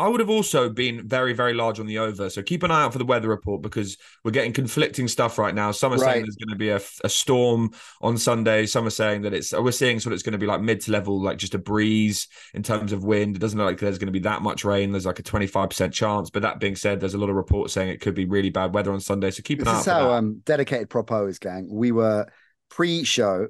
I 0.00 0.08
would 0.08 0.20
have 0.20 0.30
also 0.30 0.68
been 0.70 1.06
very, 1.06 1.32
very 1.32 1.54
large 1.54 1.78
on 1.78 1.86
the 1.86 1.98
over. 1.98 2.30
So 2.30 2.42
keep 2.42 2.62
an 2.62 2.70
eye 2.70 2.82
out 2.84 2.92
for 2.92 2.98
the 2.98 3.04
weather 3.04 3.28
report 3.28 3.62
because 3.62 3.96
we're 4.24 4.30
getting 4.30 4.52
conflicting 4.52 5.08
stuff 5.08 5.38
right 5.38 5.54
now. 5.54 5.70
Some 5.72 5.92
are 5.92 5.98
Right. 5.98 6.12
saying 6.14 6.22
there's 6.24 6.36
going 6.36 6.48
to 6.48 6.56
be 6.56 6.70
a, 6.70 6.80
a 7.04 7.08
storm 7.08 7.70
on 8.00 8.16
Sunday. 8.16 8.66
Some 8.66 8.86
are 8.86 8.90
saying 8.90 9.22
that 9.22 9.34
it's 9.34 9.52
we're 9.52 9.72
seeing 9.72 10.00
sort 10.00 10.12
of 10.12 10.14
it's 10.14 10.22
going 10.22 10.32
to 10.32 10.38
be 10.38 10.46
like 10.46 10.60
mid 10.60 10.80
to 10.82 10.92
level, 10.92 11.20
like 11.20 11.38
just 11.38 11.54
a 11.54 11.58
breeze 11.58 12.28
in 12.54 12.62
terms 12.62 12.92
of 12.92 13.04
wind. 13.04 13.36
It 13.36 13.40
doesn't 13.40 13.58
look 13.58 13.66
like 13.66 13.78
there's 13.78 13.98
going 13.98 14.06
to 14.06 14.12
be 14.12 14.20
that 14.20 14.42
much 14.42 14.64
rain. 14.64 14.92
There's 14.92 15.06
like 15.06 15.18
a 15.18 15.22
25% 15.22 15.92
chance. 15.92 16.30
But 16.30 16.42
that 16.42 16.60
being 16.60 16.76
said, 16.76 17.00
there's 17.00 17.14
a 17.14 17.18
lot 17.18 17.30
of 17.30 17.36
reports 17.36 17.74
saying 17.74 17.90
it 17.90 18.00
could 18.00 18.14
be 18.14 18.24
really 18.24 18.50
bad 18.50 18.74
weather 18.74 18.92
on 18.92 19.00
Sunday. 19.00 19.30
So 19.30 19.42
keep 19.42 19.60
an 19.60 19.64
This 19.64 19.74
eye 19.74 19.76
out 19.76 19.80
is 19.80 19.84
for 19.84 19.90
how 19.92 20.12
um, 20.12 20.40
dedicated 20.44 20.88
Propo 20.88 21.28
is, 21.28 21.38
gang. 21.38 21.68
We 21.70 21.92
were 21.92 22.26
pre-show 22.70 23.48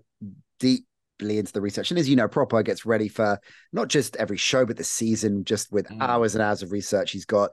deeply 1.20 1.38
into 1.38 1.52
the 1.52 1.60
research, 1.60 1.90
and 1.90 1.98
as 1.98 2.08
you 2.08 2.16
know, 2.16 2.28
Propo 2.28 2.64
gets 2.64 2.86
ready 2.86 3.08
for 3.08 3.38
not 3.72 3.88
just 3.88 4.16
every 4.16 4.36
show, 4.36 4.64
but 4.64 4.76
the 4.76 4.84
season, 4.84 5.44
just 5.44 5.70
with 5.72 5.86
Mm. 5.88 6.00
hours 6.00 6.34
and 6.34 6.42
hours 6.42 6.62
of 6.62 6.72
research. 6.72 7.12
He's 7.12 7.24
got 7.24 7.50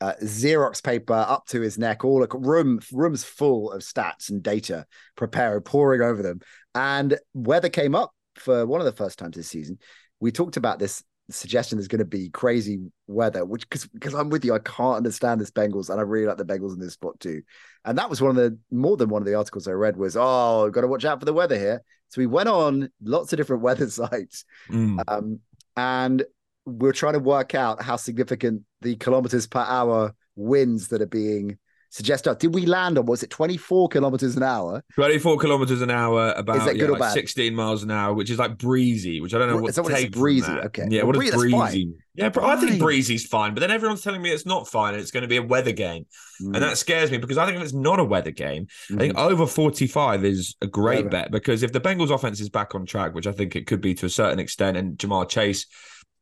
uh, 0.00 0.14
Xerox 0.22 0.82
paper 0.82 1.14
up 1.14 1.46
to 1.46 1.60
his 1.60 1.78
neck, 1.78 2.04
all 2.04 2.26
room 2.26 2.80
rooms 2.92 3.24
full 3.24 3.70
of 3.72 3.82
stats 3.82 4.28
and 4.28 4.42
data, 4.42 4.86
prepared, 5.16 5.64
pouring 5.64 6.02
over 6.02 6.22
them. 6.22 6.40
And 6.74 7.16
weather 7.32 7.68
came 7.68 7.94
up 7.94 8.10
for 8.36 8.66
one 8.66 8.80
of 8.80 8.86
the 8.86 8.92
first 8.92 9.18
times 9.18 9.36
this 9.36 9.48
season. 9.48 9.78
We 10.20 10.32
talked 10.32 10.56
about 10.56 10.78
this 10.78 11.02
suggestion 11.30 11.78
there's 11.78 11.88
going 11.88 12.00
to 12.00 12.04
be 12.04 12.28
crazy 12.28 12.80
weather, 13.06 13.46
which 13.46 13.66
because 13.68 13.86
because 13.86 14.14
I'm 14.14 14.30
with 14.30 14.44
you, 14.44 14.54
I 14.54 14.58
can't 14.58 14.96
understand 14.96 15.40
this 15.40 15.52
Bengals, 15.52 15.88
and 15.88 15.98
I 15.98 16.02
really 16.02 16.26
like 16.26 16.36
the 16.36 16.44
Bengals 16.44 16.74
in 16.74 16.80
this 16.80 16.94
spot 16.94 17.18
too. 17.20 17.42
And 17.84 17.96
that 17.96 18.10
was 18.10 18.20
one 18.20 18.30
of 18.30 18.36
the 18.36 18.58
more 18.70 18.96
than 18.96 19.08
one 19.08 19.22
of 19.22 19.26
the 19.26 19.34
articles 19.34 19.68
I 19.68 19.72
read 19.72 19.96
was, 19.96 20.16
oh, 20.18 20.70
got 20.70 20.82
to 20.82 20.88
watch 20.88 21.04
out 21.04 21.20
for 21.20 21.24
the 21.24 21.32
weather 21.32 21.58
here. 21.58 21.82
So 22.14 22.20
we 22.20 22.26
went 22.26 22.48
on 22.48 22.90
lots 23.02 23.32
of 23.32 23.38
different 23.38 23.62
weather 23.68 23.90
sites, 23.90 24.44
Mm. 24.70 25.02
um, 25.08 25.40
and 25.76 26.22
we're 26.64 26.92
trying 26.92 27.14
to 27.14 27.18
work 27.18 27.56
out 27.56 27.82
how 27.82 27.96
significant 27.96 28.62
the 28.82 28.94
kilometers 28.94 29.48
per 29.48 29.64
hour 29.66 30.14
winds 30.36 30.88
that 30.88 31.02
are 31.02 31.06
being 31.06 31.58
suggested. 31.94 32.38
Did 32.38 32.52
we 32.54 32.66
land 32.66 32.98
on 32.98 33.06
was 33.06 33.22
it 33.22 33.30
24 33.30 33.88
kilometers 33.88 34.36
an 34.36 34.42
hour? 34.42 34.82
24 34.96 35.38
kilometers 35.38 35.80
an 35.80 35.90
hour, 35.90 36.32
about 36.36 36.56
is 36.56 36.64
that 36.64 36.74
yeah, 36.74 36.80
good 36.80 36.90
or 36.90 36.92
like 36.94 37.00
bad? 37.00 37.12
16 37.12 37.54
miles 37.54 37.84
an 37.84 37.92
hour, 37.92 38.12
which 38.12 38.30
is 38.30 38.38
like 38.38 38.58
breezy, 38.58 39.20
which 39.20 39.32
I 39.32 39.38
don't 39.38 39.48
know 39.48 39.58
what 39.58 39.68
is 39.68 39.76
that 39.76 39.84
what 39.84 40.10
breezy? 40.10 40.50
Okay. 40.50 40.86
Yeah, 40.90 41.02
Well, 41.02 41.08
what 41.08 41.16
bree- 41.16 41.28
is 41.28 41.34
breezy? 41.34 41.92
Yeah, 42.16 42.30
but 42.30 42.44
I 42.44 42.56
think 42.56 42.80
breezy's 42.80 43.26
fine. 43.26 43.54
But 43.54 43.60
then 43.60 43.70
everyone's 43.70 44.02
telling 44.02 44.22
me 44.22 44.30
it's 44.30 44.46
not 44.46 44.66
fine 44.68 44.94
and 44.94 45.02
it's 45.02 45.12
going 45.12 45.22
to 45.22 45.28
be 45.28 45.36
a 45.36 45.42
weather 45.42 45.72
game. 45.72 46.06
Mm, 46.42 46.54
And 46.54 46.62
that 46.62 46.78
scares 46.78 47.10
me 47.12 47.18
because 47.18 47.38
I 47.38 47.46
think 47.46 47.58
if 47.58 47.62
it's 47.62 47.72
not 47.72 48.00
a 48.00 48.04
weather 48.04 48.32
game, 48.32 48.66
I 48.92 48.96
think 48.96 49.14
mm. 49.14 49.30
over 49.30 49.46
45 49.46 50.24
is 50.24 50.56
a 50.62 50.66
great 50.66 51.04
Yeah. 51.04 51.10
bet 51.10 51.30
because 51.30 51.62
if 51.62 51.72
the 51.72 51.80
Bengals 51.80 52.10
offense 52.10 52.40
is 52.40 52.48
back 52.48 52.74
on 52.74 52.86
track, 52.86 53.14
which 53.14 53.28
I 53.28 53.32
think 53.32 53.54
it 53.54 53.66
could 53.68 53.80
be 53.80 53.94
to 53.94 54.06
a 54.06 54.10
certain 54.10 54.40
extent, 54.40 54.76
and 54.76 54.98
Ja'Marr 54.98 55.28
Chase 55.28 55.66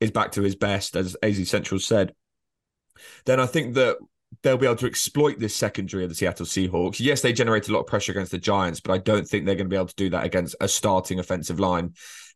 is 0.00 0.10
back 0.10 0.32
to 0.32 0.42
his 0.42 0.54
best, 0.54 0.96
as 0.96 1.16
AZ 1.22 1.48
Central 1.48 1.78
said, 1.78 2.12
then 3.24 3.40
I 3.40 3.46
think 3.46 3.74
that 3.74 3.96
they'll 4.42 4.56
be 4.56 4.66
able 4.66 4.76
to 4.76 4.86
exploit 4.86 5.38
this 5.38 5.54
secondary 5.54 6.04
of 6.04 6.08
the 6.08 6.14
Seattle 6.14 6.46
Seahawks. 6.46 7.00
Yes, 7.00 7.20
they 7.20 7.32
generate 7.32 7.68
a 7.68 7.72
lot 7.72 7.80
of 7.80 7.86
pressure 7.86 8.12
against 8.12 8.32
the 8.32 8.38
Giants, 8.38 8.80
but 8.80 8.92
I 8.92 8.98
don't 8.98 9.26
think 9.26 9.44
they're 9.44 9.54
going 9.54 9.66
to 9.66 9.70
be 9.70 9.76
able 9.76 9.86
to 9.86 9.94
do 9.94 10.10
that 10.10 10.24
against 10.24 10.56
a 10.60 10.68
starting 10.68 11.18
offensive 11.18 11.60
line 11.60 11.92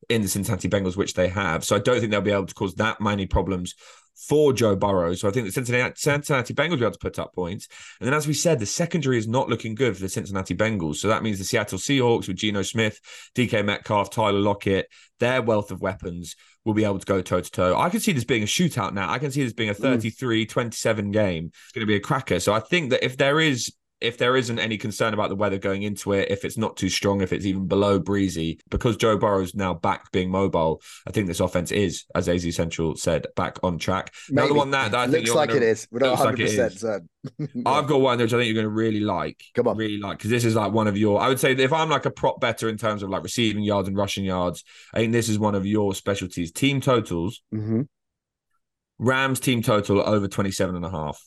in 0.08 0.22
the 0.22 0.28
Cincinnati 0.28 0.68
Bengals, 0.68 0.96
which 0.96 1.14
they 1.14 1.28
have. 1.28 1.64
So 1.64 1.74
I 1.74 1.78
don't 1.78 1.98
think 2.00 2.12
they'll 2.12 2.20
be 2.20 2.30
able 2.30 2.46
to 2.46 2.54
cause 2.54 2.74
that 2.74 3.00
many 3.00 3.26
problems 3.26 3.74
for 4.16 4.52
Joe 4.52 4.74
Burrow. 4.74 5.14
So 5.14 5.28
I 5.28 5.30
think 5.30 5.46
the 5.46 5.52
Cincinnati, 5.52 5.94
Cincinnati 5.96 6.54
Bengals 6.54 6.70
will 6.70 6.76
be 6.78 6.84
able 6.84 6.92
to 6.92 6.98
put 6.98 7.18
up 7.18 7.34
points. 7.34 7.68
And 8.00 8.06
then, 8.06 8.14
as 8.14 8.26
we 8.26 8.34
said, 8.34 8.58
the 8.58 8.66
secondary 8.66 9.18
is 9.18 9.28
not 9.28 9.48
looking 9.48 9.74
good 9.74 9.94
for 9.94 10.02
the 10.02 10.08
Cincinnati 10.08 10.54
Bengals. 10.54 10.96
So 10.96 11.08
that 11.08 11.22
means 11.22 11.38
the 11.38 11.44
Seattle 11.44 11.78
Seahawks 11.78 12.28
with 12.28 12.38
Geno 12.38 12.62
Smith, 12.62 13.00
DK 13.34 13.64
Metcalf, 13.64 14.10
Tyler 14.10 14.38
Lockett, 14.38 14.88
their 15.20 15.42
wealth 15.42 15.70
of 15.70 15.80
weapons 15.80 16.34
will 16.64 16.74
be 16.74 16.84
able 16.84 16.98
to 16.98 17.06
go 17.06 17.22
toe 17.22 17.40
to 17.40 17.50
toe. 17.50 17.76
I 17.78 17.90
can 17.90 18.00
see 18.00 18.12
this 18.12 18.24
being 18.24 18.42
a 18.42 18.46
shootout 18.46 18.92
now. 18.92 19.10
I 19.10 19.18
can 19.18 19.30
see 19.30 19.44
this 19.44 19.52
being 19.52 19.70
a 19.70 19.74
hmm. 19.74 19.82
33 19.82 20.46
27 20.46 21.10
game. 21.10 21.50
It's 21.52 21.72
going 21.72 21.82
to 21.82 21.86
be 21.86 21.96
a 21.96 22.00
cracker. 22.00 22.40
So 22.40 22.52
I 22.52 22.60
think 22.60 22.90
that 22.90 23.04
if 23.04 23.16
there 23.16 23.38
is 23.38 23.72
if 24.00 24.18
there 24.18 24.36
isn't 24.36 24.58
any 24.58 24.76
concern 24.76 25.14
about 25.14 25.30
the 25.30 25.34
weather 25.36 25.56
going 25.56 25.82
into 25.82 26.12
it, 26.12 26.30
if 26.30 26.44
it's 26.44 26.58
not 26.58 26.76
too 26.76 26.90
strong, 26.90 27.22
if 27.22 27.32
it's 27.32 27.46
even 27.46 27.66
below 27.66 27.98
breezy, 27.98 28.60
because 28.68 28.96
Joe 28.98 29.16
Burrow's 29.16 29.54
now 29.54 29.72
back 29.72 30.12
being 30.12 30.30
mobile, 30.30 30.82
I 31.06 31.12
think 31.12 31.26
this 31.26 31.40
offense 31.40 31.72
is, 31.72 32.04
as 32.14 32.28
AZ 32.28 32.54
Central 32.54 32.94
said, 32.96 33.26
back 33.36 33.58
on 33.62 33.78
track. 33.78 34.12
Another 34.28 34.48
Maybe. 34.48 34.58
one 34.58 34.70
that, 34.72 34.90
that 34.90 35.00
I 35.00 35.04
think 35.10 35.26
looks 35.26 35.34
like 35.34 35.48
gonna- 35.48 35.60
it 35.62 35.68
is. 35.68 35.88
We're 35.90 36.00
not 36.00 36.10
looks 36.10 36.20
100 36.20 36.38
like 36.38 36.40
it 36.40 36.50
percent 36.56 36.72
is. 36.74 36.80
certain. 36.80 37.08
I've 37.66 37.86
got 37.86 38.00
one 38.00 38.18
which 38.18 38.32
I 38.32 38.36
think 38.36 38.46
you're 38.46 38.62
going 38.62 38.64
to 38.64 38.70
really 38.82 39.00
like. 39.00 39.42
Come 39.54 39.66
on. 39.66 39.76
really 39.78 39.98
like 39.98 40.18
because 40.18 40.30
this 40.30 40.44
is 40.44 40.54
like 40.54 40.72
one 40.72 40.86
of 40.88 40.96
your. 40.98 41.20
I 41.20 41.28
would 41.28 41.40
say 41.40 41.54
that 41.54 41.62
if 41.62 41.72
I'm 41.72 41.88
like 41.88 42.04
a 42.06 42.10
prop 42.10 42.38
better 42.40 42.68
in 42.68 42.76
terms 42.76 43.02
of 43.02 43.08
like 43.10 43.22
receiving 43.22 43.62
yards 43.64 43.88
and 43.88 43.96
rushing 43.96 44.24
yards, 44.24 44.62
I 44.94 44.98
think 44.98 45.12
this 45.12 45.28
is 45.28 45.38
one 45.38 45.54
of 45.54 45.64
your 45.66 45.94
specialties. 45.94 46.52
Team 46.52 46.80
totals. 46.80 47.42
Mhm. 47.54 47.88
Rams 48.98 49.40
team 49.40 49.62
total 49.62 50.00
over 50.00 50.28
27 50.28 50.76
and 50.76 50.84
a 50.84 50.90
half. 50.90 51.20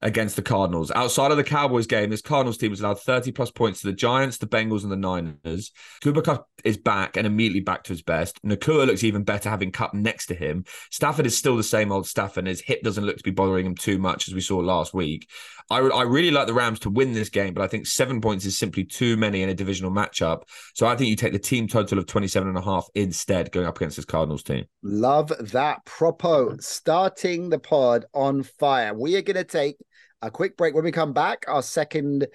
Against 0.00 0.36
the 0.36 0.42
Cardinals. 0.42 0.90
Outside 0.92 1.30
of 1.30 1.36
the 1.36 1.44
Cowboys 1.44 1.86
game, 1.86 2.10
this 2.10 2.22
Cardinals 2.22 2.58
team 2.58 2.70
has 2.70 2.80
allowed 2.80 3.00
30 3.00 3.32
plus 3.32 3.50
points 3.50 3.80
to 3.80 3.88
the 3.88 3.92
Giants, 3.92 4.38
the 4.38 4.46
Bengals, 4.46 4.82
and 4.82 4.92
the 4.92 4.96
Niners. 4.96 5.72
Kupp 6.02 6.46
is 6.64 6.76
back 6.76 7.16
and 7.16 7.26
immediately 7.26 7.60
back 7.60 7.84
to 7.84 7.92
his 7.92 8.02
best. 8.02 8.40
Nacua 8.42 8.86
looks 8.86 9.04
even 9.04 9.24
better 9.24 9.50
having 9.50 9.72
Kupp 9.72 9.94
next 9.94 10.26
to 10.26 10.34
him. 10.34 10.64
Stafford 10.90 11.26
is 11.26 11.36
still 11.36 11.56
the 11.56 11.62
same 11.62 11.90
old 11.90 12.06
Stafford. 12.06 12.46
His 12.46 12.60
hip 12.60 12.82
doesn't 12.82 13.04
look 13.04 13.16
to 13.16 13.24
be 13.24 13.30
bothering 13.30 13.66
him 13.66 13.74
too 13.74 13.98
much, 13.98 14.28
as 14.28 14.34
we 14.34 14.40
saw 14.40 14.58
last 14.58 14.94
week. 14.94 15.28
I, 15.70 15.80
I 15.80 16.02
really 16.02 16.30
like 16.30 16.46
the 16.46 16.54
Rams 16.54 16.80
to 16.80 16.90
win 16.90 17.12
this 17.12 17.28
game, 17.28 17.52
but 17.52 17.62
I 17.62 17.66
think 17.66 17.86
seven 17.86 18.20
points 18.20 18.46
is 18.46 18.56
simply 18.56 18.84
too 18.84 19.16
many 19.16 19.42
in 19.42 19.50
a 19.50 19.54
divisional 19.54 19.92
matchup. 19.92 20.42
So 20.74 20.86
I 20.86 20.96
think 20.96 21.10
you 21.10 21.16
take 21.16 21.32
the 21.32 21.38
team 21.38 21.68
total 21.68 21.98
of 21.98 22.06
27 22.06 22.48
and 22.48 22.56
a 22.56 22.62
half 22.62 22.88
instead 22.94 23.52
going 23.52 23.66
up 23.66 23.76
against 23.76 23.96
this 23.96 24.06
Cardinals 24.06 24.42
team. 24.42 24.64
Love 24.82 25.30
that. 25.38 25.84
Propo 25.84 26.62
starting 26.62 27.50
the 27.50 27.58
pod 27.58 28.06
on 28.14 28.42
fire. 28.44 28.94
We 28.94 29.16
are 29.16 29.22
going 29.22 29.36
to 29.36 29.44
take 29.44 29.76
a 30.22 30.30
quick 30.30 30.56
break. 30.56 30.74
When 30.74 30.84
we 30.84 30.92
come 30.92 31.12
back, 31.12 31.44
our 31.48 31.62
second 31.62 32.26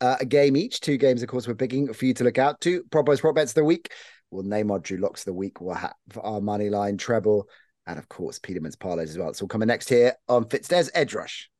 uh, 0.00 0.16
game 0.28 0.56
each, 0.56 0.80
two 0.80 0.96
games, 0.96 1.22
of 1.22 1.28
course, 1.28 1.46
we're 1.46 1.54
picking 1.54 1.92
for 1.92 2.04
you 2.04 2.14
to 2.14 2.24
look 2.24 2.38
out 2.38 2.60
to. 2.62 2.84
Propo's 2.90 3.20
prop 3.20 3.34
bets 3.34 3.52
of 3.52 3.56
the 3.56 3.64
week. 3.64 3.92
We'll 4.30 4.44
name 4.44 4.70
our 4.70 4.78
Drew 4.78 4.98
Locks 4.98 5.22
of 5.22 5.26
the 5.26 5.34
week. 5.34 5.60
We'll 5.60 5.74
have 5.74 5.94
our 6.20 6.40
money 6.40 6.70
line 6.70 6.96
treble, 6.96 7.48
and 7.86 7.98
of 7.98 8.08
course, 8.08 8.38
Peterman's 8.38 8.76
parlays 8.76 9.10
as 9.10 9.18
well. 9.18 9.28
It's 9.28 9.42
all 9.42 9.48
coming 9.48 9.68
next 9.68 9.88
here 9.88 10.14
on 10.28 10.44
Fitzdares 10.44 10.90
Edge 10.94 11.14
Rush. 11.14 11.50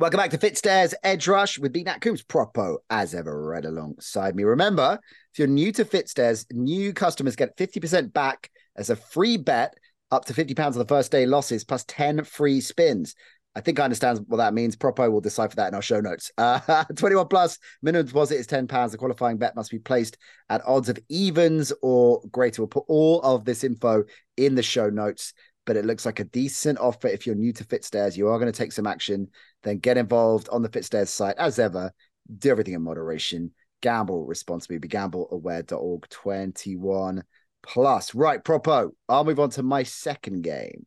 Welcome 0.00 0.18
back 0.18 0.30
to 0.30 0.38
Fitzdares 0.38 0.94
Edge 1.04 1.28
Rush 1.28 1.58
with 1.58 1.72
B 1.72 1.82
Nat 1.82 2.00
Coombs 2.00 2.22
Propo, 2.22 2.78
as 2.88 3.14
ever, 3.14 3.46
right 3.46 3.64
alongside 3.64 4.34
me. 4.34 4.44
Remember, 4.44 4.98
if 5.32 5.38
you're 5.38 5.46
new 5.46 5.72
to 5.72 5.84
Fitzdares, 5.84 6.46
new 6.52 6.92
customers 6.94 7.36
get 7.36 7.56
50% 7.56 8.12
back 8.12 8.50
as 8.76 8.88
a 8.88 8.96
free 8.96 9.36
bet 9.36 9.74
up 10.10 10.24
to 10.24 10.32
£50 10.32 10.58
on 10.58 10.72
the 10.72 10.86
first 10.86 11.12
day 11.12 11.26
losses 11.26 11.64
plus 11.64 11.84
10 11.86 12.24
free 12.24 12.60
spins. 12.60 13.14
I 13.56 13.60
think 13.60 13.80
I 13.80 13.84
understand 13.84 14.20
what 14.28 14.36
that 14.36 14.54
means. 14.54 14.76
Propo 14.76 15.10
will 15.10 15.20
decipher 15.20 15.56
that 15.56 15.68
in 15.68 15.74
our 15.74 15.82
show 15.82 16.00
notes. 16.00 16.30
Uh, 16.38 16.84
21 16.96 17.26
plus, 17.28 17.58
minimum 17.82 18.06
deposit 18.06 18.36
is 18.36 18.46
£10. 18.46 18.90
The 18.90 18.98
qualifying 18.98 19.38
bet 19.38 19.56
must 19.56 19.72
be 19.72 19.80
placed 19.80 20.18
at 20.48 20.64
odds 20.64 20.88
of 20.88 20.98
evens 21.08 21.72
or 21.82 22.22
greater. 22.30 22.62
We'll 22.62 22.68
put 22.68 22.84
all 22.86 23.20
of 23.22 23.44
this 23.44 23.64
info 23.64 24.04
in 24.36 24.54
the 24.54 24.62
show 24.62 24.88
notes, 24.88 25.32
but 25.66 25.76
it 25.76 25.84
looks 25.84 26.06
like 26.06 26.20
a 26.20 26.24
decent 26.24 26.78
offer 26.78 27.08
if 27.08 27.26
you're 27.26 27.34
new 27.34 27.52
to 27.54 27.64
Fitzdares. 27.64 28.16
You 28.16 28.28
are 28.28 28.38
going 28.38 28.52
to 28.52 28.56
take 28.56 28.72
some 28.72 28.86
action, 28.86 29.28
then 29.64 29.78
get 29.78 29.98
involved 29.98 30.48
on 30.50 30.62
the 30.62 30.68
Fitzdares 30.68 31.08
site. 31.08 31.36
As 31.36 31.58
ever, 31.58 31.92
do 32.38 32.50
everything 32.50 32.74
in 32.74 32.82
moderation. 32.82 33.52
Gamble 33.82 34.26
responsibly. 34.26 34.78
Be 34.78 34.88
gambleaware.org 34.88 36.08
21 36.08 37.24
plus. 37.64 38.14
Right, 38.14 38.44
Propo, 38.44 38.90
I'll 39.08 39.24
move 39.24 39.40
on 39.40 39.50
to 39.50 39.64
my 39.64 39.82
second 39.82 40.42
game 40.42 40.86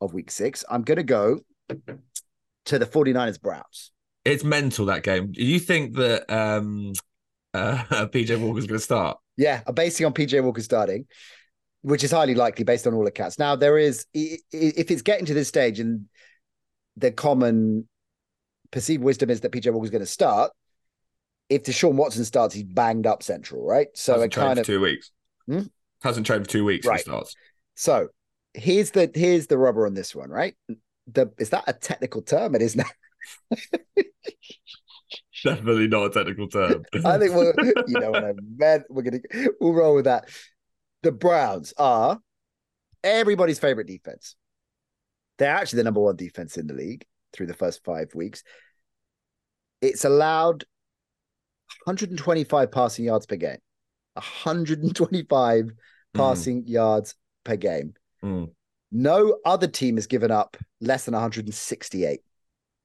of 0.00 0.14
week 0.14 0.30
six. 0.30 0.64
I'm 0.70 0.82
going 0.82 0.96
to 0.96 1.02
go 1.02 1.40
to 1.68 2.78
the 2.78 2.86
49ers 2.86 3.40
Browns. 3.40 3.92
It's 4.24 4.44
mental 4.44 4.86
that 4.86 5.02
game. 5.02 5.32
Do 5.32 5.44
you 5.44 5.58
think 5.58 5.94
that 5.96 6.30
um, 6.32 6.92
uh, 7.54 7.76
PJ 7.90 8.38
Walker's 8.40 8.66
going 8.66 8.78
to 8.78 8.84
start? 8.84 9.18
Yeah, 9.36 9.60
I'm 9.66 9.74
basing 9.74 10.06
on 10.06 10.12
PJ 10.12 10.42
Walker 10.42 10.62
starting, 10.62 11.06
which 11.82 12.02
is 12.02 12.10
highly 12.10 12.34
likely 12.34 12.64
based 12.64 12.86
on 12.86 12.94
all 12.94 13.06
accounts. 13.06 13.38
Now, 13.38 13.54
there 13.54 13.78
is, 13.78 14.06
if 14.14 14.90
it's 14.90 15.02
getting 15.02 15.26
to 15.26 15.34
this 15.34 15.48
stage 15.48 15.78
and 15.78 16.06
the 16.96 17.12
common 17.12 17.88
perceived 18.70 19.02
wisdom 19.02 19.30
is 19.30 19.40
that 19.42 19.52
PJ 19.52 19.72
Walker's 19.72 19.90
going 19.90 20.00
to 20.00 20.06
start, 20.06 20.52
if 21.48 21.62
Deshaun 21.62 21.94
Watson 21.94 22.24
starts, 22.24 22.54
he's 22.54 22.64
banged 22.64 23.06
up 23.06 23.22
central, 23.22 23.64
right? 23.64 23.88
So 23.94 24.14
Hasn't 24.14 24.32
it 24.32 24.36
kind 24.36 24.58
of 24.58 24.66
two 24.66 24.80
weeks. 24.80 25.12
Hmm? 25.46 25.62
Hasn't 26.02 26.26
trained 26.26 26.44
for 26.44 26.50
two 26.50 26.64
weeks. 26.64 26.86
Right. 26.86 26.98
He 26.98 27.02
starts. 27.02 27.34
So 27.74 28.08
here's 28.54 28.90
the 28.90 29.10
here's 29.14 29.46
the 29.46 29.58
rubber 29.58 29.86
on 29.86 29.94
this 29.94 30.14
one, 30.14 30.30
right? 30.30 30.56
The 31.06 31.32
is 31.38 31.50
that 31.50 31.64
a 31.66 31.72
technical 31.72 32.22
term? 32.22 32.54
It 32.54 32.62
is 32.62 32.76
now. 32.76 32.84
Definitely 35.44 35.88
not 35.88 36.06
a 36.06 36.10
technical 36.10 36.48
term. 36.48 36.84
I 37.04 37.18
think 37.18 37.34
we're 37.34 37.54
you 37.86 38.00
know 38.00 38.10
what 38.10 38.24
I 38.24 38.32
meant. 38.56 38.84
We're 38.88 39.02
gonna 39.02 39.20
we'll 39.60 39.74
roll 39.74 39.94
with 39.94 40.06
that. 40.06 40.28
The 41.02 41.12
Browns 41.12 41.72
are 41.76 42.18
everybody's 43.04 43.58
favorite 43.58 43.86
defense. 43.86 44.34
They're 45.38 45.54
actually 45.54 45.78
the 45.78 45.84
number 45.84 46.00
one 46.00 46.16
defense 46.16 46.56
in 46.56 46.66
the 46.66 46.74
league 46.74 47.04
through 47.32 47.46
the 47.46 47.54
first 47.54 47.84
five 47.84 48.14
weeks. 48.14 48.42
It's 49.82 50.04
allowed 50.04 50.64
125 51.84 52.70
passing 52.72 53.04
yards 53.04 53.26
per 53.26 53.36
game. 53.36 53.58
125 54.14 55.70
passing 56.14 56.66
yards 56.66 57.14
per 57.44 57.56
game. 57.56 57.94
Mm. 58.24 58.50
No 58.90 59.38
other 59.44 59.66
team 59.66 59.96
has 59.96 60.06
given 60.06 60.30
up 60.30 60.56
less 60.80 61.04
than 61.04 61.12
168. 61.12 62.20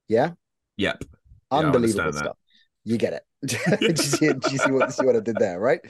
Yeah, 0.07 0.31
Yep. 0.77 1.03
Unbelievable 1.51 2.11
that. 2.11 2.17
stuff. 2.17 2.37
You 2.83 2.97
get 2.97 3.13
it. 3.13 3.23
do, 3.79 3.87
you 3.87 3.95
see, 3.95 4.33
do 4.33 4.51
you 4.51 4.57
see 4.57 4.71
what 4.71 4.91
see 4.93 5.05
what 5.05 5.15
I 5.15 5.19
did 5.19 5.37
there, 5.37 5.59
right? 5.59 5.81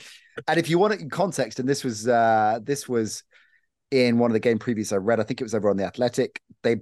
And 0.47 0.59
if 0.59 0.69
you 0.69 0.79
want 0.79 0.93
it 0.93 1.01
in 1.01 1.09
context, 1.09 1.59
and 1.59 1.67
this 1.67 1.83
was 1.83 2.07
uh 2.07 2.59
this 2.63 2.89
was 2.89 3.23
in 3.91 4.17
one 4.17 4.31
of 4.31 4.33
the 4.33 4.39
game 4.39 4.59
previews 4.59 4.93
I 4.93 4.97
read, 4.97 5.19
I 5.19 5.23
think 5.23 5.41
it 5.41 5.43
was 5.45 5.53
over 5.55 5.69
on 5.69 5.77
the 5.77 5.85
Athletic. 5.85 6.41
They 6.63 6.77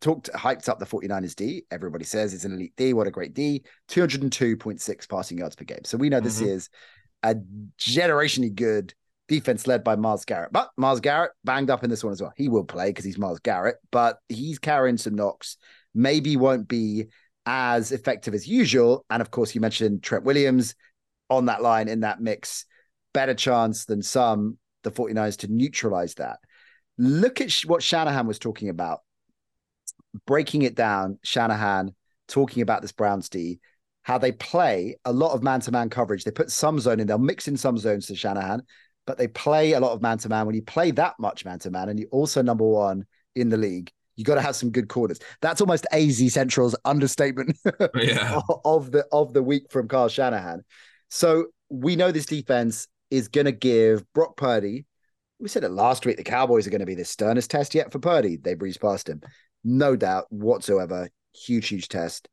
talked 0.00 0.30
hyped 0.32 0.68
up 0.68 0.78
the 0.78 0.86
49ers 0.86 1.34
D. 1.34 1.64
Everybody 1.70 2.04
says 2.04 2.34
it's 2.34 2.44
an 2.44 2.52
elite 2.52 2.74
D. 2.76 2.92
What 2.92 3.06
a 3.06 3.10
great 3.10 3.34
D. 3.34 3.64
202.6 3.88 5.08
passing 5.08 5.38
yards 5.38 5.56
per 5.56 5.64
game. 5.64 5.84
So 5.84 5.98
we 5.98 6.08
know 6.08 6.20
this 6.20 6.40
Mhm. 6.40 6.46
is 6.48 6.70
a 7.22 7.36
generationally 7.78 8.54
good 8.54 8.94
defense 9.28 9.66
led 9.66 9.84
by 9.84 9.96
Myles 9.96 10.24
Garrett. 10.24 10.52
But 10.52 10.70
Myles 10.76 11.00
Garrett 11.00 11.32
banged 11.44 11.70
up 11.70 11.84
in 11.84 11.90
this 11.90 12.04
one 12.04 12.12
as 12.12 12.20
well. 12.20 12.32
He 12.36 12.48
will 12.48 12.64
play 12.64 12.90
because 12.90 13.04
he's 13.04 13.18
Myles 13.18 13.40
Garrett, 13.40 13.76
but 13.90 14.18
he's 14.28 14.58
carrying 14.58 14.96
some 14.96 15.14
knocks. 15.14 15.56
Maybe 15.94 16.36
won't 16.36 16.68
be 16.68 17.06
as 17.46 17.92
effective 17.92 18.34
as 18.34 18.48
usual. 18.48 19.04
And 19.10 19.20
of 19.20 19.30
course, 19.30 19.54
you 19.54 19.60
mentioned 19.60 20.02
Trent 20.02 20.24
Williams 20.24 20.74
on 21.30 21.46
that 21.46 21.62
line 21.62 21.88
in 21.88 22.00
that 22.00 22.20
mix. 22.20 22.66
Better 23.12 23.34
chance 23.34 23.84
than 23.84 24.02
some, 24.02 24.58
the 24.82 24.90
49ers, 24.90 25.38
to 25.38 25.48
neutralize 25.48 26.14
that. 26.14 26.38
Look 26.98 27.40
at 27.40 27.52
what 27.66 27.82
Shanahan 27.82 28.26
was 28.26 28.38
talking 28.38 28.68
about. 28.68 29.00
Breaking 30.26 30.62
it 30.62 30.74
down, 30.74 31.18
Shanahan 31.22 31.94
talking 32.28 32.62
about 32.62 32.82
this 32.82 32.92
Browns 32.92 33.28
D, 33.28 33.60
how 34.02 34.18
they 34.18 34.32
play 34.32 34.96
a 35.04 35.12
lot 35.12 35.32
of 35.32 35.42
man 35.42 35.60
to 35.60 35.72
man 35.72 35.90
coverage. 35.90 36.24
They 36.24 36.30
put 36.30 36.50
some 36.50 36.78
zone 36.78 37.00
in, 37.00 37.06
they'll 37.06 37.18
mix 37.18 37.48
in 37.48 37.56
some 37.56 37.78
zones 37.78 38.06
to 38.06 38.16
Shanahan, 38.16 38.62
but 39.06 39.18
they 39.18 39.28
play 39.28 39.72
a 39.72 39.80
lot 39.80 39.92
of 39.92 40.02
man 40.02 40.18
to 40.18 40.28
man. 40.28 40.46
When 40.46 40.54
you 40.54 40.62
play 40.62 40.90
that 40.92 41.14
much 41.18 41.44
man 41.44 41.58
to 41.60 41.70
man 41.70 41.88
and 41.88 41.98
you're 41.98 42.08
also 42.10 42.42
number 42.42 42.64
one 42.64 43.04
in 43.34 43.48
the 43.48 43.56
league, 43.56 43.90
you 44.16 44.24
got 44.24 44.36
to 44.36 44.40
have 44.40 44.56
some 44.56 44.70
good 44.70 44.88
corners. 44.88 45.18
That's 45.40 45.60
almost 45.60 45.86
AZ 45.92 46.32
Central's 46.32 46.76
understatement 46.84 47.56
Yeah. 47.94 48.40
of 48.64 48.92
the 48.92 49.04
of 49.12 49.32
the 49.32 49.42
week 49.42 49.70
from 49.70 49.88
Kyle 49.88 50.08
Shanahan. 50.08 50.62
So 51.08 51.46
we 51.68 51.96
know 51.96 52.12
this 52.12 52.26
defense 52.26 52.86
is 53.10 53.28
going 53.28 53.46
to 53.46 53.52
give 53.52 54.04
Brock 54.12 54.36
Purdy. 54.36 54.86
We 55.40 55.48
said 55.48 55.64
it 55.64 55.70
last 55.70 56.06
week. 56.06 56.16
The 56.16 56.24
Cowboys 56.24 56.66
are 56.66 56.70
going 56.70 56.80
to 56.80 56.86
be 56.86 56.94
the 56.94 57.04
sternest 57.04 57.50
test 57.50 57.74
yet 57.74 57.92
for 57.92 57.98
Purdy. 57.98 58.36
They 58.36 58.54
breezed 58.54 58.80
past 58.80 59.08
him, 59.08 59.20
no 59.64 59.96
doubt 59.96 60.26
whatsoever. 60.30 61.08
Huge, 61.34 61.68
huge 61.68 61.88
test 61.88 62.28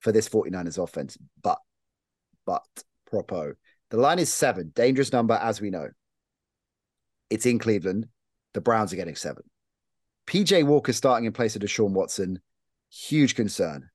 for 0.00 0.12
this 0.12 0.28
49ers 0.28 0.82
offense. 0.82 1.16
But, 1.42 1.58
but, 2.44 2.62
propo, 3.10 3.54
the 3.90 3.96
line 3.96 4.18
is 4.18 4.32
seven, 4.32 4.72
dangerous 4.74 5.12
number 5.12 5.34
as 5.34 5.60
we 5.60 5.70
know. 5.70 5.88
It's 7.32 7.46
in 7.46 7.58
Cleveland. 7.58 8.08
The 8.52 8.60
Browns 8.60 8.92
are 8.92 8.96
getting 8.96 9.14
seven. 9.16 9.42
PJ 10.26 10.64
Walker 10.66 10.92
starting 10.92 11.24
in 11.24 11.32
place 11.32 11.56
of 11.56 11.62
Deshaun 11.62 11.92
Watson, 11.92 12.40
huge 12.90 13.34
concern. 13.34 13.88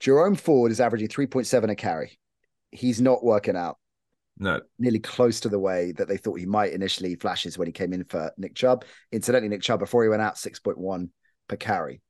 Jerome 0.00 0.34
Ford 0.34 0.70
is 0.70 0.80
averaging 0.80 1.08
3.7 1.08 1.70
a 1.70 1.74
carry. 1.74 2.18
He's 2.70 3.00
not 3.00 3.24
working 3.24 3.56
out 3.56 3.78
No. 4.38 4.60
nearly 4.78 4.98
close 4.98 5.40
to 5.40 5.48
the 5.48 5.58
way 5.58 5.92
that 5.92 6.08
they 6.08 6.18
thought 6.18 6.38
he 6.38 6.44
might 6.44 6.74
initially 6.74 7.14
flashes 7.14 7.56
when 7.56 7.66
he 7.66 7.72
came 7.72 7.94
in 7.94 8.04
for 8.04 8.30
Nick 8.36 8.54
Chubb. 8.54 8.84
Incidentally, 9.12 9.48
Nick 9.48 9.62
Chubb, 9.62 9.80
before 9.80 10.02
he 10.02 10.10
went 10.10 10.20
out, 10.20 10.34
6.1 10.36 11.08
per 11.48 11.56
carry. 11.56 12.02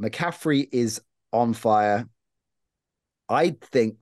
McCaffrey 0.00 0.66
is 0.72 1.02
on 1.30 1.52
fire. 1.52 2.08
I 3.28 3.56
think 3.70 3.96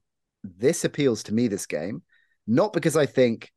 this 0.44 0.84
appeals 0.84 1.24
to 1.24 1.34
me 1.34 1.48
this 1.48 1.66
game, 1.66 2.02
not 2.46 2.72
because 2.72 2.96
I 2.96 3.06
think 3.06 3.50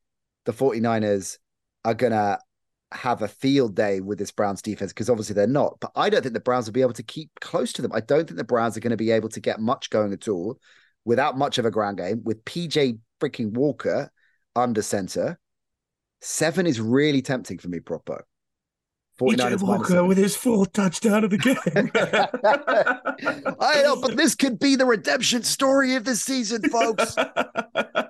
the 0.45 0.53
49ers 0.53 1.37
are 1.85 1.93
going 1.93 2.13
to 2.13 2.39
have 2.91 3.21
a 3.21 3.27
field 3.27 3.75
day 3.75 3.99
with 3.99 4.17
this 4.17 4.31
Browns 4.31 4.61
defense, 4.61 4.93
because 4.93 5.09
obviously 5.09 5.33
they're 5.33 5.47
not, 5.47 5.77
but 5.79 5.91
I 5.95 6.09
don't 6.09 6.21
think 6.21 6.33
the 6.33 6.39
Browns 6.39 6.65
will 6.65 6.73
be 6.73 6.81
able 6.81 6.93
to 6.93 7.03
keep 7.03 7.29
close 7.41 7.73
to 7.73 7.81
them. 7.81 7.91
I 7.93 7.99
don't 7.99 8.25
think 8.25 8.37
the 8.37 8.43
Browns 8.43 8.77
are 8.77 8.79
going 8.79 8.91
to 8.91 8.97
be 8.97 9.11
able 9.11 9.29
to 9.29 9.39
get 9.39 9.59
much 9.59 9.89
going 9.89 10.13
at 10.13 10.27
all 10.27 10.59
without 11.05 11.37
much 11.37 11.57
of 11.57 11.65
a 11.65 11.71
ground 11.71 11.97
game 11.97 12.21
with 12.23 12.43
PJ 12.45 12.99
freaking 13.19 13.51
Walker 13.51 14.11
under 14.55 14.81
center. 14.81 15.39
Seven 16.21 16.65
is 16.65 16.81
really 16.81 17.21
tempting 17.21 17.59
for 17.59 17.67
me, 17.67 17.79
Propo. 17.79 18.21
PJ 19.17 19.61
Walker 19.61 20.03
with 20.03 20.17
his 20.17 20.35
fourth 20.35 20.71
touchdown 20.73 21.23
of 21.23 21.31
the 21.31 21.37
game. 21.37 21.57
I 23.59 23.81
know, 23.81 23.99
but 23.99 24.15
this 24.15 24.35
could 24.35 24.59
be 24.59 24.75
the 24.75 24.85
redemption 24.85 25.43
story 25.43 25.95
of 25.95 26.03
the 26.03 26.15
season, 26.15 26.61
folks. 26.69 27.15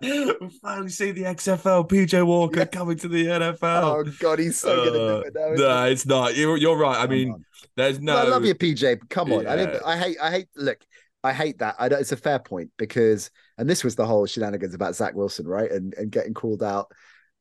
we 0.01 0.49
finally 0.61 0.89
see 0.89 1.11
the 1.11 1.23
XFL 1.23 1.87
PJ 1.89 2.25
Walker 2.25 2.59
yeah. 2.59 2.65
coming 2.65 2.97
to 2.97 3.07
the 3.07 3.25
NFL. 3.25 3.83
Oh 3.83 4.03
God, 4.19 4.39
he's 4.39 4.59
so 4.59 4.81
uh, 4.81 4.85
gonna 4.85 4.97
do 4.97 5.27
it 5.27 5.33
now. 5.33 5.65
No, 5.65 5.85
it's 5.85 6.05
not. 6.05 6.35
You're, 6.35 6.57
you're 6.57 6.77
right. 6.77 6.97
I 6.97 7.07
mean, 7.07 7.45
there's 7.75 7.99
no. 7.99 8.17
I 8.17 8.23
love 8.23 8.43
you, 8.43 8.55
PJ. 8.55 9.09
Come 9.09 9.31
on. 9.31 9.43
Yeah. 9.43 9.53
I 9.53 9.55
didn't. 9.55 9.83
I 9.85 9.97
hate. 9.97 10.17
I 10.21 10.31
hate. 10.31 10.47
Look, 10.55 10.79
I 11.23 11.31
hate 11.33 11.59
that. 11.59 11.75
I 11.79 11.87
it's 11.87 12.11
a 12.11 12.17
fair 12.17 12.39
point 12.39 12.71
because, 12.77 13.31
and 13.57 13.69
this 13.69 13.83
was 13.83 13.95
the 13.95 14.05
whole 14.05 14.25
shenanigans 14.25 14.73
about 14.73 14.95
Zach 14.95 15.15
Wilson, 15.15 15.47
right? 15.47 15.71
And 15.71 15.93
and 15.93 16.11
getting 16.11 16.33
called 16.33 16.63
out. 16.63 16.91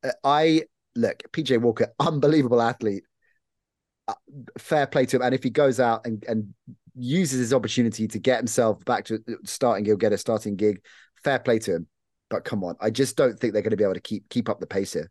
Uh, 0.05 0.13
I 0.23 0.63
look, 0.95 1.23
PJ 1.33 1.61
Walker, 1.61 1.89
unbelievable 1.99 2.63
athlete. 2.63 3.05
Fair 4.59 4.87
play 4.87 5.07
to 5.07 5.17
him, 5.17 5.23
and 5.23 5.35
if 5.35 5.43
he 5.43 5.51
goes 5.51 5.81
out 5.81 6.07
and 6.07 6.25
and 6.29 6.55
uses 6.95 7.39
his 7.39 7.53
opportunity 7.53 8.09
to 8.09 8.19
get 8.19 8.39
himself 8.39 8.85
back 8.85 9.05
to 9.07 9.23
starting, 9.45 9.85
he'll 9.85 9.97
get 9.97 10.13
a 10.13 10.19
starting 10.19 10.57
gig. 10.57 10.81
Fair 11.23 11.39
play 11.39 11.59
to 11.61 11.77
him. 11.77 11.87
But 12.31 12.45
come 12.45 12.65
on, 12.65 12.77
I 12.81 12.91
just 12.91 13.17
don't 13.17 13.39
think 13.39 13.53
they're 13.53 13.63
going 13.63 13.71
to 13.71 13.77
be 13.77 13.85
able 13.85 13.95
to 13.95 14.01
keep 14.01 14.29
keep 14.29 14.49
up 14.49 14.61
the 14.61 14.67
pace 14.67 14.93
here. 14.93 15.11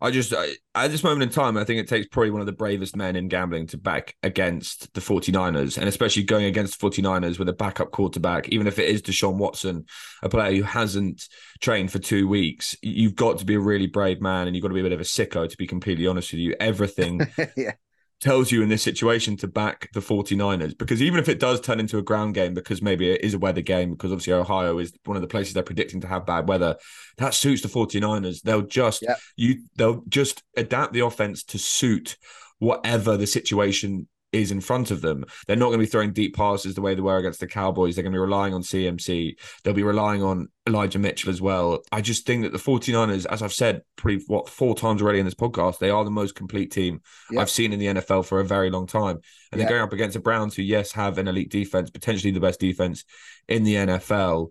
I 0.00 0.12
just, 0.12 0.32
I, 0.32 0.50
at 0.76 0.92
this 0.92 1.02
moment 1.02 1.24
in 1.24 1.30
time, 1.30 1.56
I 1.56 1.64
think 1.64 1.80
it 1.80 1.88
takes 1.88 2.06
probably 2.06 2.30
one 2.30 2.40
of 2.40 2.46
the 2.46 2.52
bravest 2.52 2.94
men 2.94 3.16
in 3.16 3.26
gambling 3.26 3.66
to 3.68 3.78
back 3.78 4.14
against 4.22 4.92
the 4.94 5.00
49ers, 5.00 5.76
and 5.76 5.88
especially 5.88 6.22
going 6.22 6.44
against 6.44 6.80
49ers 6.80 7.38
with 7.38 7.48
a 7.48 7.52
backup 7.52 7.90
quarterback, 7.90 8.48
even 8.50 8.68
if 8.68 8.78
it 8.78 8.88
is 8.88 9.02
Deshaun 9.02 9.38
Watson, 9.38 9.86
a 10.22 10.28
player 10.28 10.54
who 10.54 10.62
hasn't 10.62 11.28
trained 11.60 11.90
for 11.90 11.98
two 11.98 12.28
weeks. 12.28 12.76
You've 12.80 13.16
got 13.16 13.38
to 13.38 13.44
be 13.44 13.54
a 13.54 13.60
really 13.60 13.88
brave 13.88 14.20
man, 14.20 14.46
and 14.46 14.54
you've 14.54 14.62
got 14.62 14.68
to 14.68 14.74
be 14.74 14.80
a 14.80 14.84
bit 14.84 14.92
of 14.92 15.00
a 15.00 15.04
sicko, 15.04 15.48
to 15.48 15.56
be 15.56 15.66
completely 15.66 16.06
honest 16.06 16.32
with 16.32 16.40
you. 16.40 16.54
Everything 16.60 17.26
yeah 17.56 17.72
tells 18.20 18.50
you 18.50 18.62
in 18.62 18.68
this 18.68 18.82
situation 18.82 19.36
to 19.36 19.46
back 19.46 19.88
the 19.92 20.00
49ers 20.00 20.76
because 20.76 21.00
even 21.00 21.20
if 21.20 21.28
it 21.28 21.38
does 21.38 21.60
turn 21.60 21.78
into 21.78 21.98
a 21.98 22.02
ground 22.02 22.34
game 22.34 22.52
because 22.52 22.82
maybe 22.82 23.10
it 23.10 23.22
is 23.22 23.34
a 23.34 23.38
weather 23.38 23.60
game 23.60 23.92
because 23.92 24.10
obviously 24.10 24.32
Ohio 24.32 24.78
is 24.78 24.92
one 25.04 25.16
of 25.16 25.20
the 25.20 25.28
places 25.28 25.54
they're 25.54 25.62
predicting 25.62 26.00
to 26.00 26.08
have 26.08 26.26
bad 26.26 26.48
weather 26.48 26.76
that 27.18 27.32
suits 27.32 27.62
the 27.62 27.68
49ers 27.68 28.42
they'll 28.42 28.62
just 28.62 29.02
yep. 29.02 29.18
you 29.36 29.62
they'll 29.76 30.02
just 30.08 30.42
adapt 30.56 30.92
the 30.92 31.00
offense 31.00 31.44
to 31.44 31.58
suit 31.58 32.16
whatever 32.58 33.16
the 33.16 33.26
situation 33.26 34.08
is 34.32 34.50
in 34.50 34.60
front 34.60 34.90
of 34.90 35.00
them. 35.00 35.24
They're 35.46 35.56
not 35.56 35.66
going 35.66 35.78
to 35.78 35.84
be 35.84 35.90
throwing 35.90 36.12
deep 36.12 36.34
passes 36.34 36.74
the 36.74 36.82
way 36.82 36.94
they 36.94 37.00
were 37.00 37.16
against 37.16 37.40
the 37.40 37.46
Cowboys. 37.46 37.94
They're 37.94 38.02
going 38.02 38.12
to 38.12 38.16
be 38.16 38.20
relying 38.20 38.52
on 38.54 38.62
CMC. 38.62 39.36
They'll 39.62 39.74
be 39.74 39.82
relying 39.82 40.22
on 40.22 40.48
Elijah 40.66 40.98
Mitchell 40.98 41.30
as 41.30 41.40
well. 41.40 41.80
I 41.92 42.02
just 42.02 42.26
think 42.26 42.42
that 42.42 42.52
the 42.52 42.58
49ers, 42.58 43.26
as 43.26 43.42
I've 43.42 43.52
said 43.52 43.82
pretty 43.96 44.22
what 44.26 44.48
four 44.48 44.74
times 44.74 45.00
already 45.00 45.18
in 45.18 45.24
this 45.24 45.34
podcast, 45.34 45.78
they 45.78 45.90
are 45.90 46.04
the 46.04 46.10
most 46.10 46.34
complete 46.34 46.70
team 46.70 47.00
yep. 47.30 47.42
I've 47.42 47.50
seen 47.50 47.72
in 47.72 47.78
the 47.78 47.86
NFL 47.86 48.26
for 48.26 48.40
a 48.40 48.44
very 48.44 48.70
long 48.70 48.86
time. 48.86 49.18
And 49.50 49.58
yep. 49.58 49.68
they're 49.68 49.78
going 49.78 49.86
up 49.86 49.92
against 49.92 50.14
the 50.14 50.20
Browns, 50.20 50.54
who, 50.54 50.62
yes, 50.62 50.92
have 50.92 51.18
an 51.18 51.28
elite 51.28 51.50
defense, 51.50 51.90
potentially 51.90 52.32
the 52.32 52.40
best 52.40 52.60
defense 52.60 53.04
in 53.48 53.64
the 53.64 53.74
NFL. 53.76 54.48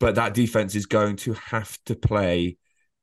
But 0.00 0.16
that 0.16 0.34
defense 0.34 0.74
is 0.74 0.86
going 0.86 1.16
to 1.16 1.34
have 1.34 1.78
to 1.86 1.94
play 1.94 2.56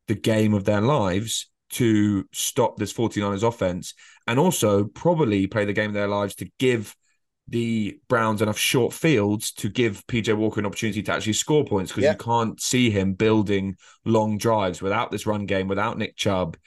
the 0.09 0.15
game 0.15 0.53
of 0.53 0.65
their 0.65 0.81
lives 0.81 1.49
to 1.71 2.25
stop 2.31 2.77
this 2.77 2.93
49ers 2.93 3.43
offense 3.43 3.93
and 4.27 4.39
also 4.39 4.85
probably 4.85 5.47
play 5.47 5.65
the 5.65 5.73
game 5.73 5.89
of 5.89 5.93
their 5.93 6.07
lives 6.07 6.35
to 6.35 6.49
give 6.59 6.95
the 7.47 7.99
Browns 8.07 8.41
enough 8.41 8.57
short 8.57 8.93
fields 8.93 9.51
to 9.53 9.69
give 9.69 10.05
PJ 10.07 10.35
Walker 10.35 10.59
an 10.59 10.65
opportunity 10.65 11.01
to 11.01 11.13
actually 11.13 11.33
score 11.33 11.65
points 11.65 11.91
because 11.91 12.03
yeah. 12.03 12.11
you 12.11 12.17
can't 12.17 12.61
see 12.61 12.91
him 12.91 13.13
building 13.13 13.75
long 14.05 14.37
drives 14.37 14.81
without 14.81 15.11
this 15.11 15.25
run 15.25 15.45
game, 15.45 15.67
without 15.67 15.97
Nick 15.97 16.15
Chubb, 16.15 16.57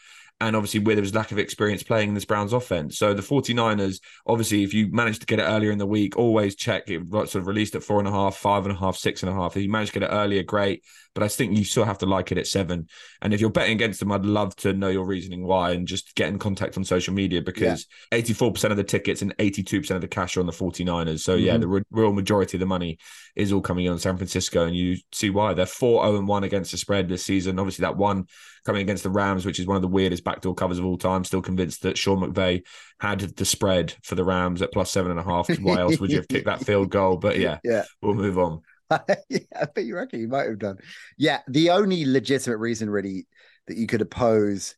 and 0.41 0.57
obviously 0.57 0.81
with 0.81 0.99
his 0.99 1.15
lack 1.15 1.31
of 1.31 1.39
experience 1.39 1.85
playing 1.85 2.09
in 2.09 2.15
this 2.15 2.25
Browns 2.25 2.53
offense. 2.53 2.99
So 2.99 3.15
the 3.15 3.23
49ers, 3.23 4.01
obviously, 4.27 4.65
if 4.65 4.75
you 4.75 4.91
manage 4.91 5.21
to 5.21 5.27
get 5.27 5.39
it 5.39 5.45
earlier 5.45 5.71
in 5.71 5.79
the 5.79 5.87
week, 5.87 6.17
always 6.17 6.57
check 6.57 6.89
it 6.89 7.03
sort 7.11 7.37
of 7.37 7.47
released 7.47 7.77
at 7.77 7.85
four 7.85 8.01
and 8.01 8.09
a 8.09 8.13
half, 8.13 8.37
five 8.37 8.67
and 8.67 8.75
a 8.75 8.79
half, 8.79 8.97
six 8.97 9.23
and 9.23 9.31
a 9.31 9.35
half. 9.35 9.57
If 9.57 9.63
you 9.63 9.71
manage 9.71 9.93
to 9.93 10.01
get 10.01 10.11
it 10.11 10.13
earlier, 10.13 10.43
great. 10.43 10.83
But 11.15 11.25
I 11.25 11.29
think 11.29 11.57
you 11.57 11.65
still 11.65 11.85
have 11.85 11.99
to 11.99 12.07
like 12.07 12.33
it 12.33 12.39
at 12.39 12.47
seven. 12.47 12.89
And 13.21 13.35
if 13.35 13.41
you're 13.41 13.51
betting 13.51 13.75
against 13.75 14.01
them, 14.01 14.13
I'd 14.13 14.25
love 14.25 14.57
to 14.57 14.73
know 14.73 14.89
your 14.89 15.05
reasoning 15.05 15.47
why 15.47 15.73
and 15.73 15.87
just 15.87 16.15
get 16.15 16.29
in 16.29 16.39
contact 16.39 16.77
on 16.77 16.85
social 16.85 17.13
media 17.13 17.43
because 17.43 17.87
yeah. 18.11 18.19
84% 18.19 18.71
of 18.71 18.77
the 18.77 18.85
tickets 18.85 19.21
and 19.21 19.37
82% 19.37 19.91
of 19.91 20.01
the 20.01 20.09
cash 20.09 20.37
are 20.37 20.41
on 20.41 20.47
the 20.47 20.53
49ers. 20.53 21.21
So 21.21 21.37
mm-hmm. 21.37 21.47
yeah, 21.47 21.57
the 21.59 21.69
re- 21.69 21.83
real 21.91 22.13
majority 22.13 22.57
of 22.57 22.61
the 22.61 22.67
money 22.67 22.99
is 23.37 23.53
all 23.53 23.61
coming 23.61 23.89
on 23.89 23.99
San 23.99 24.17
Francisco. 24.17 24.67
And 24.67 24.75
you 24.77 24.97
see 25.13 25.31
why 25.31 25.55
they're 25.55 25.67
4 25.67 26.07
0 26.07 26.25
1 26.25 26.45
against 26.45 26.73
the 26.73 26.79
spread 26.79 27.09
this 27.09 27.25
season. 27.25 27.59
Obviously, 27.59 27.83
that 27.83 27.97
one 27.97 28.27
coming 28.65 28.83
against 28.83 29.03
the 29.03 29.11
Rams, 29.11 29.45
which 29.45 29.59
is 29.59 29.67
one 29.67 29.77
of 29.77 29.83
the 29.83 29.89
weirdest 29.89 30.25
backdoor 30.25 30.55
covers 30.55 30.79
of 30.79 30.85
all 30.85 30.99
time. 30.99 31.25
Still 31.25 31.43
convinced 31.43 31.83
that 31.83 31.99
Sean 31.99 32.21
McVay 32.21 32.63
had 33.01 33.21
the 33.21 33.45
spread 33.45 33.95
for 34.03 34.15
the 34.15 34.25
Rams 34.25 34.63
at 34.63 34.73
plus 34.73 34.91
seven 34.91 35.11
and 35.11 35.21
a 35.21 35.25
half. 35.25 35.49
Why 35.61 35.81
else 35.81 35.99
would 35.99 36.11
you 36.11 36.17
have 36.17 36.29
kicked 36.29 36.47
that 36.47 36.65
field 36.65 36.91
goal? 36.91 37.17
But 37.17 37.39
yeah, 37.39 37.59
yeah, 37.65 37.85
we'll 38.01 38.15
move 38.15 38.39
on. 38.39 38.63
yeah, 39.29 39.39
I 39.61 39.67
bet 39.67 39.85
you 39.85 39.97
reckon 39.97 40.21
you 40.21 40.29
might 40.29 40.49
have 40.49 40.59
done. 40.59 40.79
Yeah, 41.17 41.41
the 41.49 41.71
only 41.71 42.05
legitimate 42.05 42.59
reason 42.59 42.91
really 42.91 43.27
that 43.67 43.77
you 43.77 43.87
could 43.87 44.01
oppose 44.01 44.77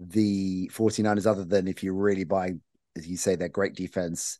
the 0.00 0.70
49ers, 0.74 1.26
other 1.26 1.44
than 1.44 1.68
if 1.68 1.82
you're 1.82 1.94
really 1.94 2.24
buy, 2.24 2.52
as 2.96 3.06
you 3.06 3.16
say, 3.16 3.36
their 3.36 3.48
great 3.48 3.74
defense 3.74 4.38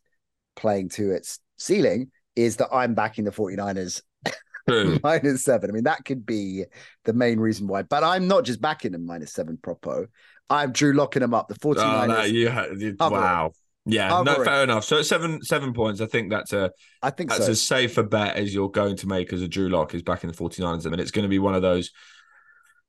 playing 0.55 0.89
to 0.89 1.11
its 1.11 1.39
ceiling, 1.57 2.11
is 2.35 2.57
that 2.57 2.69
I'm 2.71 2.93
backing 2.93 3.25
the 3.25 3.31
49ers 3.31 4.01
minus 5.03 5.43
seven. 5.43 5.69
I 5.69 5.73
mean, 5.73 5.85
that 5.85 6.05
could 6.05 6.25
be 6.25 6.65
the 7.05 7.13
main 7.13 7.39
reason 7.39 7.67
why. 7.67 7.83
But 7.83 8.03
I'm 8.03 8.27
not 8.27 8.45
just 8.45 8.61
backing 8.61 8.91
them 8.91 9.05
minus 9.05 9.33
seven 9.33 9.57
propo. 9.57 10.07
I'm 10.49 10.71
Drew 10.71 10.93
locking 10.93 11.21
them 11.21 11.33
up. 11.33 11.47
The 11.47 11.55
49ers. 11.55 11.77
Oh, 11.77 12.05
no, 12.05 12.21
you, 12.23 12.49
you, 12.77 12.95
wow. 12.99 13.51
Yeah, 13.87 14.21
no, 14.23 14.43
fair 14.43 14.63
enough. 14.63 14.83
So 14.83 15.01
seven 15.01 15.41
seven 15.41 15.73
points. 15.73 16.01
I 16.01 16.05
think 16.05 16.29
that's 16.29 16.53
a 16.53 16.71
I 17.01 17.09
think 17.09 17.29
that's 17.29 17.45
so. 17.45 17.51
as 17.51 17.65
safe 17.65 17.97
a 17.97 18.03
bet 18.03 18.35
as 18.35 18.53
you're 18.53 18.69
going 18.69 18.97
to 18.97 19.07
make 19.07 19.31
as 19.31 19.41
a 19.41 19.47
Drew 19.47 19.69
Lock 19.69 19.95
is 19.95 20.03
back 20.03 20.23
in 20.23 20.29
the 20.29 20.35
49ers. 20.35 20.85
I 20.85 20.89
mean, 20.89 20.99
it's 20.99 21.11
going 21.11 21.23
to 21.23 21.29
be 21.29 21.39
one 21.39 21.55
of 21.55 21.61
those 21.61 21.91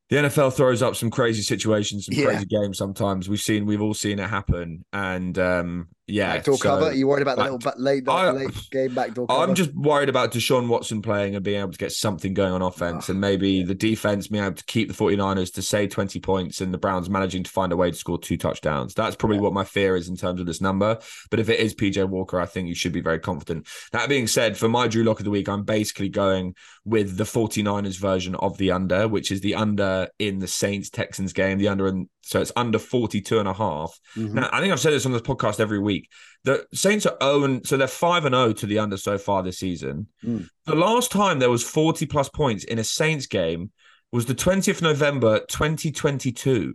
the 0.09 0.17
NFL 0.17 0.55
throws 0.55 0.83
up 0.83 0.97
some 0.97 1.11
crazy 1.11 1.43
situations, 1.43 2.07
some 2.07 2.15
yeah. 2.15 2.27
crazy 2.27 2.47
games. 2.47 2.79
Sometimes 2.79 3.29
we've 3.29 3.41
seen, 3.41 3.67
we've 3.67 3.83
all 3.83 3.95
seen 3.95 4.19
it 4.19 4.29
happen, 4.29 4.85
and 4.93 5.39
um, 5.39 5.89
yeah. 6.09 6.35
Backdoor 6.37 6.57
so, 6.57 6.63
cover. 6.63 6.85
Are 6.87 6.93
you 6.93 7.07
worried 7.07 7.23
about 7.23 7.37
the 7.37 7.45
little 7.45 7.73
late, 7.77 8.09
I, 8.09 8.31
late 8.31 8.71
game 8.71 8.95
backdoor 8.95 9.27
cover? 9.27 9.43
I'm 9.43 9.55
just 9.55 9.75
worried 9.75 10.09
about 10.09 10.33
Deshaun 10.33 10.67
Watson 10.69 11.03
playing 11.03 11.35
and 11.35 11.45
being 11.45 11.61
able 11.61 11.73
to 11.73 11.79
get 11.79 11.93
something 11.93 12.35
going 12.35 12.53
on 12.53 12.63
offense, 12.63 13.09
oh, 13.09 13.13
and 13.13 13.21
maybe 13.21 13.51
yeah. 13.51 13.67
the 13.67 13.75
defense 13.75 14.29
being 14.29 14.43
able 14.43 14.57
to 14.57 14.65
keep 14.65 14.89
the 14.89 14.95
49ers 14.95 15.53
to 15.55 15.63
say 15.63 15.87
20 15.87 16.19
points, 16.21 16.61
and 16.61 16.73
the 16.73 16.79
Browns 16.79 17.11
managing 17.11 17.45
to 17.45 17.51
find 17.51 17.73
a 17.73 17.77
way 17.77 17.91
to 17.91 17.97
score 17.97 18.19
two 18.19 18.39
touchdowns. 18.39 18.95
That's 18.95 19.17
probably 19.17 19.37
yeah. 19.37 19.43
what 19.43 19.53
my 19.53 19.65
fear 19.65 19.97
is 19.97 20.09
in 20.09 20.17
terms 20.17 20.41
of 20.41 20.47
this 20.47 20.61
number. 20.61 20.99
But 21.31 21.41
if 21.41 21.49
it 21.49 21.61
is 21.61 21.75
PJ 21.75 22.09
Walker, 22.09 22.41
I 22.41 22.47
think 22.47 22.69
you 22.69 22.75
should 22.75 22.93
be 22.93 23.03
very 23.03 23.19
confident. 23.19 23.67
That 23.93 24.09
being 24.09 24.27
said, 24.27 24.57
for 24.57 24.69
my 24.69 24.89
Drew 24.89 25.05
Lock 25.05 25.21
of 25.21 25.25
the 25.25 25.31
week, 25.31 25.49
I'm 25.49 25.65
basically 25.65 26.09
going 26.09 26.55
with 26.85 27.19
the 27.19 27.25
49ers 27.25 27.99
version 27.99 28.35
of 28.37 28.57
the 28.57 28.73
under, 28.73 29.07
which 29.09 29.31
is 29.31 29.43
the 29.43 29.55
under 29.55 30.09
in 30.19 30.39
the 30.39 30.49
Saints 30.49 30.89
Texans 30.89 31.35
game, 31.35 31.59
the 31.59 31.69
under 31.69 31.87
in 31.87 32.09
so 32.29 32.43
it's 32.43 32.53
under 32.57 32.79
42 32.79 33.39
and 33.39 33.49
a 33.49 33.55
half. 33.55 33.99
Mm-hmm. 34.15 34.35
Now, 34.35 34.51
I 34.53 34.61
think 34.61 34.71
I've 34.71 34.81
said 34.81 34.93
this 34.93 35.07
on 35.07 35.13
this 35.13 35.23
podcast 35.23 35.61
every 35.61 35.79
week. 35.79 36.11
The 36.45 36.67
Saints 36.75 37.07
are 37.07 37.17
0 37.23 37.63
so 37.65 37.79
they're 37.79 37.89
5 37.89 38.27
and 38.27 38.35
0 38.35 38.53
to 38.53 38.67
the 38.67 38.81
under 38.81 38.99
so 38.99 39.17
far 39.17 39.43
this 39.43 39.59
season. 39.59 40.09
Mm. 40.23 40.47
The 40.67 40.75
last 40.75 41.11
time 41.11 41.39
there 41.39 41.49
was 41.49 41.63
40 41.63 42.05
plus 42.05 42.29
points 42.29 42.65
in 42.65 42.79
a 42.79 42.85
Saints 42.85 43.27
game 43.27 43.71
was 44.13 44.27
the 44.27 44.35
20th 44.35 44.83
November 44.83 45.41
2022. 45.49 46.75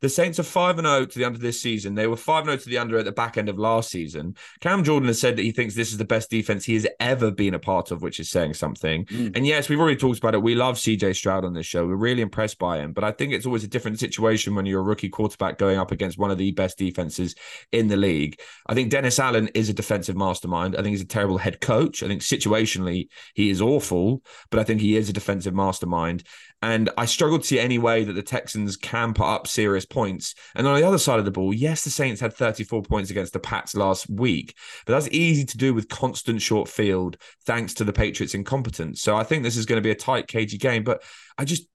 The 0.00 0.08
Saints 0.08 0.38
are 0.38 0.44
5 0.44 0.78
and 0.78 0.86
0 0.86 1.06
to 1.06 1.18
the 1.18 1.24
under 1.24 1.38
this 1.38 1.60
season. 1.60 1.94
They 1.94 2.06
were 2.06 2.16
5 2.16 2.44
0 2.44 2.56
to 2.56 2.68
the 2.68 2.78
under 2.78 2.98
at 2.98 3.04
the 3.04 3.12
back 3.12 3.36
end 3.36 3.48
of 3.48 3.58
last 3.58 3.90
season. 3.90 4.36
Cam 4.60 4.84
Jordan 4.84 5.08
has 5.08 5.20
said 5.20 5.36
that 5.36 5.42
he 5.42 5.52
thinks 5.52 5.74
this 5.74 5.92
is 5.92 5.98
the 5.98 6.04
best 6.04 6.30
defense 6.30 6.64
he 6.64 6.74
has 6.74 6.86
ever 7.00 7.30
been 7.30 7.54
a 7.54 7.58
part 7.58 7.90
of, 7.90 8.02
which 8.02 8.20
is 8.20 8.30
saying 8.30 8.54
something. 8.54 9.04
Mm. 9.06 9.36
And 9.36 9.46
yes, 9.46 9.68
we've 9.68 9.80
already 9.80 9.96
talked 9.96 10.18
about 10.18 10.34
it. 10.34 10.42
We 10.42 10.54
love 10.54 10.76
CJ 10.76 11.16
Stroud 11.16 11.44
on 11.44 11.54
this 11.54 11.66
show. 11.66 11.86
We're 11.86 11.96
really 11.96 12.22
impressed 12.22 12.58
by 12.58 12.78
him. 12.78 12.92
But 12.92 13.04
I 13.04 13.12
think 13.12 13.32
it's 13.32 13.46
always 13.46 13.64
a 13.64 13.68
different 13.68 13.98
situation 13.98 14.54
when 14.54 14.66
you're 14.66 14.80
a 14.80 14.84
rookie 14.84 15.08
quarterback 15.08 15.58
going 15.58 15.78
up 15.78 15.92
against 15.92 16.18
one 16.18 16.30
of 16.30 16.38
the 16.38 16.50
best 16.52 16.78
defenses 16.78 17.34
in 17.72 17.88
the 17.88 17.96
league. 17.96 18.40
I 18.66 18.74
think 18.74 18.90
Dennis 18.90 19.18
Allen 19.18 19.48
is 19.54 19.68
a 19.68 19.74
defensive 19.74 20.16
mastermind. 20.16 20.76
I 20.76 20.82
think 20.82 20.92
he's 20.92 21.02
a 21.02 21.06
terrible 21.06 21.38
head 21.38 21.60
coach. 21.60 22.02
I 22.02 22.08
think 22.08 22.22
situationally 22.22 23.08
he 23.34 23.50
is 23.50 23.62
awful, 23.62 24.22
but 24.50 24.60
I 24.60 24.64
think 24.64 24.80
he 24.80 24.96
is 24.96 25.08
a 25.08 25.12
defensive 25.12 25.54
mastermind. 25.54 26.24
And 26.62 26.90
I 26.96 27.04
struggle 27.04 27.38
to 27.38 27.44
see 27.44 27.60
any 27.60 27.78
way 27.78 28.04
that 28.04 28.14
the 28.14 28.22
Texans 28.22 28.76
can 28.76 29.14
put 29.14 29.26
up 29.26 29.46
serious 29.46 29.85
points. 29.88 30.34
And 30.54 30.66
on 30.66 30.76
the 30.76 30.86
other 30.86 30.98
side 30.98 31.18
of 31.18 31.24
the 31.24 31.30
ball, 31.30 31.52
yes, 31.52 31.84
the 31.84 31.90
Saints 31.90 32.20
had 32.20 32.34
34 32.34 32.82
points 32.82 33.10
against 33.10 33.32
the 33.32 33.38
Pats 33.38 33.74
last 33.74 34.08
week, 34.08 34.54
but 34.84 34.92
that's 34.92 35.08
easy 35.12 35.44
to 35.44 35.56
do 35.56 35.74
with 35.74 35.88
constant 35.88 36.42
short 36.42 36.68
field 36.68 37.16
thanks 37.44 37.74
to 37.74 37.84
the 37.84 37.92
Patriots' 37.92 38.34
incompetence. 38.34 39.02
So 39.02 39.16
I 39.16 39.24
think 39.24 39.42
this 39.42 39.56
is 39.56 39.66
going 39.66 39.78
to 39.78 39.86
be 39.86 39.90
a 39.90 39.96
tight, 39.96 40.28
cagey 40.28 40.58
game. 40.58 40.84
But 40.84 41.02
I 41.38 41.44
just, 41.44 41.66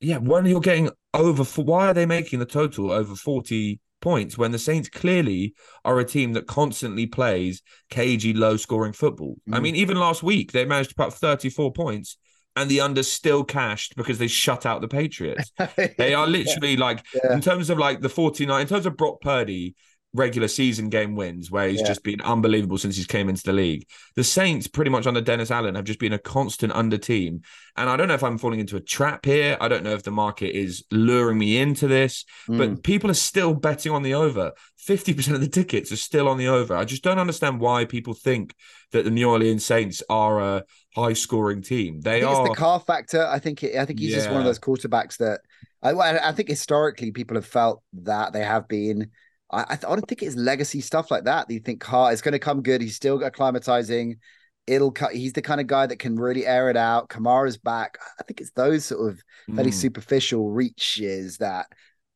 yeah, 0.00 0.18
when 0.18 0.46
you're 0.46 0.60
getting 0.60 0.90
over, 1.14 1.44
why 1.62 1.88
are 1.88 1.94
they 1.94 2.06
making 2.06 2.38
the 2.38 2.46
total 2.46 2.90
over 2.90 3.14
40 3.14 3.80
points 4.00 4.38
when 4.38 4.52
the 4.52 4.58
Saints 4.58 4.88
clearly 4.88 5.54
are 5.84 5.98
a 5.98 6.04
team 6.04 6.34
that 6.34 6.46
constantly 6.46 7.06
plays 7.06 7.62
cagey, 7.90 8.32
low 8.32 8.56
scoring 8.56 8.92
football? 8.92 9.36
Mm. 9.48 9.56
I 9.56 9.60
mean, 9.60 9.76
even 9.76 9.98
last 9.98 10.22
week, 10.22 10.52
they 10.52 10.64
managed 10.64 10.90
to 10.90 10.96
put 10.96 11.08
up 11.08 11.14
34 11.14 11.72
points 11.72 12.16
and 12.56 12.70
the 12.70 12.80
under 12.80 13.02
still 13.02 13.44
cashed 13.44 13.94
because 13.96 14.18
they 14.18 14.26
shut 14.28 14.64
out 14.66 14.80
the 14.80 14.88
Patriots. 14.88 15.52
they 15.98 16.14
are 16.14 16.26
literally 16.26 16.76
like, 16.76 17.04
yeah. 17.14 17.32
in 17.34 17.40
terms 17.40 17.70
of 17.70 17.78
like 17.78 18.00
the 18.00 18.08
49, 18.08 18.60
in 18.62 18.66
terms 18.66 18.86
of 18.86 18.96
Brock 18.96 19.20
Purdy, 19.20 19.74
regular 20.14 20.48
season 20.48 20.88
game 20.88 21.14
wins 21.14 21.50
where 21.50 21.68
he's 21.68 21.80
Yeah. 21.80 21.88
just 21.88 22.02
been 22.02 22.22
unbelievable 22.22 22.78
since 22.78 22.96
he's 22.96 23.06
came 23.06 23.28
into 23.28 23.42
the 23.44 23.52
league. 23.52 23.86
The 24.14 24.24
Saints, 24.24 24.66
pretty 24.66 24.90
much 24.90 25.06
under 25.06 25.20
Dennis 25.20 25.50
Allen, 25.50 25.74
have 25.74 25.84
just 25.84 25.98
been 25.98 26.14
a 26.14 26.18
constant 26.18 26.72
under 26.72 26.96
team. 26.96 27.42
And 27.76 27.90
I 27.90 27.96
don't 27.98 28.08
know 28.08 28.14
if 28.14 28.24
I'm 28.24 28.38
falling 28.38 28.60
into 28.60 28.76
a 28.76 28.80
trap 28.80 29.26
here. 29.26 29.58
I 29.60 29.68
don't 29.68 29.84
know 29.84 29.92
if 29.92 30.04
the 30.04 30.10
market 30.10 30.56
is 30.56 30.84
luring 30.90 31.36
me 31.36 31.58
into 31.58 31.86
this, 31.86 32.24
Mm. 32.48 32.56
but 32.58 32.82
people 32.82 33.10
are 33.10 33.14
still 33.14 33.52
betting 33.52 33.92
on 33.92 34.02
the 34.02 34.14
over. 34.14 34.52
50% 34.78 35.34
of 35.34 35.42
the 35.42 35.48
tickets 35.48 35.92
are 35.92 35.96
still 35.96 36.28
on 36.28 36.38
the 36.38 36.46
over. 36.48 36.74
I 36.74 36.86
just 36.86 37.02
don't 37.02 37.18
understand 37.18 37.60
why 37.60 37.84
people 37.84 38.14
think 38.14 38.54
that 38.92 39.04
the 39.04 39.10
New 39.10 39.28
Orleans 39.28 39.66
Saints 39.66 40.02
are 40.08 40.40
a 40.40 40.64
high 40.96 41.12
scoring 41.12 41.62
team. 41.62 42.00
They 42.00 42.22
are. 42.22 42.48
the 42.48 42.54
car 42.54 42.80
factor. 42.80 43.26
I 43.26 43.38
think 43.38 43.62
it, 43.62 43.76
I 43.76 43.84
think 43.84 44.00
he's 44.00 44.14
just 44.14 44.30
one 44.30 44.38
of 44.40 44.44
those 44.44 44.58
quarterbacks 44.58 45.18
that 45.18 45.40
I, 45.82 45.90
I 45.92 46.32
think 46.32 46.48
historically 46.48 47.12
people 47.12 47.36
have 47.36 47.46
felt 47.46 47.82
that 47.92 48.32
they 48.32 48.42
have 48.42 48.66
been. 48.66 49.10
I 49.52 49.64
I, 49.70 49.76
don't 49.76 50.08
think 50.08 50.22
it's 50.22 50.34
legacy 50.36 50.80
stuff 50.80 51.10
like 51.10 51.24
that. 51.24 51.50
You 51.50 51.60
think 51.60 51.80
Carr 51.80 52.12
is 52.12 52.22
going 52.22 52.32
to 52.32 52.38
come 52.38 52.62
good. 52.62 52.80
He's 52.80 52.96
still 52.96 53.20
acclimatizing. 53.20 54.18
It'll 54.66 54.90
cut. 54.90 55.12
He's 55.14 55.34
the 55.34 55.42
kind 55.42 55.60
of 55.60 55.68
guy 55.68 55.86
that 55.86 55.98
can 56.00 56.16
really 56.16 56.44
air 56.46 56.70
it 56.70 56.76
out. 56.76 57.08
Kamara's 57.08 57.56
back. 57.56 57.98
I 58.18 58.24
think 58.24 58.40
it's 58.40 58.50
those 58.52 58.86
sort 58.86 59.12
of 59.12 59.22
fairly 59.54 59.70
Mm. 59.70 59.74
superficial 59.74 60.50
reaches 60.50 61.36
that. 61.38 61.66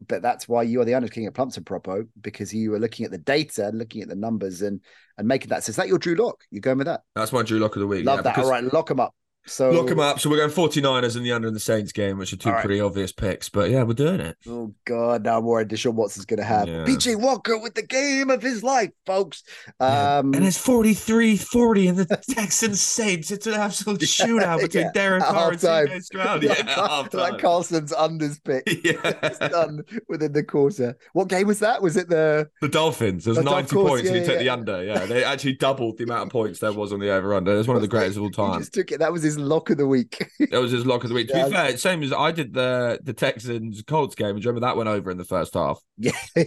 But 0.06 0.22
that's 0.22 0.48
why 0.48 0.62
you 0.62 0.80
are 0.80 0.84
the 0.84 0.94
under 0.94 1.08
king 1.08 1.26
of 1.26 1.30
at 1.30 1.34
Plumpton 1.34 1.64
Propo 1.64 2.06
because 2.20 2.54
you 2.54 2.74
are 2.74 2.78
looking 2.78 3.04
at 3.04 3.12
the 3.12 3.18
data, 3.18 3.68
and 3.68 3.78
looking 3.78 4.02
at 4.02 4.08
the 4.08 4.16
numbers, 4.16 4.62
and 4.62 4.80
and 5.18 5.28
making 5.28 5.48
that. 5.50 5.64
So 5.64 5.70
is 5.70 5.76
that 5.76 5.88
your 5.88 5.98
Drew 5.98 6.14
Lock? 6.14 6.42
You're 6.50 6.60
going 6.60 6.78
with 6.78 6.86
that? 6.86 7.02
That's 7.14 7.32
my 7.32 7.42
Drew 7.42 7.58
Lock 7.58 7.76
of 7.76 7.80
the 7.80 7.86
week. 7.86 8.04
Love 8.04 8.18
yeah, 8.18 8.32
that. 8.32 8.38
All 8.38 8.50
right, 8.50 8.64
lock 8.72 8.88
them 8.88 9.00
up. 9.00 9.14
So 9.46 9.70
Lock 9.70 9.88
them 9.88 10.00
up. 10.00 10.20
So 10.20 10.28
we're 10.28 10.36
going 10.36 10.50
49ers 10.50 11.16
in 11.16 11.22
the 11.22 11.32
under 11.32 11.48
and 11.48 11.56
the 11.56 11.60
Saints 11.60 11.92
game, 11.92 12.18
which 12.18 12.32
are 12.32 12.36
two 12.36 12.50
right. 12.50 12.64
pretty 12.64 12.80
obvious 12.80 13.10
picks. 13.10 13.48
But 13.48 13.70
yeah, 13.70 13.82
we're 13.82 13.94
doing 13.94 14.20
it. 14.20 14.36
Oh 14.46 14.74
God, 14.84 15.24
now 15.24 15.38
I'm 15.38 15.44
worried 15.44 15.68
Deshaun 15.68 15.94
Watson's 15.94 16.26
going 16.26 16.38
to 16.38 16.44
have 16.44 16.68
Yeah. 16.68 16.84
PJ 16.84 17.16
Walker 17.16 17.58
with 17.58 17.74
the 17.74 17.82
game 17.82 18.30
of 18.30 18.42
his 18.42 18.62
life, 18.62 18.90
folks. 19.06 19.42
Yeah. 19.80 20.18
Um, 20.18 20.34
and 20.34 20.44
it's 20.44 20.58
43 20.58 21.36
40 21.36 21.88
in 21.88 21.96
the 21.96 22.04
Texans 22.30 22.80
Saints. 22.80 23.30
It's 23.30 23.46
an 23.46 23.54
absolute 23.54 24.00
shootout 24.00 24.60
between 24.60 24.84
yeah. 24.84 24.92
Derek 24.92 25.22
Carr 25.24 25.52
and. 25.52 25.58
CJ 25.58 26.02
Stroud. 26.02 26.42
Yeah, 26.50 26.76
like, 26.76 27.14
like. 27.14 27.38
Carlson's 27.40 27.92
unders 27.92 28.42
pick. 28.42 28.64
It's 28.90 29.38
yeah. 29.40 29.48
done 29.48 29.82
within 30.08 30.32
the 30.32 30.42
quarter. 30.42 30.96
What 31.12 31.28
game 31.28 31.46
was 31.46 31.58
that? 31.60 31.82
Was 31.82 31.96
it 31.96 32.08
the? 32.08 32.48
The 32.60 32.68
Dolphins. 32.68 33.24
There's 33.24 33.38
90 33.38 33.74
course, 33.74 33.90
points 33.90 34.04
yeah, 34.04 34.08
and 34.10 34.20
he 34.20 34.26
took 34.26 34.34
yeah. 34.36 34.42
the 34.42 34.48
under. 34.48 34.84
Yeah. 34.84 35.06
They 35.06 35.24
actually 35.24 35.54
doubled 35.54 35.98
the 35.98 36.04
amount 36.04 36.24
of 36.24 36.28
points 36.30 36.60
there 36.60 36.72
was 36.72 36.92
on 36.92 37.00
the 37.00 37.10
over 37.10 37.34
under. 37.34 37.52
It 37.52 37.58
was 37.58 37.68
one 37.68 37.76
of 37.76 37.82
the 37.82 37.88
greatest 37.88 38.16
of 38.16 38.22
all 38.22 38.28
He 38.28 38.34
time. 38.34 38.60
just 38.60 38.72
took 38.74 38.92
it. 38.92 38.98
That 38.98 39.12
was 39.12 39.22
his 39.22 39.29
lock 39.38 39.70
of 39.70 39.76
the 39.78 39.86
week. 39.86 40.26
That 40.50 40.60
was 40.60 40.72
his 40.72 40.84
lock 40.86 41.02
of 41.04 41.08
the 41.10 41.14
week. 41.14 41.28
To 41.28 41.36
Yeah. 41.36 41.46
be 41.48 41.52
fair, 41.54 41.76
same 41.76 42.02
as 42.02 42.12
I 42.12 42.32
did 42.32 42.52
the 42.54 42.98
the 43.02 43.12
Texans 43.12 43.82
Colts 43.86 44.14
game. 44.14 44.34
Do 44.36 44.40
you 44.42 44.48
remember 44.48 44.66
that 44.66 44.76
went 44.76 44.88
over 44.88 45.10
in 45.10 45.18
the 45.18 45.24
first 45.24 45.54
half? 45.54 45.80
yeah, 45.96 46.12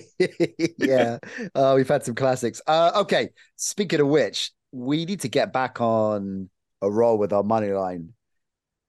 yeah. 0.77 1.17
Oh, 1.55 1.75
we've 1.75 1.87
had 1.87 2.03
some 2.03 2.15
classics. 2.15 2.61
Uh, 2.67 2.91
okay. 3.01 3.29
Speaking 3.55 3.99
of 4.01 4.07
which, 4.07 4.51
we 4.71 5.05
need 5.05 5.21
to 5.21 5.29
get 5.29 5.53
back 5.53 5.79
on 5.81 6.49
a 6.81 6.89
roll 6.91 7.17
with 7.17 7.31
our 7.33 7.43
money 7.43 7.71
line, 7.71 8.09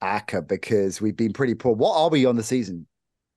Aka, 0.02 0.40
because 0.42 1.00
we've 1.00 1.16
been 1.16 1.32
pretty 1.32 1.54
poor. 1.54 1.74
What 1.74 1.96
are 1.96 2.08
we 2.10 2.26
on 2.26 2.36
the 2.36 2.42
season? 2.42 2.86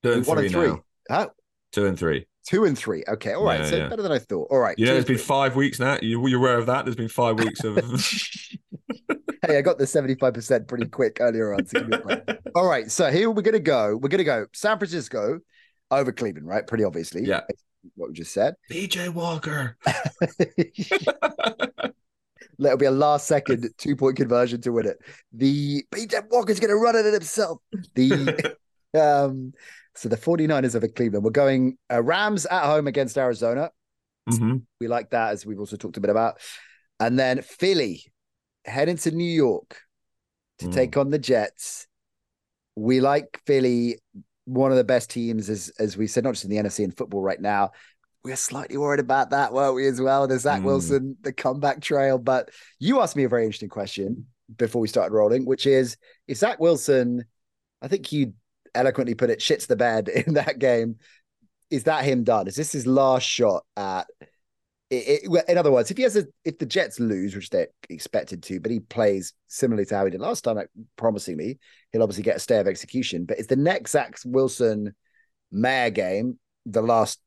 Two 0.03 0.13
and 0.13 0.25
three 0.25 0.49
three. 0.49 0.67
now. 0.67 0.83
Huh? 1.09 1.29
Two 1.71 1.85
and 1.85 1.97
three. 1.99 2.25
Two 2.47 2.63
and 2.63 2.77
three. 2.77 3.03
Okay. 3.09 3.33
All 3.33 3.43
right. 3.43 3.59
Yeah, 3.59 3.69
so 3.69 3.75
yeah. 3.75 3.87
better 3.89 4.01
than 4.01 4.11
I 4.13 4.19
thought. 4.19 4.47
All 4.49 4.59
right. 4.59 4.75
Yeah, 4.77 4.93
it's 4.93 5.05
been 5.05 5.17
five 5.17 5.57
weeks 5.57 5.81
now. 5.81 5.97
You, 6.01 6.25
you're 6.27 6.39
aware 6.39 6.57
of 6.57 6.65
that? 6.67 6.85
There's 6.85 6.95
been 6.95 7.09
five 7.09 7.37
weeks 7.37 7.61
of. 7.65 7.75
hey, 9.45 9.57
I 9.57 9.61
got 9.61 9.77
the 9.77 9.83
75% 9.83 10.65
pretty 10.65 10.85
quick 10.85 11.17
earlier 11.19 11.53
on. 11.53 11.65
So 11.65 11.79
give 11.79 11.89
me 11.89 11.97
a 11.97 11.99
break. 11.99 12.21
All 12.55 12.65
right. 12.65 12.89
So 12.89 13.11
here 13.11 13.29
we're 13.29 13.41
going 13.41 13.53
to 13.53 13.59
go. 13.59 13.97
We're 13.97 14.07
going 14.07 14.19
to 14.19 14.23
go 14.23 14.45
San 14.53 14.77
Francisco 14.77 15.39
over 15.91 16.13
Cleveland, 16.13 16.47
right? 16.47 16.65
Pretty 16.65 16.85
obviously. 16.85 17.25
Yeah. 17.25 17.41
What 17.95 18.09
we 18.09 18.15
just 18.15 18.31
said. 18.31 18.55
PJ 18.71 19.09
Walker. 19.09 19.77
That'll 22.59 22.77
be 22.77 22.85
a 22.85 22.91
last 22.91 23.27
second 23.27 23.69
two 23.77 23.97
point 23.97 24.15
conversion 24.15 24.61
to 24.61 24.71
win 24.71 24.87
it. 24.87 24.99
The 25.33 25.83
PJ 25.93 26.29
Walker's 26.29 26.61
going 26.61 26.69
to 26.69 26.77
run 26.77 26.95
it 26.95 27.13
himself. 27.13 27.59
The 27.93 28.55
um, 28.93 29.51
so 29.97 30.09
the 30.09 30.17
49ers 30.17 30.75
over 30.75 30.87
Cleveland. 30.87 31.23
We're 31.25 31.31
going 31.31 31.77
uh, 31.91 32.03
Rams 32.03 32.45
at 32.45 32.63
home 32.63 32.87
against 32.87 33.17
Arizona. 33.17 33.71
Mhm. 34.29 34.63
We 34.79 34.87
like 34.87 35.09
that, 35.11 35.31
as 35.31 35.45
we've 35.45 35.59
also 35.59 35.77
talked 35.77 35.97
a 35.97 36.01
bit 36.01 36.09
about. 36.09 36.39
And 36.99 37.17
then 37.17 37.41
Philly 37.41 38.03
heading 38.65 38.97
to 38.97 39.11
New 39.11 39.23
York 39.31 39.81
to 40.59 40.67
Mm. 40.67 40.73
take 40.73 40.97
on 40.97 41.09
the 41.09 41.19
Jets. 41.19 41.87
We 42.75 42.99
like 42.99 43.39
Philly, 43.45 43.99
one 44.45 44.71
of 44.71 44.77
the 44.77 44.83
best 44.83 45.09
teams, 45.09 45.49
as 45.49 45.69
as 45.79 45.97
we 45.97 46.07
said, 46.07 46.23
not 46.23 46.33
just 46.33 46.43
in 46.45 46.49
the 46.49 46.57
NFC 46.57 46.83
in 46.83 46.91
football 46.91 47.21
right 47.21 47.39
now. 47.41 47.71
We're 48.23 48.35
slightly 48.35 48.77
worried 48.77 48.99
about 48.99 49.29
that, 49.29 49.53
weren't 49.53 49.75
we, 49.75 49.87
as 49.87 50.01
well? 50.01 50.27
The 50.27 50.37
Zach 50.39 50.61
Mm. 50.61 50.65
Wilson, 50.65 51.17
the 51.21 51.31
comeback 51.31 51.81
trail. 51.81 52.17
But 52.17 52.49
you 52.79 52.99
asked 53.01 53.15
me 53.15 53.23
a 53.23 53.29
very 53.29 53.43
interesting 53.45 53.69
question 53.69 54.27
before 54.57 54.81
we 54.81 54.87
started 54.87 55.13
rolling, 55.15 55.45
which 55.45 55.65
is 55.65 55.97
if 56.27 56.37
Zach 56.37 56.59
Wilson, 56.59 57.25
I 57.81 57.87
think 57.87 58.11
you 58.11 58.33
eloquently 58.77 59.15
put 59.15 59.29
it, 59.31 59.39
shits 59.39 59.67
the 59.67 59.75
bed 59.75 60.09
in 60.27 60.35
that 60.35 60.59
game. 60.59 60.97
Is 61.69 61.85
that 61.85 62.05
him 62.05 62.23
done? 62.23 62.47
Is 62.47 62.55
this 62.55 62.71
his 62.71 62.87
last 62.87 63.27
shot 63.27 63.65
at? 63.77 64.07
It, 64.89 65.23
it, 65.25 65.45
in 65.49 65.57
other 65.57 65.71
words, 65.71 65.91
if 65.91 65.97
he 65.97 66.03
has 66.03 66.15
a, 66.15 66.25
if 66.45 66.59
the 66.59 66.65
Jets 66.65 66.99
lose, 66.99 67.35
which 67.35 67.49
they're 67.49 67.67
expected 67.89 68.41
to, 68.43 68.59
but 68.61 68.71
he 68.71 68.79
plays 68.79 69.33
similarly 69.47 69.85
to 69.87 69.95
how 69.97 70.05
he 70.05 70.11
did 70.11 70.21
last 70.21 70.43
time, 70.45 70.55
like, 70.57 70.69
promisingly, 70.95 71.59
he'll 71.91 72.03
obviously 72.03 72.23
get 72.23 72.37
a 72.37 72.39
stay 72.39 72.59
of 72.59 72.67
execution. 72.67 73.25
But 73.25 73.39
is 73.39 73.47
the 73.47 73.57
next 73.57 73.91
Zach 73.91 74.17
Wilson 74.25 74.95
Mayor 75.51 75.91
game 75.91 76.39
the 76.65 76.81
last 76.81 77.19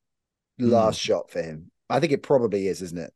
Hmm. 0.59 0.67
last 0.67 1.01
shot 1.01 1.31
for 1.31 1.43
him? 1.43 1.71
I 1.91 2.01
think 2.01 2.13
it 2.13 2.23
probably 2.23 2.69
is, 2.69 2.83
isn't 2.83 2.99
it? 2.99 3.13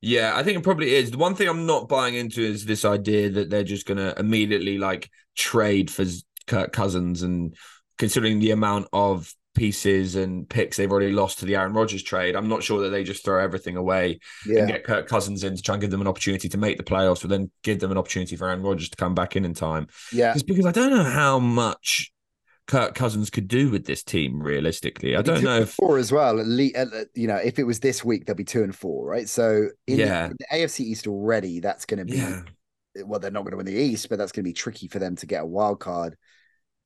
Yeah, 0.00 0.32
I 0.34 0.42
think 0.42 0.58
it 0.58 0.64
probably 0.64 0.94
is. 0.94 1.12
The 1.12 1.18
one 1.18 1.34
thing 1.36 1.48
I'm 1.48 1.64
not 1.66 1.88
buying 1.88 2.16
into 2.16 2.42
is 2.42 2.64
this 2.64 2.84
idea 2.84 3.30
that 3.30 3.50
they're 3.50 3.62
just 3.62 3.86
going 3.86 3.98
to 3.98 4.18
immediately 4.18 4.76
like 4.78 5.08
trade 5.36 5.90
for 5.90 6.04
Kirk 6.46 6.72
Cousins 6.72 7.22
and 7.22 7.54
considering 7.98 8.38
the 8.40 8.50
amount 8.50 8.88
of 8.92 9.32
pieces 9.54 10.16
and 10.16 10.48
picks 10.48 10.78
they've 10.78 10.90
already 10.90 11.12
lost 11.12 11.38
to 11.40 11.44
the 11.44 11.56
Aaron 11.56 11.74
Rodgers 11.74 12.02
trade, 12.02 12.34
I'm 12.34 12.48
not 12.48 12.62
sure 12.62 12.82
that 12.82 12.88
they 12.90 13.04
just 13.04 13.24
throw 13.24 13.38
everything 13.42 13.76
away 13.76 14.18
Yeah, 14.46 14.60
and 14.60 14.68
get 14.68 14.84
Kirk 14.84 15.06
Cousins 15.08 15.44
in 15.44 15.54
to 15.56 15.62
try 15.62 15.74
and 15.74 15.82
give 15.82 15.90
them 15.90 16.00
an 16.00 16.06
opportunity 16.08 16.48
to 16.48 16.56
make 16.58 16.78
the 16.78 16.82
playoffs, 16.84 17.20
but 17.20 17.28
then 17.30 17.50
give 17.62 17.78
them 17.80 17.90
an 17.90 17.98
opportunity 17.98 18.34
for 18.36 18.48
Aaron 18.48 18.62
Rodgers 18.62 18.88
to 18.88 18.96
come 18.96 19.14
back 19.14 19.36
in 19.36 19.44
in 19.44 19.52
time. 19.54 19.88
yeah. 20.12 20.32
It's 20.32 20.42
because 20.42 20.64
I 20.66 20.72
don't 20.72 20.90
know 20.90 21.04
how 21.04 21.38
much 21.38 22.12
Kirk 22.66 22.94
Cousins 22.94 23.28
could 23.28 23.46
do 23.48 23.68
with 23.70 23.84
this 23.84 24.02
team 24.02 24.40
realistically. 24.42 25.16
I 25.16 25.20
don't 25.22 25.42
know 25.42 25.60
if 25.62 25.70
four 25.70 25.98
as 25.98 26.10
well. 26.12 26.40
At 26.40 26.46
least, 26.46 26.76
you 27.14 27.26
know, 27.26 27.36
if 27.36 27.58
it 27.58 27.64
was 27.64 27.80
this 27.80 28.02
week, 28.04 28.24
they'll 28.24 28.36
be 28.36 28.44
two 28.44 28.62
and 28.62 28.74
four, 28.74 29.04
right? 29.06 29.28
So 29.28 29.68
in, 29.86 29.98
the- 29.98 30.04
Yeah. 30.04 30.26
in 30.26 30.36
the 30.38 30.46
AFC 30.56 30.80
East 30.80 31.06
already, 31.06 31.60
that's 31.60 31.84
going 31.84 31.98
to 31.98 32.04
be 32.10 32.16
yeah. 32.18 32.42
Well, 33.04 33.20
they're 33.20 33.30
not 33.30 33.42
going 33.42 33.52
to 33.52 33.56
win 33.56 33.66
the 33.66 33.72
East, 33.72 34.08
but 34.08 34.18
that's 34.18 34.32
going 34.32 34.44
to 34.44 34.48
be 34.48 34.54
tricky 34.54 34.88
for 34.88 34.98
them 34.98 35.16
to 35.16 35.26
get 35.26 35.42
a 35.42 35.46
wild 35.46 35.80
card 35.80 36.16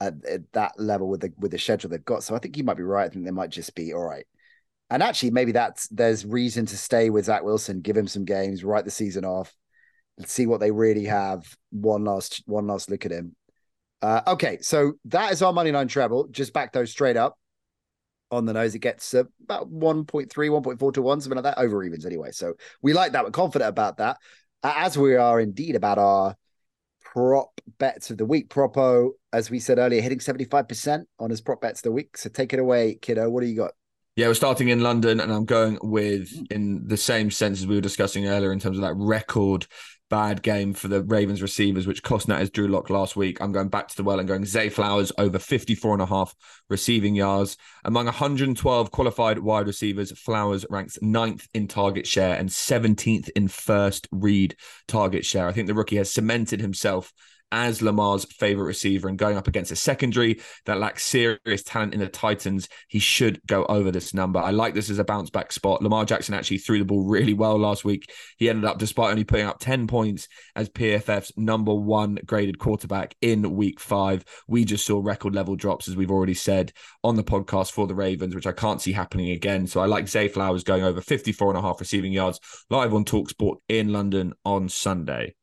at, 0.00 0.14
at 0.24 0.52
that 0.52 0.78
level 0.78 1.08
with 1.08 1.20
the 1.20 1.32
with 1.38 1.50
the 1.50 1.58
schedule 1.58 1.90
they've 1.90 2.04
got. 2.04 2.22
So 2.22 2.34
I 2.34 2.38
think 2.38 2.56
you 2.56 2.64
might 2.64 2.76
be 2.76 2.82
right. 2.82 3.06
I 3.06 3.08
think 3.08 3.24
they 3.24 3.30
might 3.30 3.50
just 3.50 3.74
be 3.74 3.92
all 3.92 4.04
right. 4.04 4.26
And 4.90 5.02
actually, 5.02 5.32
maybe 5.32 5.52
that's 5.52 5.88
there's 5.88 6.24
reason 6.24 6.66
to 6.66 6.76
stay 6.76 7.10
with 7.10 7.24
Zach 7.24 7.42
Wilson, 7.42 7.80
give 7.80 7.96
him 7.96 8.06
some 8.06 8.24
games, 8.24 8.64
write 8.64 8.84
the 8.84 8.90
season 8.90 9.24
off, 9.24 9.52
and 10.16 10.28
see 10.28 10.46
what 10.46 10.60
they 10.60 10.70
really 10.70 11.04
have. 11.04 11.44
One 11.70 12.04
last 12.04 12.42
one 12.46 12.66
last 12.66 12.90
look 12.90 13.04
at 13.04 13.12
him. 13.12 13.34
Uh, 14.02 14.20
okay, 14.26 14.58
so 14.60 14.92
that 15.06 15.32
is 15.32 15.42
our 15.42 15.52
money 15.52 15.72
line 15.72 15.88
treble. 15.88 16.28
Just 16.28 16.52
back 16.52 16.72
those 16.72 16.90
straight 16.90 17.16
up 17.16 17.36
on 18.30 18.44
the 18.44 18.52
nose. 18.52 18.74
It 18.74 18.80
gets 18.80 19.14
uh, 19.14 19.24
about 19.42 19.70
1.3, 19.70 20.28
1.4 20.28 20.94
to 20.94 21.02
1, 21.02 21.20
something 21.20 21.42
like 21.42 21.54
that, 21.54 21.58
over 21.58 21.82
evens 21.82 22.06
anyway. 22.06 22.30
So 22.32 22.54
we 22.82 22.92
like 22.92 23.12
that. 23.12 23.24
We're 23.24 23.30
confident 23.30 23.68
about 23.68 23.98
that. 23.98 24.18
As 24.62 24.96
we 24.98 25.16
are 25.16 25.40
indeed 25.40 25.76
about 25.76 25.98
our 25.98 26.36
prop 27.16 27.62
bets 27.78 28.10
of 28.10 28.18
the 28.18 28.26
week. 28.26 28.50
Propo, 28.50 29.12
as 29.32 29.50
we 29.50 29.58
said 29.58 29.78
earlier, 29.78 30.02
hitting 30.02 30.18
75% 30.18 31.04
on 31.18 31.30
his 31.30 31.40
prop 31.40 31.62
bets 31.62 31.80
of 31.80 31.84
the 31.84 31.92
week. 31.92 32.18
So 32.18 32.28
take 32.28 32.52
it 32.52 32.58
away, 32.58 32.98
kiddo. 33.00 33.30
What 33.30 33.40
do 33.40 33.46
you 33.46 33.56
got? 33.56 33.72
Yeah, 34.16 34.28
we're 34.28 34.34
starting 34.34 34.68
in 34.68 34.82
London, 34.82 35.20
and 35.20 35.32
I'm 35.32 35.46
going 35.46 35.78
with 35.82 36.30
mm. 36.30 36.52
in 36.52 36.86
the 36.86 36.96
same 36.96 37.30
sense 37.30 37.60
as 37.60 37.66
we 37.66 37.74
were 37.74 37.80
discussing 37.80 38.26
earlier 38.26 38.52
in 38.52 38.60
terms 38.60 38.76
of 38.76 38.82
that 38.82 38.94
record 38.96 39.66
bad 40.08 40.42
game 40.42 40.72
for 40.72 40.88
the 40.88 41.02
Ravens 41.02 41.42
receivers, 41.42 41.86
which 41.86 42.02
cost 42.02 42.28
Nat 42.28 42.38
his 42.38 42.50
Drew 42.50 42.68
Lock 42.68 42.90
last 42.90 43.16
week. 43.16 43.40
I'm 43.40 43.52
going 43.52 43.68
back 43.68 43.88
to 43.88 43.96
the 43.96 44.04
well 44.04 44.18
and 44.18 44.28
going 44.28 44.44
Zay 44.44 44.68
Flowers 44.68 45.12
over 45.18 45.38
54 45.38 45.94
and 45.94 46.02
a 46.02 46.06
half 46.06 46.34
receiving 46.68 47.14
yards. 47.14 47.56
Among 47.84 48.06
112 48.06 48.90
qualified 48.90 49.38
wide 49.38 49.66
receivers, 49.66 50.16
Flowers 50.18 50.64
ranks 50.70 50.98
ninth 51.02 51.48
in 51.54 51.68
target 51.68 52.06
share 52.06 52.36
and 52.36 52.48
17th 52.48 53.30
in 53.36 53.48
first 53.48 54.08
read 54.12 54.56
target 54.88 55.24
share. 55.24 55.48
I 55.48 55.52
think 55.52 55.66
the 55.66 55.74
rookie 55.74 55.96
has 55.96 56.12
cemented 56.12 56.60
himself 56.60 57.12
as 57.52 57.82
Lamar's 57.82 58.24
favorite 58.24 58.66
receiver 58.66 59.08
and 59.08 59.18
going 59.18 59.36
up 59.36 59.48
against 59.48 59.70
a 59.70 59.76
secondary 59.76 60.40
that 60.64 60.78
lacks 60.78 61.04
serious 61.04 61.62
talent 61.64 61.94
in 61.94 62.00
the 62.00 62.08
Titans, 62.08 62.68
he 62.88 62.98
should 62.98 63.40
go 63.46 63.64
over 63.66 63.90
this 63.90 64.12
number. 64.12 64.40
I 64.40 64.50
like 64.50 64.74
this 64.74 64.90
as 64.90 64.98
a 64.98 65.04
bounce 65.04 65.30
back 65.30 65.52
spot. 65.52 65.82
Lamar 65.82 66.04
Jackson 66.04 66.34
actually 66.34 66.58
threw 66.58 66.78
the 66.78 66.84
ball 66.84 67.04
really 67.04 67.34
well 67.34 67.58
last 67.58 67.84
week. 67.84 68.10
He 68.38 68.48
ended 68.48 68.64
up, 68.64 68.78
despite 68.78 69.10
only 69.10 69.24
putting 69.24 69.46
up 69.46 69.58
10 69.60 69.86
points, 69.86 70.28
as 70.54 70.68
PFF's 70.68 71.32
number 71.36 71.74
one 71.74 72.18
graded 72.26 72.58
quarterback 72.58 73.14
in 73.22 73.54
week 73.54 73.80
five. 73.80 74.24
We 74.48 74.64
just 74.64 74.86
saw 74.86 75.00
record 75.02 75.34
level 75.34 75.56
drops, 75.56 75.88
as 75.88 75.96
we've 75.96 76.10
already 76.10 76.34
said 76.34 76.72
on 77.04 77.16
the 77.16 77.24
podcast 77.24 77.72
for 77.72 77.86
the 77.86 77.94
Ravens, 77.94 78.34
which 78.34 78.46
I 78.46 78.52
can't 78.52 78.82
see 78.82 78.92
happening 78.92 79.30
again. 79.30 79.66
So 79.66 79.80
I 79.80 79.86
like 79.86 80.08
Zay 80.08 80.28
Flowers 80.28 80.64
going 80.64 80.82
over 80.82 81.00
54 81.00 81.50
and 81.50 81.58
a 81.58 81.62
half 81.62 81.80
receiving 81.80 82.12
yards 82.12 82.40
live 82.70 82.94
on 82.94 83.04
Talksport 83.04 83.56
in 83.68 83.92
London 83.92 84.32
on 84.44 84.68
Sunday. 84.68 85.34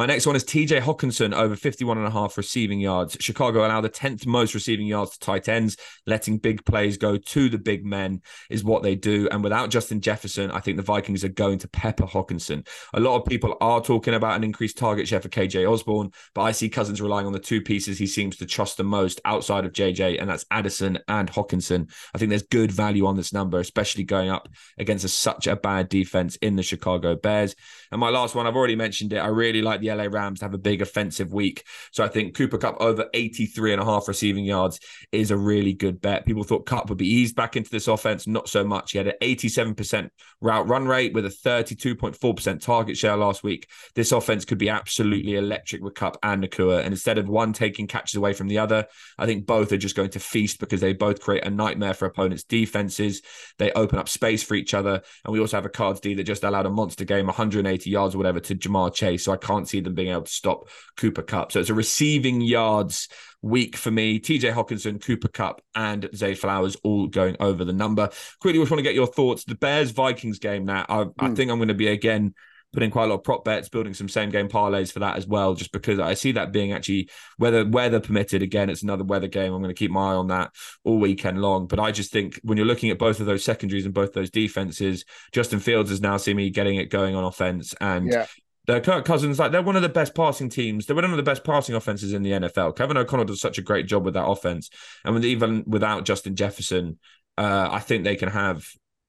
My 0.00 0.06
next 0.06 0.24
one 0.24 0.34
is 0.34 0.44
TJ 0.44 0.80
Hockenson 0.80 1.34
over 1.34 1.54
51 1.54 1.98
and 1.98 2.06
a 2.06 2.10
half 2.10 2.38
receiving 2.38 2.80
yards. 2.80 3.18
Chicago 3.20 3.66
allow 3.66 3.82
the 3.82 3.90
10th 3.90 4.24
most 4.24 4.54
receiving 4.54 4.86
yards 4.86 5.10
to 5.10 5.18
tight 5.18 5.46
ends, 5.46 5.76
letting 6.06 6.38
big 6.38 6.64
plays 6.64 6.96
go 6.96 7.18
to 7.18 7.50
the 7.50 7.58
big 7.58 7.84
men 7.84 8.22
is 8.48 8.64
what 8.64 8.82
they 8.82 8.94
do. 8.94 9.28
And 9.30 9.44
without 9.44 9.68
Justin 9.68 10.00
Jefferson, 10.00 10.50
I 10.52 10.60
think 10.60 10.78
the 10.78 10.82
Vikings 10.82 11.22
are 11.22 11.28
going 11.28 11.58
to 11.58 11.68
pepper 11.68 12.06
Hockenson. 12.06 12.66
A 12.94 12.98
lot 13.00 13.18
of 13.18 13.26
people 13.26 13.58
are 13.60 13.82
talking 13.82 14.14
about 14.14 14.36
an 14.36 14.42
increased 14.42 14.78
target 14.78 15.06
share 15.06 15.20
for 15.20 15.28
KJ 15.28 15.70
Osborn, 15.70 16.12
but 16.34 16.44
I 16.44 16.52
see 16.52 16.70
Cousins 16.70 17.02
relying 17.02 17.26
on 17.26 17.34
the 17.34 17.38
two 17.38 17.60
pieces 17.60 17.98
he 17.98 18.06
seems 18.06 18.38
to 18.38 18.46
trust 18.46 18.78
the 18.78 18.84
most 18.84 19.20
outside 19.26 19.66
of 19.66 19.74
JJ, 19.74 20.18
and 20.18 20.30
that's 20.30 20.46
Addison 20.50 20.98
and 21.08 21.30
Hockenson. 21.30 21.92
I 22.14 22.18
think 22.18 22.30
there's 22.30 22.44
good 22.44 22.72
value 22.72 23.04
on 23.04 23.16
this 23.16 23.34
number, 23.34 23.60
especially 23.60 24.04
going 24.04 24.30
up 24.30 24.48
against 24.78 25.04
a, 25.04 25.08
such 25.08 25.46
a 25.46 25.56
bad 25.56 25.90
defense 25.90 26.36
in 26.36 26.56
the 26.56 26.62
Chicago 26.62 27.16
Bears. 27.16 27.54
And 27.92 28.00
my 28.00 28.08
last 28.08 28.34
one, 28.34 28.46
I've 28.46 28.56
already 28.56 28.76
mentioned 28.76 29.12
it. 29.12 29.18
I 29.18 29.26
really 29.26 29.60
like 29.60 29.80
the 29.80 29.89
LA 29.90 30.04
Rams 30.04 30.40
to 30.40 30.44
have 30.44 30.54
a 30.54 30.58
big 30.58 30.82
offensive 30.82 31.32
week. 31.32 31.64
So 31.92 32.04
I 32.04 32.08
think 32.08 32.34
Cooper 32.34 32.58
Kupp 32.58 32.80
over 32.80 33.06
83 33.14 33.72
and 33.72 33.82
a 33.82 33.84
half 33.84 34.08
receiving 34.08 34.44
yards 34.44 34.80
is 35.12 35.30
a 35.30 35.36
really 35.36 35.72
good 35.72 36.00
bet. 36.00 36.26
People 36.26 36.44
thought 36.44 36.66
Kupp 36.66 36.88
would 36.88 36.98
be 36.98 37.08
eased 37.08 37.36
back 37.36 37.56
into 37.56 37.70
this 37.70 37.88
offense. 37.88 38.26
Not 38.26 38.48
so 38.48 38.64
much. 38.64 38.92
He 38.92 38.98
had 38.98 39.08
an 39.08 39.14
87% 39.22 40.10
route 40.40 40.68
run 40.68 40.86
rate 40.86 41.12
with 41.12 41.26
a 41.26 41.28
32.4% 41.28 42.60
target 42.60 42.96
share 42.96 43.16
last 43.16 43.42
week. 43.42 43.68
This 43.94 44.12
offense 44.12 44.44
could 44.44 44.58
be 44.58 44.68
absolutely 44.68 45.34
electric 45.34 45.82
with 45.82 45.94
Kupp 45.94 46.16
and 46.22 46.42
Nacua. 46.42 46.78
And 46.78 46.92
instead 46.92 47.18
of 47.18 47.28
one 47.28 47.52
taking 47.52 47.86
catches 47.86 48.16
away 48.16 48.32
from 48.32 48.48
the 48.48 48.58
other, 48.58 48.86
I 49.18 49.26
think 49.26 49.46
both 49.46 49.72
are 49.72 49.76
just 49.76 49.96
going 49.96 50.10
to 50.10 50.20
feast 50.20 50.60
because 50.60 50.80
they 50.80 50.92
both 50.92 51.20
create 51.20 51.44
a 51.44 51.50
nightmare 51.50 51.94
for 51.94 52.06
opponents' 52.06 52.44
defenses. 52.44 53.22
They 53.58 53.72
open 53.72 53.98
up 53.98 54.08
space 54.08 54.42
for 54.42 54.54
each 54.54 54.74
other. 54.74 55.02
And 55.24 55.32
we 55.32 55.40
also 55.40 55.56
have 55.56 55.66
a 55.66 55.70
cards 55.70 56.00
D 56.00 56.14
that 56.14 56.24
just 56.24 56.44
allowed 56.44 56.66
a 56.66 56.70
monster 56.70 57.04
game, 57.04 57.26
180 57.26 57.90
yards 57.90 58.14
or 58.14 58.18
whatever 58.18 58.40
to 58.40 58.54
Ja'Marr 58.54 58.94
Chase. 58.94 59.24
So 59.24 59.32
I 59.32 59.36
can't 59.36 59.68
see 59.70 59.80
them 59.80 59.94
being 59.94 60.10
able 60.10 60.22
to 60.22 60.32
stop 60.32 60.68
Cooper 60.96 61.22
Kupp. 61.22 61.52
So 61.52 61.60
it's 61.60 61.70
a 61.70 61.74
receiving 61.74 62.40
yards 62.40 63.08
week 63.42 63.76
for 63.76 63.90
me. 63.90 64.20
TJ 64.20 64.52
Hockenson, 64.52 65.02
Cooper 65.02 65.28
Kupp, 65.28 65.62
and 65.74 66.08
Zay 66.14 66.34
Flowers 66.34 66.76
all 66.82 67.06
going 67.06 67.36
over 67.40 67.64
the 67.64 67.72
number. 67.72 68.10
Quickly, 68.40 68.60
just 68.60 68.70
want 68.70 68.80
to 68.80 68.84
get 68.84 68.94
your 68.94 69.06
thoughts. 69.06 69.44
The 69.44 69.54
Bears 69.54 69.90
Vikings 69.90 70.38
game 70.38 70.64
now. 70.64 70.84
I, 70.88 71.04
mm. 71.04 71.12
I 71.18 71.28
hmm. 71.28 71.34
think 71.34 71.50
I'm 71.50 71.58
going 71.58 71.68
to 71.68 71.74
be 71.74 71.88
again 71.88 72.34
putting 72.72 72.90
quite 72.90 73.04
a 73.04 73.06
lot 73.08 73.16
of 73.16 73.24
prop 73.24 73.44
bets, 73.44 73.68
building 73.68 73.94
some 73.94 74.08
same 74.08 74.30
game 74.30 74.48
parlays 74.48 74.92
for 74.92 75.00
that 75.00 75.16
as 75.16 75.26
well, 75.26 75.54
just 75.54 75.72
because 75.72 75.98
I 75.98 76.14
see 76.14 76.32
that 76.32 76.52
being 76.52 76.72
actually 76.72 77.10
whether 77.36 77.66
weather 77.66 78.00
permitted. 78.00 78.42
Again, 78.42 78.70
it's 78.70 78.82
another 78.82 79.04
weather 79.04 79.26
game. 79.26 79.52
I'm 79.52 79.62
going 79.62 79.74
to 79.74 79.78
keep 79.78 79.90
my 79.90 80.12
eye 80.12 80.14
on 80.14 80.28
that 80.28 80.52
all 80.84 80.98
weekend 80.98 81.40
long. 81.40 81.66
But 81.66 81.80
I 81.80 81.90
just 81.90 82.12
think 82.12 82.40
when 82.42 82.56
you're 82.56 82.66
looking 82.66 82.90
at 82.90 82.98
both 82.98 83.20
of 83.20 83.26
those 83.26 83.44
secondaries 83.44 83.86
and 83.86 83.94
both 83.94 84.12
those 84.12 84.30
defenses, 84.30 85.04
Justin 85.32 85.60
Fields 85.60 85.90
has 85.90 86.00
now 86.00 86.16
seen 86.16 86.36
me 86.36 86.50
getting 86.50 86.76
it 86.76 86.90
going 86.90 87.16
on 87.16 87.24
offense. 87.24 87.74
And 87.80 88.12
yeah. 88.12 88.26
The 88.70 88.80
Kirk 88.80 89.04
Cousins, 89.04 89.40
like 89.40 89.50
they're 89.50 89.62
one 89.62 89.74
of 89.74 89.82
the 89.82 89.88
best 89.88 90.14
passing 90.14 90.48
teams. 90.48 90.86
They're 90.86 90.94
one 90.94 91.04
of 91.04 91.16
the 91.16 91.24
best 91.24 91.42
passing 91.42 91.74
offenses 91.74 92.12
in 92.12 92.22
the 92.22 92.30
NFL. 92.30 92.76
Kevin 92.76 92.96
O'Connell 92.96 93.24
does 93.24 93.40
such 93.40 93.58
a 93.58 93.62
great 93.62 93.86
job 93.86 94.04
with 94.04 94.14
that 94.14 94.28
offense, 94.28 94.70
and 95.04 95.12
with, 95.12 95.24
even 95.24 95.64
without 95.66 96.04
Justin 96.04 96.36
Jefferson, 96.36 97.00
uh, 97.36 97.68
I 97.68 97.80
think 97.80 98.04
they 98.04 98.14
can 98.14 98.28
have 98.28 98.64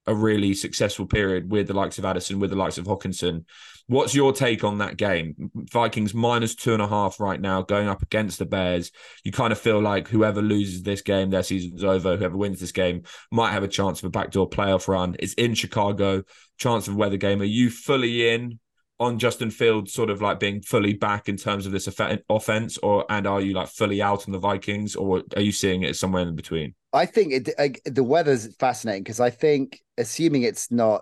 a 0.07 0.16
really 0.16 0.55
successful 0.55 1.05
period 1.05 1.51
with 1.51 1.68
the 1.68 1.76
likes 1.76 1.99
of 1.99 2.05
Addison, 2.05 2.39
with 2.39 2.49
the 2.49 2.55
likes 2.55 2.80
of 2.80 2.86
Hockenson. 2.86 3.45
What's 3.86 4.16
your 4.16 4.34
take 4.34 4.64
on 4.64 4.80
that 4.80 4.97
game? 4.97 5.51
Vikings 5.53 6.16
minus 6.16 6.55
two 6.55 6.74
and 6.74 6.82
a 6.82 6.88
half 6.88 7.20
right 7.20 7.39
now, 7.39 7.62
going 7.62 7.88
up 7.88 8.01
against 8.01 8.39
the 8.39 8.47
Bears. 8.47 8.91
You 9.24 9.32
kind 9.32 9.51
of 9.51 9.59
feel 9.59 9.80
like 9.80 10.07
whoever 10.07 10.41
loses 10.41 10.82
this 10.82 11.03
game, 11.03 11.30
their 11.30 11.43
season's 11.43 11.84
over. 11.84 12.18
Whoever 12.18 12.36
wins 12.36 12.59
this 12.59 12.72
game 12.72 13.03
might 13.32 13.51
have 13.51 13.62
a 13.62 13.68
chance 13.68 13.99
of 13.99 14.05
a 14.05 14.09
backdoor 14.09 14.49
playoff 14.49 14.88
run. 14.88 15.18
It's 15.20 15.36
in 15.36 15.53
Chicago, 15.53 16.24
chance 16.57 16.88
of 16.88 16.95
a 16.95 16.97
weather 16.97 17.18
game. 17.18 17.43
Are 17.43 17.45
you 17.45 17.70
fully 17.70 18.28
in 18.28 18.59
on 19.02 19.18
Justin 19.18 19.49
Fields 19.49 19.91
sort 19.91 20.12
of 20.12 20.22
like 20.22 20.39
being 20.39 20.62
fully 20.62 20.93
back 20.93 21.28
in 21.28 21.36
terms 21.36 21.66
of 21.66 21.72
this 21.72 21.89
offense, 22.30 22.78
or 22.78 23.04
and 23.10 23.26
are 23.26 23.41
you 23.41 23.54
like 23.54 23.68
fully 23.68 23.99
out 23.99 24.28
on 24.28 24.32
the 24.32 24.38
Vikings, 24.38 24.95
or 24.95 25.24
are 25.36 25.41
you 25.41 25.52
seeing 25.52 25.82
it 25.82 25.95
somewhere 25.95 26.22
in 26.22 26.36
between? 26.36 26.76
I 26.93 27.08
think 27.08 27.34
it, 27.34 27.49
uh, 27.58 27.70
the 27.86 28.04
weather's 28.04 28.56
fascinating 28.58 29.02
because 29.02 29.20
I 29.20 29.32
think, 29.32 29.82
assuming 29.97 30.43
it's 30.43 30.72
not, 30.72 31.02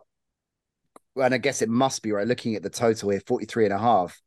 and 1.17 1.33
I 1.33 1.39
guess 1.39 1.61
it 1.61 1.67
must 1.67 2.01
be 2.01 2.13
right. 2.13 2.25
Looking 2.25 2.55
at 2.55 2.63
the 2.63 2.69
total 2.69 3.09
here, 3.09 3.21
43 3.27 3.65
and 3.65 3.73
a 3.73 3.79
half, 3.79 4.17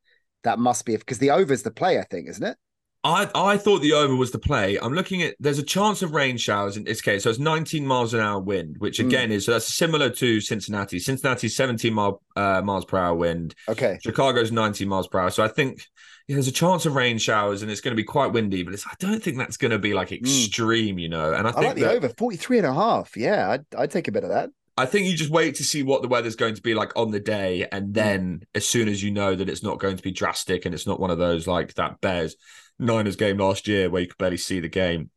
that 0.45 0.59
must 0.59 0.85
be 0.85 0.95
because 0.95 1.19
the 1.19 1.31
over's 1.31 1.63
the 1.63 1.71
play, 1.71 1.99
I 1.99 2.05
think, 2.05 2.29
isn't 2.29 2.45
it? 2.45 2.59
I 3.05 3.29
I 3.35 3.57
thought 3.57 3.81
the 3.81 3.95
over 3.95 4.15
was 4.15 4.31
the 4.31 4.39
play. 4.39 4.79
I'm 4.79 4.95
looking 4.95 5.23
at 5.23 5.35
there's 5.41 5.59
a 5.59 5.65
chance 5.65 6.03
of 6.03 6.13
rain 6.13 6.37
showers 6.37 6.77
in 6.77 6.85
this 6.85 7.01
case. 7.01 7.25
So 7.25 7.31
it's 7.31 7.39
19 7.39 7.85
miles 7.85 8.15
an 8.15 8.21
hour 8.21 8.39
wind, 8.39 8.77
which 8.79 8.99
hmm. 8.99 9.07
again 9.07 9.31
mm. 9.31 9.33
is 9.33 9.47
so 9.47 9.53
that's 9.53 9.75
similar 9.75 10.09
to 10.11 10.41
Cincinnati. 10.41 10.99
Cincinnati's 11.01 11.57
17 11.57 11.93
mile 11.93 12.23
uh, 12.37 12.63
miles 12.63 12.85
per 12.85 12.99
hour 12.99 13.15
wind. 13.15 13.55
Okay. 13.69 13.99
Chicago's 14.03 14.53
19 14.53 14.89
miles 14.89 15.09
per 15.09 15.19
hour. 15.19 15.31
So 15.31 15.43
I 15.43 15.49
think 15.49 15.85
yeah, 16.29 16.37
there's 16.37 16.49
a 16.49 16.53
chance 16.53 16.87
of 16.87 16.95
rain 16.95 17.19
showers 17.19 17.63
and 17.63 17.71
it's 17.71 17.81
going 17.81 17.93
to 17.93 18.01
be 18.01 18.05
quite 18.05 18.33
windy, 18.33 18.63
but 18.63 18.75
I 18.87 18.95
don't 19.01 19.21
think 19.21 19.37
that's 19.37 19.57
going 19.57 19.73
to 19.73 19.79
be 19.81 19.95
like 19.95 20.11
hmm. 20.11 20.15
extreme, 20.17 20.97
mm. 20.97 21.03
you 21.03 21.09
know. 21.09 21.33
And 21.33 21.49
I, 21.49 21.51
I 21.51 21.53
think 21.55 21.67
like 21.67 21.75
the 21.75 21.83
that, 21.83 21.97
over 21.97 22.09
43 22.09 22.59
and 22.59 22.67
a 22.69 22.75
half. 22.75 23.17
Yeah, 23.17 23.51
I'd, 23.51 23.65
I'd 23.77 23.91
take 23.91 24.07
a 24.07 24.13
bit 24.13 24.23
of 24.23 24.31
that. 24.31 24.51
I 24.79 24.87
think 24.87 25.07
you 25.07 25.17
just 25.17 25.31
wait 25.31 25.57
to 25.57 25.65
see 25.65 25.83
what 25.83 26.01
the 26.01 26.09
weather's 26.09 26.37
going 26.37 26.55
to 26.55 26.63
be 26.63 26.73
like 26.73 26.97
on 26.97 27.11
the 27.11 27.21
day, 27.21 27.67
and 27.73 27.87
hmm. 27.87 27.93
then 27.93 28.43
as 28.55 28.65
soon 28.65 28.89
as 28.89 29.03
you 29.03 29.11
know 29.11 29.35
that 29.35 29.49
it's 29.49 29.65
not 29.65 29.81
going 29.81 29.97
to 29.97 30.03
be 30.05 30.13
drastic 30.13 30.67
and 30.67 30.75
it's 30.75 30.87
not 30.87 31.01
one 31.01 31.11
of 31.11 31.19
those 31.19 31.49
like 31.49 31.75
that 31.75 32.01
Bears 32.01 32.37
Niners 32.83 33.17
game 33.17 33.39
last 33.39 33.69
year 33.69 33.89
where 33.91 34.03
you 34.03 34.09
could 34.09 34.19
barely 34.19 34.37
see 34.37 34.61
the 34.61 34.69
game 34.69 35.11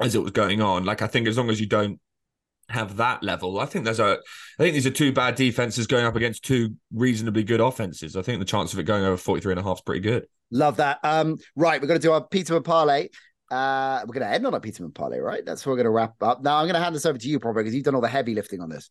as 0.00 0.14
it 0.14 0.22
was 0.22 0.32
going 0.32 0.60
on. 0.60 0.84
Like 0.84 1.02
I 1.02 1.06
think 1.06 1.26
as 1.28 1.38
long 1.38 1.50
as 1.50 1.60
you 1.60 1.66
don't 1.66 2.00
have 2.68 2.96
that 2.96 3.22
level, 3.22 3.60
I 3.60 3.66
think 3.66 3.84
there's 3.84 4.00
a 4.00 4.18
I 4.58 4.62
think 4.62 4.74
these 4.74 4.86
are 4.86 4.90
two 4.90 5.12
bad 5.12 5.34
defenses 5.34 5.86
going 5.86 6.04
up 6.04 6.16
against 6.16 6.44
two 6.44 6.74
reasonably 6.92 7.44
good 7.44 7.60
offenses. 7.60 8.16
I 8.16 8.22
think 8.22 8.38
the 8.38 8.44
chance 8.44 8.72
of 8.72 8.78
it 8.78 8.84
going 8.84 9.04
over 9.04 9.16
43 9.16 9.52
and 9.52 9.60
a 9.60 9.62
half 9.62 9.78
is 9.78 9.82
pretty 9.82 10.00
good. 10.00 10.26
Love 10.50 10.76
that. 10.76 10.98
Um, 11.02 11.38
right, 11.54 11.80
we're 11.80 11.88
gonna 11.88 12.00
do 12.00 12.12
our 12.12 12.26
Peterman 12.26 12.62
parlay. 12.62 13.08
Uh, 13.50 14.02
we're 14.06 14.14
gonna 14.14 14.32
end 14.32 14.46
on 14.46 14.54
a 14.54 14.60
Peterman 14.60 14.92
parlay, 14.92 15.18
right? 15.18 15.44
That's 15.44 15.64
where 15.64 15.72
we're 15.72 15.78
gonna 15.78 15.90
wrap 15.90 16.14
up. 16.22 16.42
Now 16.42 16.58
I'm 16.58 16.66
gonna 16.66 16.82
hand 16.82 16.94
this 16.94 17.06
over 17.06 17.18
to 17.18 17.28
you, 17.28 17.40
probably 17.40 17.62
because 17.62 17.74
you've 17.74 17.84
done 17.84 17.94
all 17.94 18.00
the 18.00 18.08
heavy 18.08 18.34
lifting 18.34 18.60
on 18.60 18.68
this. 18.68 18.90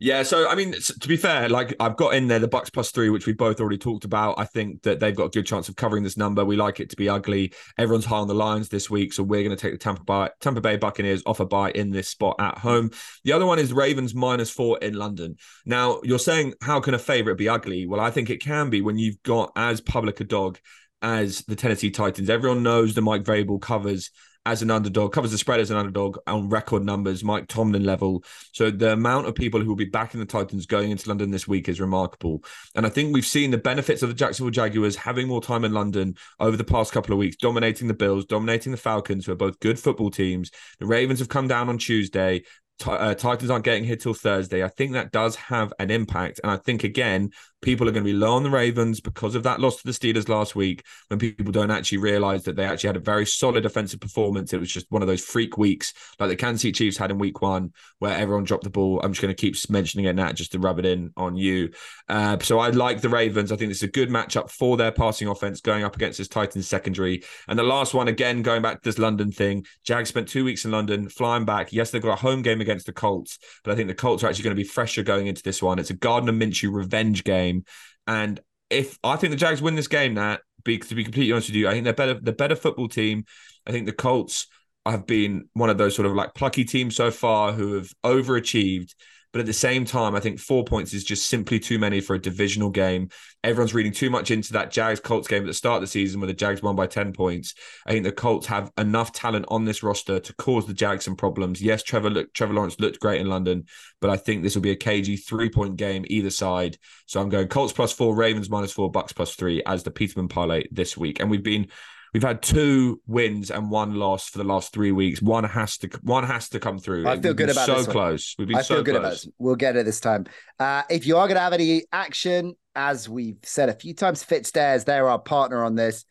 Yeah, 0.00 0.22
so 0.22 0.48
I 0.48 0.54
mean, 0.54 0.74
to 0.74 1.08
be 1.08 1.16
fair, 1.16 1.48
like 1.48 1.74
I've 1.80 1.96
got 1.96 2.14
in 2.14 2.28
there 2.28 2.38
the 2.38 2.46
Bucks 2.46 2.70
plus 2.70 2.92
three, 2.92 3.10
which 3.10 3.26
we 3.26 3.32
both 3.32 3.58
already 3.58 3.78
talked 3.78 4.04
about. 4.04 4.38
I 4.38 4.44
think 4.44 4.82
that 4.82 5.00
they've 5.00 5.14
got 5.14 5.24
a 5.24 5.30
good 5.30 5.46
chance 5.46 5.68
of 5.68 5.74
covering 5.74 6.04
this 6.04 6.16
number. 6.16 6.44
We 6.44 6.54
like 6.54 6.78
it 6.78 6.88
to 6.90 6.96
be 6.96 7.08
ugly. 7.08 7.52
Everyone's 7.76 8.04
high 8.04 8.18
on 8.18 8.28
the 8.28 8.34
lines 8.34 8.68
this 8.68 8.88
week, 8.88 9.12
so 9.12 9.24
we're 9.24 9.42
going 9.42 9.56
to 9.56 9.60
take 9.60 9.72
the 9.72 9.78
Tampa 9.78 10.04
Bay 10.04 10.28
Tampa 10.40 10.60
Bay 10.60 10.76
Buccaneers 10.76 11.24
off 11.26 11.40
a 11.40 11.46
buy 11.46 11.72
in 11.72 11.90
this 11.90 12.08
spot 12.08 12.36
at 12.38 12.58
home. 12.58 12.90
The 13.24 13.32
other 13.32 13.44
one 13.44 13.58
is 13.58 13.72
Ravens 13.72 14.14
minus 14.14 14.50
four 14.50 14.78
in 14.78 14.94
London. 14.94 15.34
Now 15.66 16.00
you're 16.04 16.20
saying 16.20 16.54
how 16.62 16.78
can 16.78 16.94
a 16.94 16.98
favorite 16.98 17.36
be 17.36 17.48
ugly? 17.48 17.84
Well, 17.86 18.00
I 18.00 18.12
think 18.12 18.30
it 18.30 18.40
can 18.40 18.70
be 18.70 18.80
when 18.80 18.98
you've 18.98 19.20
got 19.24 19.50
as 19.56 19.80
public 19.80 20.20
a 20.20 20.24
dog 20.24 20.60
as 21.02 21.42
the 21.46 21.56
Tennessee 21.56 21.90
Titans. 21.90 22.30
Everyone 22.30 22.62
knows 22.62 22.94
the 22.94 23.02
Mike 23.02 23.24
Vrabel 23.24 23.60
covers 23.60 24.12
as 24.48 24.62
an 24.62 24.70
underdog, 24.70 25.12
covers 25.12 25.30
the 25.30 25.36
spread 25.36 25.60
as 25.60 25.70
an 25.70 25.76
underdog 25.76 26.16
on 26.26 26.48
record 26.48 26.82
numbers, 26.82 27.22
Mike 27.22 27.48
Tomlin 27.48 27.84
level. 27.84 28.24
So 28.52 28.70
the 28.70 28.94
amount 28.94 29.26
of 29.26 29.34
people 29.34 29.60
who 29.60 29.68
will 29.68 29.76
be 29.76 29.84
backing 29.84 30.20
the 30.20 30.26
Titans 30.26 30.64
going 30.64 30.90
into 30.90 31.06
London 31.06 31.30
this 31.30 31.46
week 31.46 31.68
is 31.68 31.82
remarkable. 31.82 32.42
And 32.74 32.86
I 32.86 32.88
think 32.88 33.12
we've 33.12 33.26
seen 33.26 33.50
the 33.50 33.58
benefits 33.58 34.02
of 34.02 34.08
the 34.08 34.14
Jacksonville 34.14 34.50
Jaguars 34.50 34.96
having 34.96 35.28
more 35.28 35.42
time 35.42 35.66
in 35.66 35.72
London 35.72 36.14
over 36.40 36.56
the 36.56 36.64
past 36.64 36.92
couple 36.92 37.12
of 37.12 37.18
weeks, 37.18 37.36
dominating 37.36 37.88
the 37.88 37.94
Bills, 37.94 38.24
dominating 38.24 38.72
the 38.72 38.78
Falcons, 38.78 39.26
who 39.26 39.32
are 39.32 39.36
both 39.36 39.60
good 39.60 39.78
football 39.78 40.10
teams. 40.10 40.50
The 40.78 40.86
Ravens 40.86 41.18
have 41.18 41.28
come 41.28 41.46
down 41.46 41.68
on 41.68 41.76
Tuesday. 41.76 42.44
Uh, 42.86 43.12
Titans 43.12 43.50
aren't 43.50 43.64
getting 43.64 43.84
hit 43.84 44.00
till 44.00 44.14
Thursday. 44.14 44.64
I 44.64 44.68
think 44.68 44.92
that 44.92 45.12
does 45.12 45.36
have 45.36 45.72
an 45.78 45.90
impact. 45.90 46.40
And 46.42 46.50
I 46.50 46.56
think, 46.56 46.84
again, 46.84 47.32
people 47.60 47.88
are 47.88 47.92
going 47.92 48.04
to 48.04 48.12
be 48.12 48.16
low 48.16 48.34
on 48.34 48.42
the 48.42 48.50
Ravens 48.50 49.00
because 49.00 49.34
of 49.34 49.42
that 49.42 49.60
loss 49.60 49.76
to 49.76 49.84
the 49.84 49.92
Steelers 49.92 50.28
last 50.28 50.54
week 50.54 50.84
when 51.08 51.18
people 51.18 51.50
don't 51.50 51.70
actually 51.70 51.98
realize 51.98 52.44
that 52.44 52.56
they 52.56 52.64
actually 52.64 52.88
had 52.88 52.96
a 52.96 53.00
very 53.00 53.26
solid 53.26 53.66
offensive 53.66 54.00
performance. 54.00 54.52
It 54.52 54.60
was 54.60 54.70
just 54.70 54.86
one 54.90 55.02
of 55.02 55.08
those 55.08 55.24
freak 55.24 55.58
weeks 55.58 55.92
like 56.20 56.28
the 56.28 56.36
Kansas 56.36 56.62
City 56.62 56.72
Chiefs 56.72 56.96
had 56.96 57.10
in 57.10 57.18
week 57.18 57.42
one 57.42 57.72
where 57.98 58.16
everyone 58.16 58.44
dropped 58.44 58.64
the 58.64 58.70
ball. 58.70 59.00
I'm 59.02 59.12
just 59.12 59.22
going 59.22 59.34
to 59.34 59.40
keep 59.40 59.56
mentioning 59.70 60.06
it 60.06 60.14
now 60.14 60.32
just 60.32 60.52
to 60.52 60.58
rub 60.58 60.78
it 60.78 60.86
in 60.86 61.12
on 61.16 61.36
you. 61.36 61.70
Uh, 62.08 62.38
so 62.40 62.58
I 62.60 62.70
like 62.70 63.00
the 63.00 63.08
Ravens. 63.08 63.50
I 63.50 63.56
think 63.56 63.70
it's 63.70 63.82
a 63.82 63.88
good 63.88 64.08
matchup 64.08 64.50
for 64.50 64.76
their 64.76 64.92
passing 64.92 65.28
offense 65.28 65.60
going 65.60 65.82
up 65.82 65.96
against 65.96 66.18
this 66.18 66.28
Titans 66.28 66.68
secondary. 66.68 67.24
And 67.48 67.58
the 67.58 67.64
last 67.64 67.92
one, 67.92 68.08
again, 68.08 68.42
going 68.42 68.62
back 68.62 68.82
to 68.82 68.88
this 68.88 68.98
London 68.98 69.32
thing, 69.32 69.66
Jag 69.84 70.06
spent 70.06 70.28
two 70.28 70.44
weeks 70.44 70.64
in 70.64 70.70
London, 70.70 71.08
flying 71.08 71.44
back. 71.44 71.72
Yes, 71.72 71.90
they've 71.90 72.02
got 72.02 72.12
a 72.12 72.22
home 72.22 72.42
game 72.42 72.60
against 72.60 72.86
the 72.86 72.92
Colts, 72.92 73.38
but 73.64 73.72
I 73.72 73.76
think 73.76 73.88
the 73.88 73.94
Colts 73.94 74.22
are 74.22 74.28
actually 74.28 74.44
going 74.44 74.56
to 74.56 74.62
be 74.62 74.68
fresher 74.68 75.02
going 75.02 75.26
into 75.26 75.42
this 75.42 75.60
one. 75.60 75.78
It's 75.78 75.90
a 75.90 75.94
Gardner 75.94 76.32
Minshew 76.32 76.72
revenge 76.72 77.24
game 77.24 77.47
game. 77.48 77.64
And 78.06 78.40
if 78.70 78.98
I 79.04 79.16
think 79.16 79.30
the 79.30 79.36
Jags 79.36 79.62
win 79.62 79.74
this 79.74 79.88
game, 79.88 80.14
that 80.14 80.40
be 80.64 80.78
to 80.78 80.94
be 80.94 81.04
completely 81.04 81.32
honest 81.32 81.48
with 81.48 81.56
you, 81.56 81.68
I 81.68 81.72
think 81.72 81.84
they're 81.84 81.92
better. 81.92 82.14
The 82.14 82.32
better 82.32 82.56
football 82.56 82.88
team. 82.88 83.24
I 83.66 83.72
think 83.72 83.86
the 83.86 83.92
Colts 83.92 84.46
have 84.86 85.06
been 85.06 85.48
one 85.52 85.70
of 85.70 85.78
those 85.78 85.94
sort 85.94 86.06
of 86.06 86.14
like 86.14 86.34
plucky 86.34 86.64
teams 86.64 86.96
so 86.96 87.10
far 87.10 87.52
who 87.52 87.74
have 87.74 87.92
overachieved. 88.04 88.94
But 89.32 89.40
at 89.40 89.46
the 89.46 89.52
same 89.52 89.84
time, 89.84 90.14
I 90.14 90.20
think 90.20 90.40
four 90.40 90.64
points 90.64 90.94
is 90.94 91.04
just 91.04 91.26
simply 91.26 91.58
too 91.58 91.78
many 91.78 92.00
for 92.00 92.14
a 92.14 92.20
divisional 92.20 92.70
game. 92.70 93.10
Everyone's 93.44 93.74
reading 93.74 93.92
too 93.92 94.10
much 94.10 94.30
into 94.30 94.54
that 94.54 94.70
Jags 94.70 95.00
Colts 95.00 95.28
game 95.28 95.42
at 95.42 95.46
the 95.46 95.54
start 95.54 95.76
of 95.76 95.80
the 95.82 95.86
season 95.86 96.20
where 96.20 96.26
the 96.26 96.34
Jags 96.34 96.62
won 96.62 96.76
by 96.76 96.86
10 96.86 97.12
points. 97.12 97.54
I 97.86 97.92
think 97.92 98.04
the 98.04 98.12
Colts 98.12 98.46
have 98.46 98.70
enough 98.78 99.12
talent 99.12 99.44
on 99.48 99.64
this 99.64 99.82
roster 99.82 100.18
to 100.18 100.34
cause 100.36 100.66
the 100.66 100.74
Jags 100.74 101.04
some 101.04 101.16
problems. 101.16 101.60
Yes, 101.60 101.82
Trevor 101.82 102.10
looked, 102.10 102.34
Trevor 102.34 102.54
Lawrence 102.54 102.80
looked 102.80 103.00
great 103.00 103.20
in 103.20 103.28
London, 103.28 103.66
but 104.00 104.10
I 104.10 104.16
think 104.16 104.42
this 104.42 104.54
will 104.54 104.62
be 104.62 104.70
a 104.70 104.76
cagey 104.76 105.16
three 105.16 105.50
point 105.50 105.76
game 105.76 106.04
either 106.08 106.30
side. 106.30 106.78
So 107.06 107.20
I'm 107.20 107.28
going 107.28 107.48
Colts 107.48 107.72
plus 107.72 107.92
four, 107.92 108.14
Ravens 108.14 108.48
minus 108.48 108.72
four, 108.72 108.90
Bucks 108.90 109.12
plus 109.12 109.34
three 109.34 109.62
as 109.66 109.82
the 109.82 109.90
Peterman 109.90 110.28
parlay 110.28 110.64
this 110.70 110.96
week. 110.96 111.20
And 111.20 111.30
we've 111.30 111.42
been 111.42 111.68
We've 112.14 112.22
had 112.22 112.42
two 112.42 113.00
wins 113.06 113.50
and 113.50 113.70
one 113.70 113.94
loss 113.94 114.28
for 114.28 114.38
the 114.38 114.44
last 114.44 114.72
three 114.72 114.92
weeks. 114.92 115.20
One 115.20 115.44
has 115.44 115.76
to 115.78 115.88
one 116.02 116.24
has 116.24 116.48
to 116.50 116.60
come 116.60 116.78
through. 116.78 117.06
I 117.06 117.20
feel 117.20 117.34
good 117.34 117.50
about 117.50 117.66
so 117.66 117.84
close. 117.84 118.34
We've 118.38 118.48
been 118.48 118.56
I 118.56 118.62
so 118.62 118.76
feel 118.76 118.84
good 118.84 119.00
close. 119.00 119.24
about 119.24 119.28
it. 119.28 119.34
We'll 119.38 119.56
get 119.56 119.76
it 119.76 119.84
this 119.84 120.00
time. 120.00 120.26
Uh, 120.58 120.82
if 120.88 121.06
you 121.06 121.16
are 121.16 121.26
going 121.26 121.36
to 121.36 121.42
have 121.42 121.52
any 121.52 121.84
action, 121.92 122.54
as 122.74 123.08
we've 123.08 123.38
said 123.42 123.68
a 123.68 123.74
few 123.74 123.94
times, 123.94 124.24
Fitzdares, 124.24 124.84
they're 124.84 125.08
our 125.08 125.18
partner 125.18 125.64
on 125.64 125.74
this. 125.74 126.04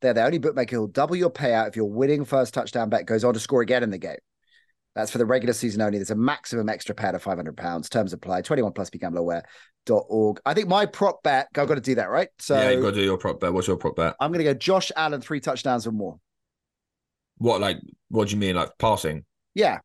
They're 0.00 0.14
the 0.14 0.24
only 0.24 0.38
bookmaker 0.38 0.76
who'll 0.76 0.88
double 0.88 1.16
your 1.16 1.30
payout 1.30 1.68
if 1.68 1.76
your 1.76 1.90
winning 1.90 2.24
first 2.24 2.54
touchdown 2.54 2.88
bet 2.88 3.06
goes 3.06 3.24
on 3.24 3.34
to 3.34 3.40
score 3.40 3.62
again 3.62 3.82
in 3.82 3.90
the 3.90 3.98
game. 3.98 4.16
That's 4.94 5.10
for 5.10 5.18
the 5.18 5.26
regular 5.26 5.54
season 5.54 5.80
only. 5.80 5.98
There's 5.98 6.10
a 6.10 6.14
maximum 6.14 6.68
extra 6.68 6.94
payout 6.94 7.14
of 7.14 7.24
£500. 7.24 7.88
Terms 7.88 8.12
apply. 8.12 8.42
21 8.42 8.72
plus 8.72 8.90
begambleaware.org. 8.90 10.40
I 10.44 10.54
think 10.54 10.68
my 10.68 10.84
prop 10.86 11.22
bet, 11.22 11.48
I've 11.56 11.66
got 11.68 11.76
to 11.76 11.80
do 11.80 11.94
that, 11.94 12.10
right? 12.10 12.28
So 12.38 12.56
yeah, 12.58 12.70
you've 12.70 12.82
got 12.82 12.90
to 12.90 12.96
do 12.96 13.02
your 13.02 13.16
prop 13.16 13.40
bet. 13.40 13.52
What's 13.52 13.68
your 13.68 13.76
prop 13.78 13.96
bet? 13.96 14.14
I'm 14.20 14.30
going 14.32 14.44
to 14.44 14.52
go 14.52 14.54
Josh 14.54 14.92
Allen, 14.94 15.20
three 15.22 15.40
touchdowns 15.40 15.86
or 15.86 15.92
more. 15.92 16.18
What 17.38 17.60
like? 17.60 17.78
What 18.08 18.28
do 18.28 18.34
you 18.34 18.40
mean? 18.40 18.54
Like 18.56 18.70
passing? 18.78 19.24
Yeah. 19.54 19.78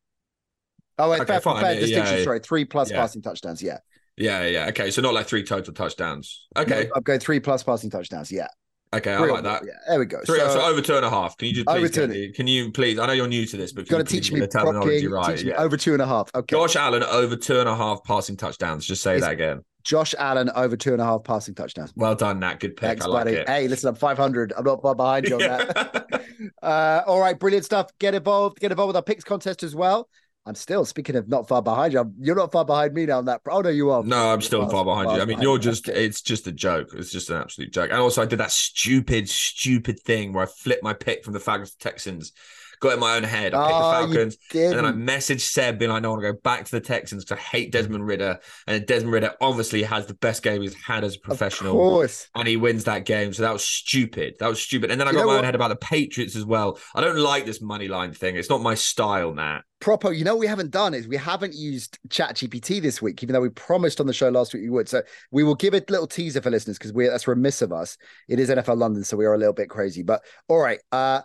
Oh, 1.00 1.10
wait, 1.10 1.22
Okay, 1.22 1.34
fair, 1.34 1.42
fine. 1.42 1.62
fair 1.62 1.74
Yeah, 1.76 1.80
distinction. 1.80 2.18
yeah. 2.18 2.24
Sorry, 2.24 2.40
three 2.40 2.66
plus 2.66 2.92
Yeah. 2.92 2.98
passing 2.98 3.22
touchdowns. 3.22 3.62
Yeah. 3.64 3.78
Yeah, 4.18 4.46
yeah. 4.46 4.68
Okay, 4.70 4.90
so 4.92 5.02
not 5.02 5.14
like 5.14 5.28
three 5.28 5.44
total 5.44 5.74
touchdowns. 5.74 6.48
Okay, 6.58 6.86
No, 6.86 6.96
I'm 6.96 7.04
going 7.04 7.20
three 7.20 7.40
plus 7.40 7.64
passing 7.64 7.90
touchdowns. 7.90 8.32
Yeah. 8.32 8.48
Okay, 8.94 9.14
I 9.14 9.20
like 9.20 9.44
that. 9.44 9.64
Yeah. 9.66 9.72
There 9.88 10.00
we 10.00 10.06
go. 10.06 10.20
Three, 10.26 10.40
so, 10.40 10.50
So- 10.50 10.62
over 10.62 10.82
two 10.82 10.96
and 10.96 11.06
a 11.06 11.10
half. 11.10 11.38
Can 11.38 11.48
you 11.50 11.54
just 11.56 11.68
Over 11.68 11.80
please 11.80 11.92
two 11.92 12.02
get 12.02 12.10
me- 12.10 12.32
Can 12.32 12.48
you 12.48 12.72
please? 12.72 13.00
I 13.00 13.06
know 13.08 13.14
you're 13.14 13.28
new 13.28 13.46
to 13.46 13.58
this, 13.58 13.72
but 13.72 13.82
You've 13.82 13.90
got 13.90 13.98
to 14.00 14.04
teach 14.04 14.32
me 14.32 14.40
the 14.40 14.48
terminology 14.48 15.08
propping, 15.08 15.34
right? 15.36 15.44
Yeah. 15.44 15.56
over 15.62 15.78
two 15.78 15.94
and 15.94 16.02
a 16.02 16.08
half. 16.08 16.30
Okay. 16.36 16.56
Josh 16.56 16.76
Allen 16.76 17.04
over 17.04 17.36
two 17.36 17.60
and 17.60 17.70
a 17.70 17.76
half 17.76 18.04
passing 18.04 18.38
touchdowns. 18.38 18.86
Just 18.86 19.02
say 19.04 19.16
Is- 19.16 19.22
that 19.22 19.32
again. 19.32 19.64
Josh 19.84 20.14
Allen 20.18 20.50
over 20.54 20.76
two 20.76 20.92
and 20.92 21.02
a 21.02 21.06
half 21.06 21.24
passing 21.24 21.56
touchdowns. 21.56 21.94
Well 21.96 22.14
done, 22.14 22.40
Nat. 22.40 22.60
Good 22.60 22.76
pick. 22.76 22.88
Thanks, 22.90 23.06
I 23.06 23.08
like 23.08 23.26
buddy. 23.26 23.38
it. 23.38 23.48
Hey, 23.48 23.70
listen, 23.70 23.88
I'm 23.88 23.96
500. 23.96 24.52
I'm 24.58 24.66
not 24.66 24.82
far 24.82 24.96
behind 24.96 25.28
you 25.30 25.36
on 25.36 25.40
that. 25.40 26.28
uh, 26.62 27.02
all 27.08 27.22
right, 27.22 27.40
brilliant 27.40 27.64
stuff. 27.64 27.90
Get 27.98 28.14
involved. 28.14 28.60
Get 28.60 28.72
involved 28.72 28.90
with 28.90 28.96
our 28.98 29.02
picks 29.02 29.24
contest 29.24 29.64
as 29.64 29.74
well. 29.76 30.10
I'm 30.48 30.56
still 30.56 30.86
speaking 30.86 31.18
of 31.18 31.28
not 31.28 31.48
far 31.48 31.62
behind 31.62 31.92
you. 31.92 32.00
I'm, 32.00 32.14
you're 32.20 32.36
not 32.36 32.54
far 32.54 32.64
behind 32.64 32.94
me 32.94 33.06
now 33.06 33.18
on 33.18 33.26
that. 33.26 33.42
Oh 33.50 33.60
no, 33.60 33.70
you 33.70 33.92
are. 33.92 34.02
No, 34.04 34.32
I'm 34.32 34.42
still 34.42 34.62
Miles- 34.62 34.72
far 34.72 34.86
behind 34.86 35.12
you. 35.12 35.22
I 35.22 35.26
mean, 35.26 35.42
you're 35.42 35.60
just. 35.60 35.90
It's 35.90 36.22
just 36.22 36.48
a 36.48 36.54
joke. 36.54 36.92
It's 36.94 37.12
just 37.12 37.30
an 37.30 37.36
absolute 37.36 37.74
joke. 37.74 37.92
And 37.92 38.00
also, 38.00 38.22
I 38.22 38.26
did 38.26 38.40
that 38.40 38.52
stupid, 38.52 39.28
stupid 39.28 40.00
thing 40.00 40.32
where 40.32 40.44
I 40.44 40.48
flipped 40.48 40.84
my 40.84 40.94
pick 40.94 41.26
from 41.26 41.34
the 41.34 41.42
Falcons 41.42 41.72
to 41.72 41.78
Texans, 41.80 42.32
got 42.80 42.94
in 42.94 43.00
my 43.00 43.16
own 43.16 43.24
head. 43.24 43.54
I 43.54 43.68
picked 43.68 43.74
Oh, 43.76 44.08
the 44.08 44.14
Falcons. 44.14 44.38
And 44.54 44.74
then 44.74 44.86
I 44.86 44.92
messaged 44.92 45.42
Seb 45.42 45.80
being 45.80 45.92
like, 45.92 46.02
no, 46.04 46.10
I 46.10 46.12
want 46.12 46.24
to 46.24 46.34
go 46.34 46.40
back 46.44 46.66
to 46.66 46.72
the 46.72 46.80
Texans 46.82 47.24
because 47.26 47.38
I 47.38 47.42
hate 47.42 47.72
Desmond 47.72 48.06
Ridder. 48.06 48.40
And 48.68 48.86
Desmond 48.86 49.14
Ridder 49.14 49.34
obviously 49.42 49.84
has 49.84 50.06
the 50.06 50.14
best 50.16 50.44
game 50.44 50.62
he's 50.62 50.74
had 50.76 51.04
as 51.04 51.14
a 51.16 51.18
Of 51.18 51.24
professional. 51.24 51.74
course. 51.74 52.30
And 52.36 52.48
he 52.48 52.58
wins 52.58 52.84
that 52.86 53.06
game. 53.06 53.34
So 53.34 53.44
that 53.44 53.54
was 53.54 53.66
stupid. 53.66 54.36
That 54.40 54.48
was 54.50 54.62
stupid. 54.62 54.92
And 54.92 55.00
then 55.00 55.08
I 55.08 55.12
You 55.12 55.18
got 55.18 55.28
my 55.28 55.38
own 55.38 55.44
head 55.44 55.56
about 55.56 55.70
the 55.70 55.76
Patriots 55.78 56.36
as 56.36 56.46
well. 56.46 56.80
I 56.96 57.02
don't 57.02 57.18
like 57.18 57.46
this 57.46 57.62
money 57.62 57.88
line 57.88 58.14
thing. 58.14 58.36
It's 58.36 58.50
not 58.50 58.62
my 58.62 58.76
style, 58.76 59.34
Nat. 59.34 59.62
proper 59.80 60.12
you 60.12 60.24
know 60.24 60.34
what 60.34 60.40
we 60.40 60.48
haven't 60.48 60.72
done 60.72 60.94
is 60.96 61.08
we 61.08 61.18
haven't 61.18 61.54
used 61.54 62.00
ChatGPT 62.10 62.82
this 62.82 63.00
week, 63.02 63.22
even 63.22 63.34
though 63.34 63.42
we 63.42 63.50
promised 63.50 64.00
on 64.00 64.08
the 64.08 64.14
show 64.14 64.30
last 64.30 64.54
week 64.54 64.64
we 64.64 64.70
would. 64.72 64.90
So 64.90 65.02
we 65.32 65.44
will 65.44 65.54
give 65.56 65.74
a 65.76 65.84
little 65.90 66.08
teaser 66.08 66.42
for 66.42 66.50
listeners 66.50 66.78
because 66.78 66.94
we 66.94 67.08
that's 67.08 67.28
remiss 67.28 67.62
of 67.62 67.72
us. 67.72 67.98
It 68.28 68.40
is 68.40 68.50
NFL 68.50 68.78
London, 68.78 69.04
so 69.04 69.18
we 69.18 69.26
are 69.26 69.34
a 69.34 69.38
little 69.38 69.54
bit 69.54 69.70
crazy. 69.70 70.02
But 70.04 70.24
all 70.48 70.58
right, 70.60 70.80
uh, 70.92 71.22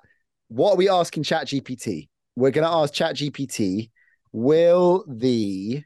what 0.54 0.72
are 0.72 0.76
we 0.76 0.88
asking 0.88 1.22
ChatGPT? 1.24 2.08
We're 2.36 2.50
going 2.50 2.66
to 2.66 2.72
ask 2.72 2.94
ChatGPT, 2.94 3.90
will 4.32 5.04
the 5.08 5.82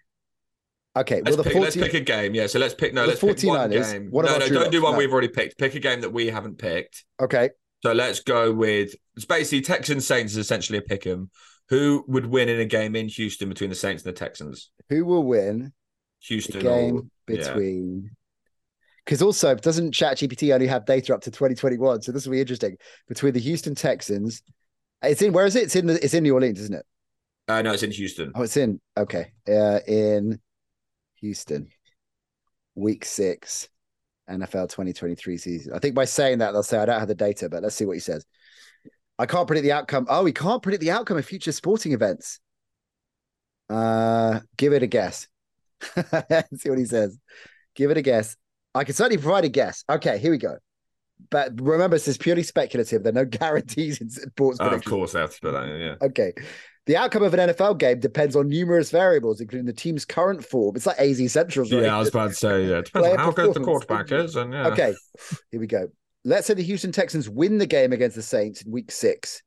okay, 0.97 1.21
Let's 1.23 1.37
the 1.37 1.43
pick, 1.43 1.53
14 1.53 1.63
let's 1.63 1.77
pick 1.77 1.95
a 1.95 2.01
game. 2.01 2.35
Yeah. 2.35 2.47
So 2.47 2.59
let's 2.59 2.75
pick, 2.75 2.95
no, 2.95 3.03
The 3.03 3.09
let's 3.09 3.21
pick 3.21 3.43
one 3.49 3.71
game. 3.71 4.09
what 4.11 4.25
no, 4.25 4.39
no, 4.39 4.49
don't 4.49 4.73
do 4.73 4.83
one 4.83 4.93
No. 4.93 4.99
we've 4.99 5.13
already 5.13 5.29
picked. 5.29 5.59
Pick 5.59 5.75
a 5.75 5.81
game 5.81 6.01
that 6.01 6.11
we 6.13 6.29
haven't 6.29 6.59
picked. 6.59 7.05
okay, 7.21 7.51
So 7.83 7.93
let's 7.93 8.21
go 8.21 8.53
with 8.53 8.95
it's 9.15 9.25
basically 9.25 9.61
Texans 9.63 10.07
Saints 10.07 10.33
is 10.33 10.39
essentially 10.39 10.79
a 10.79 10.83
pick 10.83 11.07
'em. 11.07 11.31
Who 11.69 12.05
would 12.07 12.27
win 12.27 12.49
in 12.49 12.61
a 12.61 12.65
game 12.65 12.95
in 12.95 13.09
Houston 13.09 13.49
between 13.49 13.71
the 13.71 13.77
Saints 13.77 14.05
and 14.05 14.15
the 14.15 14.19
Texans? 14.19 14.71
who 14.89 15.05
will 15.05 15.25
win 15.25 15.73
Houston 16.21 16.59
or 16.59 16.63
game 16.63 17.11
yeah. 17.29 17.37
between? 17.37 18.11
Because 19.05 19.23
also, 19.23 19.55
doesn't 19.55 19.93
ChatGPT 19.93 20.53
only 20.55 20.67
have 20.67 20.85
data 20.85 21.15
up 21.15 21.21
to 21.23 21.31
2021? 21.31 22.03
So 22.03 22.11
this 22.13 22.25
will 22.27 22.33
be 22.33 22.41
interesting 22.41 22.77
between 23.09 23.35
the 23.35 23.41
Houston 23.41 23.75
Texans. 23.75 24.43
It's 25.03 25.23
in 25.23 25.33
where 25.33 25.47
is 25.47 25.57
it? 25.57 25.65
It's 25.65 25.77
in 25.77 25.87
the, 25.87 26.05
it's 26.05 26.15
in 26.15 26.23
New 26.23 26.35
Orleans, 26.35 26.61
isn't 26.61 26.75
it? 26.75 26.87
Uh, 27.49 27.63
no, 27.63 27.73
it's 27.73 27.83
in 27.83 27.93
Houston. 27.93 28.33
Oh, 28.35 28.43
it's 28.43 28.57
in 28.57 28.81
okay. 28.97 29.33
Uh, 29.49 29.81
in 29.87 30.41
Houston, 31.21 31.69
week 32.75 33.05
six, 33.05 33.69
NFL 34.29 34.69
2023 34.69 35.37
season. 35.37 35.73
I 35.75 35.79
think 35.79 35.95
by 35.95 36.05
saying 36.05 36.39
that 36.39 36.53
they'll 36.53 36.63
say 36.63 36.79
I 36.79 36.87
don't 36.87 36.99
have 36.99 37.09
the 37.09 37.15
data, 37.15 37.49
but 37.49 37.63
let's 37.63 37.77
see 37.77 37.85
what 37.85 37.95
he 37.95 38.01
says. 38.01 38.25
I 39.19 39.27
can't 39.27 39.47
predict 39.47 39.65
the 39.65 39.73
outcome. 39.73 40.07
Oh, 40.09 40.25
he 40.25 40.33
can't 40.33 40.63
predict 40.63 40.83
the 40.83 40.91
outcome 40.91 41.17
of 41.17 41.25
future 41.25 41.53
sporting 41.53 41.93
events. 41.93 42.41
Uh, 43.69 44.41
give 44.57 44.73
it 44.73 44.83
a 44.83 44.87
guess. 44.87 45.27
see 45.81 46.69
what 46.69 46.79
he 46.79 46.85
says. 46.85 47.19
Give 47.75 47.91
it 47.91 47.97
a 47.97 48.03
guess. 48.03 48.37
I 48.75 48.85
can 48.85 48.95
certainly 48.95 49.23
provide 49.23 49.45
a 49.45 49.49
guess. 49.49 49.85
Okay, 49.89 50.19
here 50.19 50.31
we 50.31 50.39
go. 50.39 50.57
But 51.31 51.61
remember, 51.61 51.97
this 51.97 52.09
is 52.09 52.19
purely 52.19 52.43
speculative. 52.43 53.03
There 53.03 53.11
are 53.11 53.15
no 53.15 53.25
guarantees 53.25 54.01
in 54.01 54.11
sports 54.11 54.59
Oh, 54.61 54.69
of 54.69 54.85
course, 54.85 55.13
they 55.13 55.21
have 55.21 55.35
to 55.35 55.41
put 55.41 55.53
that 55.53 55.69
in. 55.69 55.81
Yeah. 55.81 55.95
Okay. 56.03 56.33
The 56.87 56.97
outcome 56.97 57.25
of 57.25 57.35
an 57.35 57.51
NFL 57.51 57.79
game 57.79 57.99
depends 57.99 58.37
on 58.37 58.49
numerous 58.49 58.93
variables, 58.93 59.41
including 59.41 59.67
the 59.67 59.73
team's 59.73 60.05
current 60.05 60.45
form. 60.45 60.77
It's 60.77 60.87
like 60.87 60.99
AZ 61.01 61.33
Central. 61.33 61.69
right? 61.69 61.83
Yeah, 61.83 61.97
I 61.97 61.99
was 61.99 62.09
about 62.09 62.29
to 62.29 62.35
say, 62.35 62.67
yeah. 62.67 62.81
Depends 62.83 63.09
on 63.09 63.19
how 63.19 63.33
good 63.33 63.55
the 63.55 63.61
quarterback 63.61 64.13
is. 64.13 64.37
And 64.37 64.53
yeah. 64.53 64.69
Okay. 64.69 64.95
Here 65.51 65.61
we 65.61 65.67
go. 65.67 65.89
Let's 66.25 66.47
say 66.47 66.55
the 66.55 66.63
Houston 66.63 66.93
Texans 66.93 67.29
win 67.29 67.59
the 67.59 67.67
game 67.67 67.93
against 67.93 68.15
the 68.15 68.23
Saints 68.23 68.63
in 68.63 68.71
week 68.71 68.93
six 68.93 69.43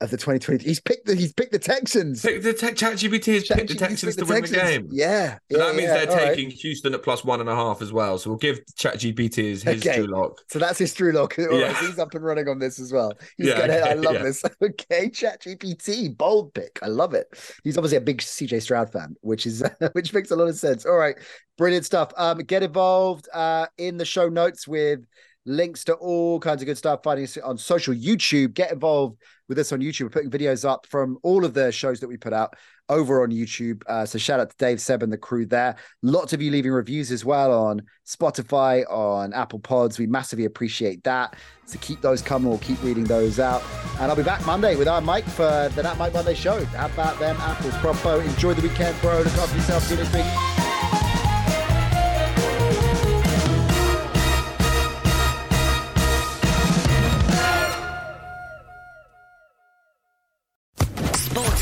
of 0.00 0.10
the 0.10 0.16
2020. 0.16 0.64
He's 0.64 0.80
picked 0.80 1.06
the 1.06 1.14
he's 1.16 1.32
picked 1.32 1.50
the 1.52 1.58
Texans. 1.58 2.22
Pick 2.22 2.42
the 2.42 2.52
te- 2.52 2.68
ChatGPT 2.68 3.34
has 3.34 3.44
picked 3.48 3.68
the 3.68 3.74
Texans 3.74 4.14
picked 4.16 4.26
to 4.28 4.32
win 4.32 4.42
the 4.42 4.48
game. 4.48 4.88
Yeah. 4.92 5.38
So 5.50 5.58
yeah, 5.58 5.58
that 5.58 5.74
means 5.74 5.88
yeah. 5.88 5.94
they're 6.04 6.10
All 6.10 6.16
right. 6.16 6.36
taking 6.36 6.50
Houston 6.50 6.94
at 6.94 7.02
plus 7.02 7.24
one 7.24 7.40
and 7.40 7.48
a 7.48 7.54
half 7.54 7.82
as 7.82 7.92
well. 7.92 8.16
So 8.18 8.30
we'll 8.30 8.38
give 8.38 8.60
ChatGPT 8.78 9.34
his, 9.36 9.62
his 9.64 9.84
Okay. 9.84 9.96
Drew 9.96 10.06
Lock. 10.06 10.40
So 10.48 10.58
that's 10.60 10.78
his 10.78 10.94
Drew 10.94 11.10
Lock. 11.12 11.36
All 11.38 11.46
right, 11.46 11.58
Yeah. 11.58 11.80
he's 11.80 11.98
up 11.98 12.14
and 12.14 12.24
running 12.24 12.48
on 12.48 12.58
this 12.60 12.78
as 12.78 12.92
well. 12.92 13.12
He's 13.36 13.48
Yeah, 13.48 13.58
gonna, 13.66 13.74
I 13.74 13.94
love 13.94 14.14
yeah. 14.14 14.22
this. 14.22 14.42
Okay, 14.62 15.08
ChatGPT, 15.08 16.16
bold 16.16 16.54
pick. 16.54 16.78
I 16.82 16.86
love 16.86 17.14
it. 17.14 17.26
He's 17.64 17.76
obviously 17.76 17.98
a 17.98 18.02
big 18.02 18.18
CJ 18.18 18.62
Stroud 18.62 18.92
fan, 18.92 19.16
which 19.22 19.46
is 19.46 19.62
which 19.92 20.12
makes 20.12 20.30
a 20.30 20.36
lot 20.36 20.48
of 20.48 20.56
sense. 20.56 20.86
All 20.86 20.96
right, 20.96 21.16
brilliant 21.56 21.84
stuff. 21.86 22.12
Um, 22.16 22.38
get 22.38 22.62
involved 22.62 23.28
uh 23.34 23.66
in 23.78 23.96
the 23.96 24.04
show 24.04 24.28
notes 24.28 24.66
with 24.68 25.00
links 25.46 25.84
to 25.84 25.94
all 25.94 26.38
kinds 26.40 26.62
of 26.62 26.66
good 26.66 26.78
stuff. 26.78 27.00
Finding 27.02 27.24
us 27.24 27.36
on 27.38 27.58
social 27.58 27.94
YouTube. 27.94 28.54
Get 28.54 28.72
involved 28.72 29.18
with 29.48 29.58
us 29.58 29.72
on 29.72 29.80
YouTube. 29.80 30.02
We're 30.02 30.10
putting 30.10 30.30
videos 30.30 30.68
up 30.68 30.86
from 30.86 31.18
all 31.22 31.44
of 31.44 31.54
the 31.54 31.72
shows 31.72 32.00
that 32.00 32.08
we 32.08 32.16
put 32.16 32.32
out 32.32 32.54
over 32.88 33.22
on 33.22 33.30
YouTube. 33.30 33.82
Uh, 33.86 34.06
so 34.06 34.18
shout 34.18 34.40
out 34.40 34.50
to 34.50 34.56
Dave, 34.58 34.80
Seb, 34.80 35.02
and 35.02 35.12
the 35.12 35.18
crew 35.18 35.46
there. 35.46 35.76
Lots 36.02 36.32
of 36.32 36.40
you 36.40 36.50
leaving 36.50 36.72
reviews 36.72 37.12
as 37.12 37.24
well 37.24 37.52
on 37.52 37.82
Spotify, 38.06 38.84
on 38.90 39.32
Apple 39.32 39.58
Pods. 39.58 39.98
We 39.98 40.06
massively 40.06 40.46
appreciate 40.46 41.04
that. 41.04 41.36
So 41.66 41.78
keep 41.80 42.00
those 42.00 42.22
coming. 42.22 42.48
We'll 42.48 42.58
keep 42.58 42.82
reading 42.82 43.04
those 43.04 43.38
out. 43.38 43.62
And 44.00 44.10
I'll 44.10 44.16
be 44.16 44.22
back 44.22 44.44
Monday 44.46 44.76
with 44.76 44.88
our 44.88 45.00
Mike 45.00 45.26
for 45.26 45.70
the 45.74 45.82
Nat 45.82 45.98
Mike 45.98 46.14
Monday 46.14 46.34
show. 46.34 46.64
How 46.66 46.86
about 46.86 47.18
them 47.18 47.36
apples? 47.40 47.74
Propo. 47.74 48.24
Enjoy 48.24 48.54
the 48.54 48.66
weekend, 48.66 48.98
bro. 49.00 49.18
Look 49.18 49.26
after 49.26 49.56
yourself. 49.56 49.82
See 49.84 49.94
you 49.94 50.02
next 50.02 50.14
week. 50.14 50.47